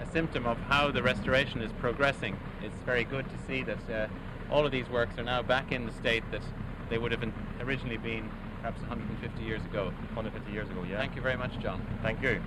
a 0.00 0.10
symptom 0.12 0.46
of 0.46 0.56
how 0.60 0.90
the 0.90 1.02
restoration 1.02 1.60
is 1.60 1.70
progressing. 1.72 2.36
It's 2.62 2.78
very 2.86 3.04
good 3.04 3.26
to 3.26 3.46
see 3.46 3.62
that 3.64 3.90
uh, 3.90 4.06
all 4.50 4.64
of 4.64 4.72
these 4.72 4.88
works 4.88 5.18
are 5.18 5.24
now 5.24 5.42
back 5.42 5.72
in 5.72 5.84
the 5.86 5.92
state 5.92 6.24
that 6.30 6.42
they 6.88 6.96
would 6.98 7.12
have 7.12 7.22
originally 7.60 7.98
been 7.98 8.30
perhaps 8.60 8.80
150 8.80 9.42
years 9.42 9.64
ago. 9.64 9.86
150 10.14 10.52
years 10.52 10.68
ago, 10.68 10.84
yeah. 10.88 10.98
Thank 10.98 11.16
you 11.16 11.22
very 11.22 11.36
much, 11.36 11.58
John. 11.60 11.84
Thank 12.02 12.22
you. 12.22 12.40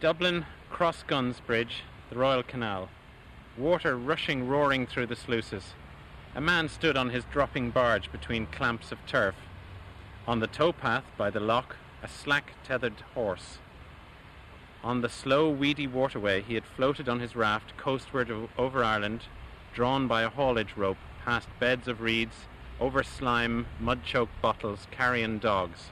Dublin 0.00 0.46
Cross 0.70 1.02
Guns 1.06 1.40
Bridge, 1.40 1.82
the 2.08 2.16
Royal 2.16 2.42
Canal. 2.42 2.88
Water 3.58 3.98
rushing 3.98 4.48
roaring 4.48 4.86
through 4.86 5.06
the 5.06 5.16
sluices. 5.16 5.74
A 6.34 6.40
man 6.40 6.68
stood 6.68 6.96
on 6.96 7.10
his 7.10 7.24
dropping 7.24 7.70
barge 7.70 8.10
between 8.10 8.46
clamps 8.46 8.92
of 8.92 8.98
turf. 9.06 9.34
On 10.26 10.38
the 10.38 10.46
towpath 10.46 11.04
by 11.18 11.28
the 11.28 11.40
lock, 11.40 11.76
a 12.02 12.08
slack 12.08 12.52
tethered 12.64 13.02
horse. 13.14 13.58
On 14.82 15.02
the 15.02 15.10
slow, 15.10 15.50
weedy 15.50 15.86
waterway, 15.86 16.40
he 16.40 16.54
had 16.54 16.64
floated 16.64 17.08
on 17.08 17.20
his 17.20 17.36
raft 17.36 17.76
coastward 17.76 18.32
over 18.56 18.82
Ireland, 18.82 19.24
drawn 19.74 20.08
by 20.08 20.22
a 20.22 20.30
haulage 20.30 20.74
rope 20.76 20.96
past 21.22 21.48
beds 21.58 21.86
of 21.86 22.00
reeds, 22.00 22.46
over 22.80 23.02
slime, 23.02 23.66
mud-choked 23.78 24.40
bottles, 24.40 24.86
carrion 24.90 25.38
dogs. 25.38 25.90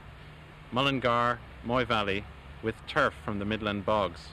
Mullingar, 0.71 1.39
Moy 1.63 1.85
Valley, 1.85 2.25
with 2.63 2.75
turf 2.87 3.13
from 3.23 3.37
the 3.37 3.45
Midland 3.45 3.85
bogs. 3.85 4.29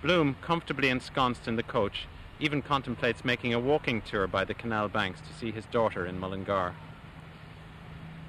Bloom, 0.00 0.36
comfortably 0.40 0.88
ensconced 0.88 1.46
in 1.46 1.56
the 1.56 1.62
coach, 1.62 2.06
even 2.40 2.62
contemplates 2.62 3.24
making 3.24 3.52
a 3.52 3.60
walking 3.60 4.00
tour 4.00 4.26
by 4.26 4.44
the 4.44 4.54
canal 4.54 4.88
banks 4.88 5.20
to 5.20 5.34
see 5.34 5.50
his 5.50 5.66
daughter 5.66 6.06
in 6.06 6.18
Mullingar. 6.18 6.74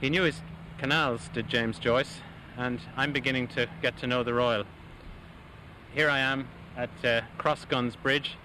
He 0.01 0.09
knew 0.09 0.23
his 0.23 0.41
canals, 0.77 1.29
did 1.33 1.47
James 1.47 1.79
Joyce, 1.79 2.19
and 2.57 2.81
I'm 2.97 3.13
beginning 3.13 3.47
to 3.49 3.69
get 3.81 3.97
to 3.99 4.07
know 4.07 4.23
the 4.23 4.33
Royal. 4.33 4.65
Here 5.95 6.07
I 6.07 6.19
am 6.19 6.47
at 6.77 6.91
uh, 7.03 7.21
Crossguns 7.39 7.99
Bridge, 7.99 8.37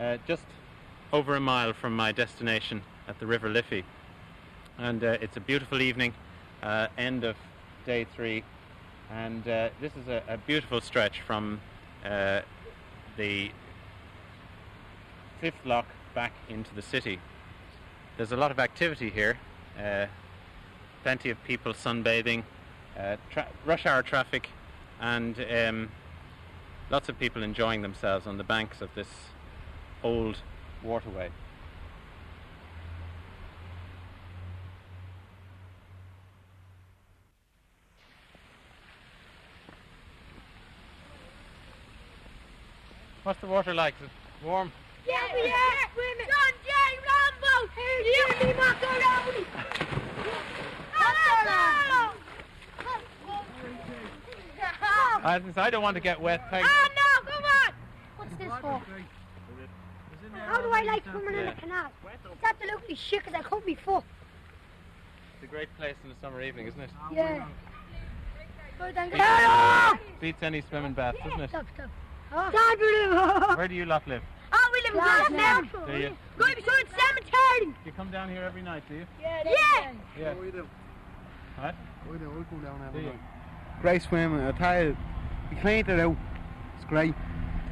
uh, 0.00 0.16
just 0.26 0.42
over 1.12 1.36
a 1.36 1.40
mile 1.40 1.72
from 1.72 1.94
my 1.94 2.10
destination 2.10 2.82
at 3.06 3.20
the 3.20 3.28
River 3.28 3.48
Liffey. 3.48 3.84
And 4.76 5.04
uh, 5.04 5.18
it's 5.20 5.36
a 5.36 5.40
beautiful 5.40 5.80
evening, 5.80 6.14
uh, 6.64 6.88
end 6.98 7.22
of 7.22 7.36
day 7.86 8.08
three, 8.16 8.42
and 9.08 9.46
uh, 9.46 9.68
this 9.80 9.92
is 9.94 10.08
a, 10.08 10.20
a 10.26 10.36
beautiful 10.36 10.80
stretch 10.80 11.20
from 11.20 11.60
uh, 12.04 12.40
the 13.16 13.52
fifth 15.40 15.64
lock 15.64 15.86
back 16.12 16.32
into 16.48 16.74
the 16.74 16.82
city. 16.82 17.20
There's 18.16 18.32
a 18.32 18.36
lot 18.36 18.50
of 18.50 18.58
activity 18.58 19.10
here, 19.10 19.38
plenty 21.04 21.30
of 21.30 21.42
people 21.44 21.72
sunbathing, 21.72 22.42
rush 23.64 23.86
hour 23.86 24.02
traffic, 24.02 24.48
and 25.00 25.36
um, 25.56 25.88
lots 26.90 27.08
of 27.08 27.18
people 27.18 27.42
enjoying 27.42 27.82
themselves 27.82 28.26
on 28.26 28.36
the 28.36 28.44
banks 28.44 28.80
of 28.80 28.92
this 28.94 29.06
old 30.02 30.38
waterway. 30.82 31.30
What's 43.22 43.40
the 43.40 43.46
water 43.46 43.74
like? 43.74 43.94
Is 44.00 44.06
it 44.06 44.46
warm? 44.46 44.72
Yeah, 45.06 45.20
we 45.34 45.40
are 45.42 45.90
swimming. 45.94 46.26
John 46.26 46.52
J. 46.64 46.70
Rambo. 47.06 47.72
Give 48.02 48.48
me 48.48 48.54
macaroni. 48.54 49.46
Hello. 50.94 51.99
I, 55.22 55.40
I 55.56 55.70
don't 55.70 55.82
want 55.82 55.94
to 55.96 56.00
get 56.00 56.20
wet. 56.20 56.42
Thanks. 56.50 56.68
Oh 56.70 56.88
no, 56.94 57.30
come 57.30 57.44
on. 57.44 57.72
What's 58.16 58.34
this 58.36 58.48
for? 58.60 58.82
How 60.46 60.60
do 60.60 60.70
I 60.70 60.82
like 60.82 61.02
swimming 61.10 61.34
in 61.34 61.44
Yeah. 61.46 61.54
the 61.54 61.60
canal? 61.60 61.90
It's 62.32 62.44
absolutely 62.44 62.94
shit 62.94 63.24
because 63.24 63.38
I 63.38 63.42
cut 63.42 63.66
my 63.66 63.74
foot. 63.74 64.04
It's 65.34 65.44
a 65.44 65.46
great 65.46 65.68
place 65.76 65.94
in 66.02 66.10
the 66.10 66.16
summer 66.20 66.42
evening, 66.42 66.66
isn't 66.66 66.80
it? 66.80 66.90
Yeah. 67.12 67.46
Good, 68.78 68.94
thank 68.94 69.12
you. 69.12 69.18
Beats, 69.18 70.20
beats 70.20 70.42
any 70.42 70.62
swimming 70.62 70.92
bath, 70.92 71.14
doesn't 71.22 71.40
it? 71.40 71.50
Stop, 71.50 71.66
stop. 71.74 71.90
Oh. 72.32 73.54
Where 73.56 73.68
do 73.68 73.74
you 73.74 73.84
lot 73.84 74.06
live? 74.06 74.22
Oh, 74.52 74.70
we 74.72 74.80
live 74.82 74.94
in 74.94 75.00
Glasnevin. 75.00 75.86
Do 75.86 75.98
you? 75.98 76.16
Right 76.38 76.56
beside 76.56 76.86
the 76.86 76.96
cemetery. 76.96 77.74
You 77.84 77.92
come 77.92 78.10
down 78.10 78.28
here 78.28 78.42
every 78.42 78.62
night, 78.62 78.82
do 78.88 78.94
you? 78.94 79.06
Yeah. 79.20 79.92
Yeah. 80.18 80.34
we 80.34 80.50
do. 80.50 80.66
What? 81.58 81.74
We 82.10 82.18
do. 82.18 82.30
We 82.30 82.44
come 82.44 82.62
down 82.62 82.78
Do 82.78 82.84
every 82.86 83.02
night. 83.02 83.20
Great 83.80 84.02
swimming. 84.02 84.40
I 84.40 84.52
tell 84.52 84.82
you, 84.82 84.96
we 85.50 85.56
cleaned 85.56 85.88
it 85.88 85.98
out. 86.00 86.16
It's 86.76 86.84
great. 86.84 87.14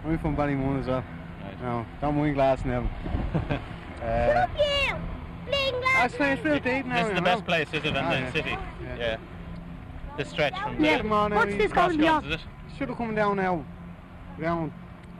I'm 0.04 0.18
from 0.18 0.36
Ballymun 0.36 0.80
as 0.80 0.86
well. 0.86 1.04
Right. 1.44 1.62
No, 1.62 1.86
don't 2.00 2.16
mind 2.16 2.34
glass 2.34 2.64
now. 2.64 2.88
uh, 4.02 4.46
you. 4.56 4.94
Playing 5.46 5.74
I 5.84 6.08
say 6.08 6.32
it's 6.32 6.40
still 6.40 6.58
deep 6.60 6.86
now. 6.86 7.02
This 7.02 7.08
is 7.10 7.14
the 7.16 7.22
best 7.22 7.44
place, 7.44 7.68
is 7.68 7.74
it, 7.84 7.86
in 7.86 7.96
Ah, 7.96 8.10
the 8.10 8.16
yeah. 8.20 8.32
city? 8.32 8.50
Yeah. 8.50 8.96
Yeah. 8.98 9.16
The 10.16 10.24
stretch 10.24 10.58
from 10.58 10.82
Yeah. 10.82 10.96
the 10.96 11.02
Come 11.02 11.12
on, 11.12 11.34
What's 11.34 11.52
this 11.52 11.62
you- 11.62 11.68
called? 11.68 11.98
Crossroads, 11.98 12.26
Yeah. 12.26 12.34
is 12.34 12.34
it? 12.36 12.40
Should 12.78 12.88
have 12.88 12.98
come 12.98 13.14
down 13.14 13.36
now. 13.36 13.64
Around 14.40 14.72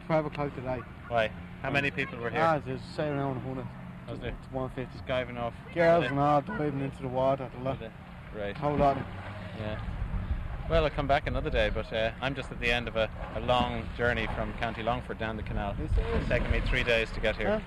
12 0.07 0.27
o'clock 0.27 0.55
today. 0.55 0.81
Why? 1.09 1.31
How 1.63 1.71
many 1.71 1.91
people 1.91 2.19
were 2.19 2.31
here? 2.31 2.41
Ah, 2.43 2.61
there's 2.65 2.81
say 2.97 3.09
around 3.09 3.37
100. 3.45 3.67
Was 4.09 4.21
there? 4.21 4.31
It's 4.31 4.53
150. 4.53 4.99
Skiving 5.07 5.39
off. 5.41 5.53
Girls 5.75 6.03
Was 6.03 6.11
and 6.11 6.21
all 6.21 6.41
diving 6.41 6.81
into 6.81 7.03
the 7.03 7.09
water. 7.09 7.49
A 7.65 7.71
it? 7.71 7.83
it? 7.83 7.91
Right. 8.39 8.57
whole 8.57 8.77
lot. 8.77 8.97
Yeah. 9.61 9.77
Well, 10.69 10.85
I'll 10.85 10.91
come 10.91 11.07
back 11.07 11.27
another 11.27 11.49
day, 11.49 11.71
but 11.73 11.91
uh, 11.93 12.11
I'm 12.21 12.35
just 12.35 12.51
at 12.51 12.61
the 12.61 12.71
end 12.71 12.89
of 12.89 12.97
a, 12.97 13.09
a 13.37 13.41
long 13.41 13.85
journey 13.97 14.27
from 14.37 14.53
County 14.55 14.83
Longford 14.83 15.19
down 15.19 15.37
the 15.39 15.43
canal. 15.43 15.75
It's 15.83 16.29
taken 16.29 16.51
me 16.51 16.61
three 16.67 16.83
days 16.85 17.11
to 17.13 17.21
get 17.21 17.37
here. 17.37 17.63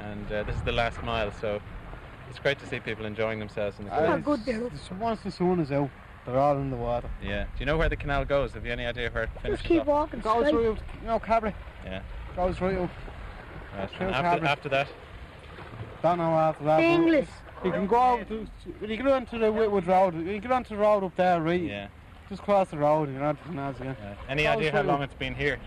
And 0.00 0.26
uh, 0.32 0.42
this 0.42 0.56
is 0.56 0.62
the 0.62 0.72
last 0.72 1.00
mile, 1.04 1.30
so 1.40 1.60
it's 2.28 2.40
great 2.40 2.58
to 2.58 2.66
see 2.66 2.80
people 2.80 3.04
enjoying 3.06 3.38
themselves 3.38 3.78
in 3.78 3.84
the 3.84 3.92
Ah, 3.92 4.16
canal. 4.16 4.34
it's- 4.34 4.48
it's- 4.48 4.90
Once 4.98 5.20
the 5.20 5.30
sun 5.30 5.60
is 5.60 5.70
out, 5.70 5.88
they're 6.26 6.36
all 6.38 6.56
in 6.56 6.70
the 6.70 6.76
water. 6.76 7.08
Yeah. 7.22 7.44
Do 7.44 7.48
you 7.60 7.66
know 7.66 7.76
where 7.76 7.88
the 7.88 7.96
canal 7.96 8.24
goes? 8.24 8.52
Have 8.54 8.66
you 8.66 8.72
any 8.72 8.86
idea 8.86 9.08
where 9.10 9.24
it 9.24 9.30
finishes 9.40 9.58
Just 9.60 9.68
keep 9.68 9.80
off? 9.82 9.86
walking 9.86 10.20
Goes 10.20 10.48
straight. 10.48 10.54
right 10.66 10.66
up, 10.72 10.78
you 11.00 11.06
know, 11.06 11.18
Cabra. 11.20 11.54
Yeah. 11.84 12.00
Goes 12.34 12.60
right 12.60 12.76
up. 12.78 12.90
Right. 13.78 13.90
Through 13.90 14.08
after, 14.08 14.44
after 14.46 14.68
that? 14.70 14.88
Don't 16.02 16.18
know 16.18 16.34
after 16.34 16.64
that. 16.64 16.80
English. 16.80 17.28
You 17.64 17.70
can 17.70 17.86
go 17.86 17.96
out, 18.00 18.26
to, 18.28 18.48
when 18.80 18.90
you 18.90 18.96
get 18.96 19.06
onto 19.06 19.38
the 19.38 19.52
Whitworth 19.52 19.86
Road, 19.86 20.14
you 20.26 20.40
get 20.40 20.50
onto 20.50 20.70
the 20.70 20.76
road 20.82 21.04
up 21.04 21.14
there, 21.14 21.40
right? 21.40 21.60
Yeah. 21.62 21.86
Just 22.32 22.44
cross 22.44 22.70
the 22.70 22.78
road 22.78 23.12
you're 23.12 23.22
onto 23.22 23.42
the 23.42 23.50
canals 23.50 23.76
again. 23.78 23.94
Right. 24.02 24.16
Any 24.26 24.46
idea 24.46 24.72
how 24.72 24.80
long 24.80 25.02
it's 25.02 25.12
been 25.12 25.34
here? 25.34 25.60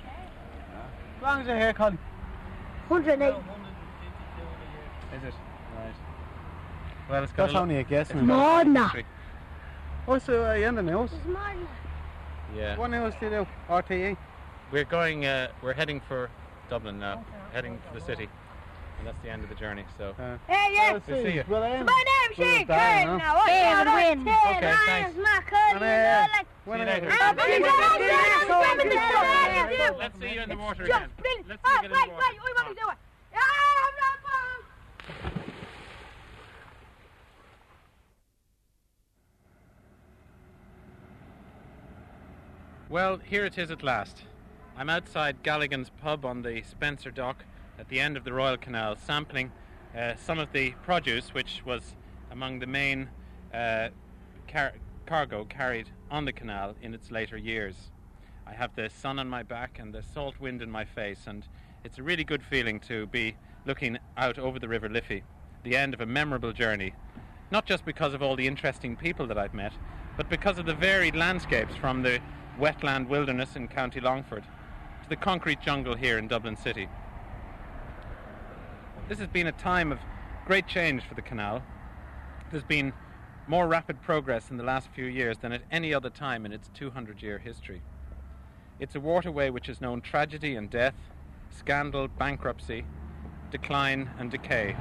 As 1.17 1.21
long 1.21 1.41
as 1.41 1.47
you're 1.47 1.59
here, 1.59 1.73
Colin. 1.73 1.99
108. 2.87 3.27
Is 3.27 5.23
it? 5.23 5.33
Right. 5.77 5.93
Well, 7.07 7.23
it's 7.23 7.33
got 7.33 7.43
That's 7.49 7.53
a 7.53 7.59
only 7.59 7.77
a 7.77 7.83
guess. 7.83 8.09
it's 8.09 8.15
man. 8.15 8.25
got 8.25 8.33
a 8.33 8.37
More 8.49 8.63
than 8.63 8.73
that. 8.73 9.05
What's 10.07 10.25
the 10.25 10.43
uh, 10.43 10.53
end 10.53 10.79
of 10.79 10.85
news? 10.85 11.11
It's 11.13 11.25
more 11.25 11.35
than 11.35 11.65
that. 11.65 12.57
Yeah. 12.57 12.77
What 12.79 12.89
news 12.89 13.13
do 13.19 13.27
you 13.27 13.31
do? 13.31 13.47
RTE? 13.69 14.17
We're 14.71 14.85
going. 14.85 15.23
Uh, 15.23 15.49
we're 15.61 15.73
heading 15.73 16.01
for 16.07 16.31
Dublin 16.67 16.97
now. 16.97 17.23
Heading 17.53 17.79
to 17.93 17.99
the 17.99 18.03
city, 18.03 18.27
and 18.99 19.07
that's 19.07 19.21
the 19.23 19.29
end 19.29 19.43
of 19.43 19.49
the 19.49 19.55
journey. 19.55 19.83
So. 19.97 20.15
Uh, 20.19 20.37
Hey, 20.47 20.73
yeah. 20.73 20.91
Well, 20.93 21.01
We'll 21.07 21.23
see 21.23 21.31
you. 21.33 21.43
Well, 21.47 21.63
I 21.63 21.69
am. 21.69 21.85
My 21.85 22.03
name's 22.05 22.35
Shane 22.37 22.67
Darren, 22.67 23.03
Curtin 23.05 23.07
huh? 23.09 23.17
now. 23.17 23.35
What's 23.35 23.47
David 23.49 23.85
your 23.85 23.95
Wynn. 23.95 24.23
name? 24.23 24.35
Okay, 24.35 24.61
My 24.61 24.83
thanks. 24.85 25.15
name's 25.15 25.23
Mark 25.23 25.45
Curtin. 25.47 25.83
And, 25.83 26.31
uh, 26.31 26.33
like- 26.37 26.47
when 26.65 26.79
See 26.79 26.83
you 26.85 26.89
I- 26.89 26.93
later. 26.95 27.17
I'm 27.21 27.35
going 27.35 27.51
to 27.51 27.59
go 27.59 27.65
down 27.65 28.01
and 28.01 28.03
hey, 28.03 28.45
swim 28.45 28.79
in 28.79 28.89
hey, 28.89 28.95
the 28.95 29.83
hey. 29.83 29.97
Let's 29.97 30.19
see 30.19 30.29
you 30.33 30.41
in 30.41 30.49
the 30.49 30.57
water 30.57 30.87
Just 30.87 30.97
again. 30.97 31.09
brilliant. 31.17 31.47
Let's 31.49 31.61
see 31.63 31.69
you 31.71 31.77
Oh, 31.77 31.81
get 31.81 31.85
in 31.85 31.91
the 31.91 31.97
right, 31.97 32.09
water. 32.11 32.21
right. 32.25 32.37
We 32.45 32.51
want 32.57 32.67
to 32.69 32.73
do 32.81 32.87
it. 32.89 32.97
I'm 33.35 33.93
not 34.01 34.17
bound. 34.25 35.43
Well, 42.89 43.17
here 43.17 43.45
it 43.45 43.57
is 43.57 43.71
at 43.71 43.83
last. 43.83 44.23
I'm 44.77 44.89
outside 44.89 45.41
Galligan's 45.43 45.89
pub 46.01 46.25
on 46.25 46.41
the 46.41 46.61
Spencer 46.63 47.11
Dock 47.11 47.45
at 47.79 47.89
the 47.89 47.99
end 47.99 48.17
of 48.17 48.23
the 48.23 48.33
Royal 48.33 48.57
Canal, 48.57 48.95
sampling 48.95 49.51
uh, 49.97 50.15
some 50.15 50.39
of 50.39 50.51
the 50.51 50.71
produce 50.83 51.33
which 51.33 51.61
was 51.65 51.95
among 52.31 52.59
the 52.59 52.67
main 52.67 53.09
uh, 53.53 53.89
car- 54.47 54.73
cargo 55.05 55.45
carried 55.45 55.89
on 56.11 56.25
the 56.25 56.33
canal 56.33 56.75
in 56.81 56.93
its 56.93 57.11
later 57.11 57.37
years. 57.37 57.75
I 58.47 58.53
have 58.53 58.75
the 58.75 58.89
sun 58.89 59.19
on 59.19 59.29
my 59.29 59.43
back 59.43 59.79
and 59.79 59.93
the 59.93 60.03
salt 60.03 60.39
wind 60.39 60.61
in 60.61 60.69
my 60.69 60.85
face, 60.85 61.21
and 61.27 61.45
it's 61.83 61.97
a 61.97 62.03
really 62.03 62.23
good 62.23 62.43
feeling 62.43 62.79
to 62.81 63.07
be 63.07 63.35
looking 63.65 63.97
out 64.17 64.37
over 64.37 64.59
the 64.59 64.67
River 64.67 64.89
Liffey, 64.89 65.23
the 65.63 65.75
end 65.75 65.93
of 65.93 66.01
a 66.01 66.05
memorable 66.05 66.53
journey. 66.53 66.93
Not 67.51 67.65
just 67.65 67.85
because 67.85 68.13
of 68.13 68.21
all 68.21 68.35
the 68.35 68.47
interesting 68.47 68.95
people 68.95 69.27
that 69.27 69.37
I've 69.37 69.53
met, 69.53 69.73
but 70.17 70.29
because 70.29 70.57
of 70.57 70.65
the 70.65 70.73
varied 70.73 71.15
landscapes 71.15 71.75
from 71.75 72.03
the 72.03 72.19
wetland 72.59 73.07
wilderness 73.07 73.55
in 73.55 73.67
County 73.67 73.99
Longford 73.99 74.43
to 75.03 75.09
the 75.09 75.15
concrete 75.15 75.61
jungle 75.61 75.95
here 75.95 76.17
in 76.17 76.27
Dublin 76.27 76.55
City. 76.55 76.87
This 79.07 79.19
has 79.19 79.27
been 79.27 79.45
a 79.45 79.51
time 79.51 79.91
of 79.91 79.99
great 80.47 80.65
change 80.65 81.03
for 81.03 81.13
the 81.13 81.21
canal. 81.21 81.61
There's 82.49 82.63
been 82.63 82.91
more 83.45 83.67
rapid 83.67 84.01
progress 84.01 84.49
in 84.49 84.57
the 84.57 84.63
last 84.63 84.87
few 84.95 85.05
years 85.05 85.37
than 85.37 85.51
at 85.51 85.61
any 85.69 85.93
other 85.93 86.09
time 86.09 86.43
in 86.43 86.51
its 86.51 86.71
200 86.73 87.21
year 87.21 87.37
history. 87.37 87.83
It's 88.79 88.95
a 88.95 88.99
waterway 88.99 89.51
which 89.51 89.67
has 89.67 89.79
known 89.79 90.01
tragedy 90.01 90.55
and 90.55 90.71
death, 90.71 90.95
scandal, 91.55 92.07
bankruptcy, 92.07 92.83
decline, 93.51 94.09
and 94.17 94.31
decay. 94.31 94.75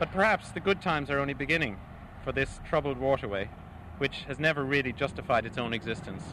But 0.00 0.10
perhaps 0.10 0.50
the 0.50 0.58
good 0.58 0.82
times 0.82 1.08
are 1.08 1.20
only 1.20 1.34
beginning 1.34 1.78
for 2.24 2.32
this 2.32 2.58
troubled 2.68 2.98
waterway, 2.98 3.48
which 3.98 4.24
has 4.26 4.40
never 4.40 4.64
really 4.64 4.92
justified 4.92 5.46
its 5.46 5.58
own 5.58 5.72
existence. 5.72 6.24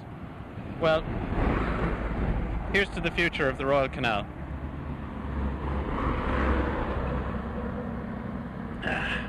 Well, 0.81 1.03
here's 2.73 2.89
to 2.89 2.99
the 2.99 3.11
future 3.11 3.47
of 3.47 3.59
the 3.59 3.67
Royal 3.67 3.89
Canal. 3.89 4.25
Ah. 8.83 9.19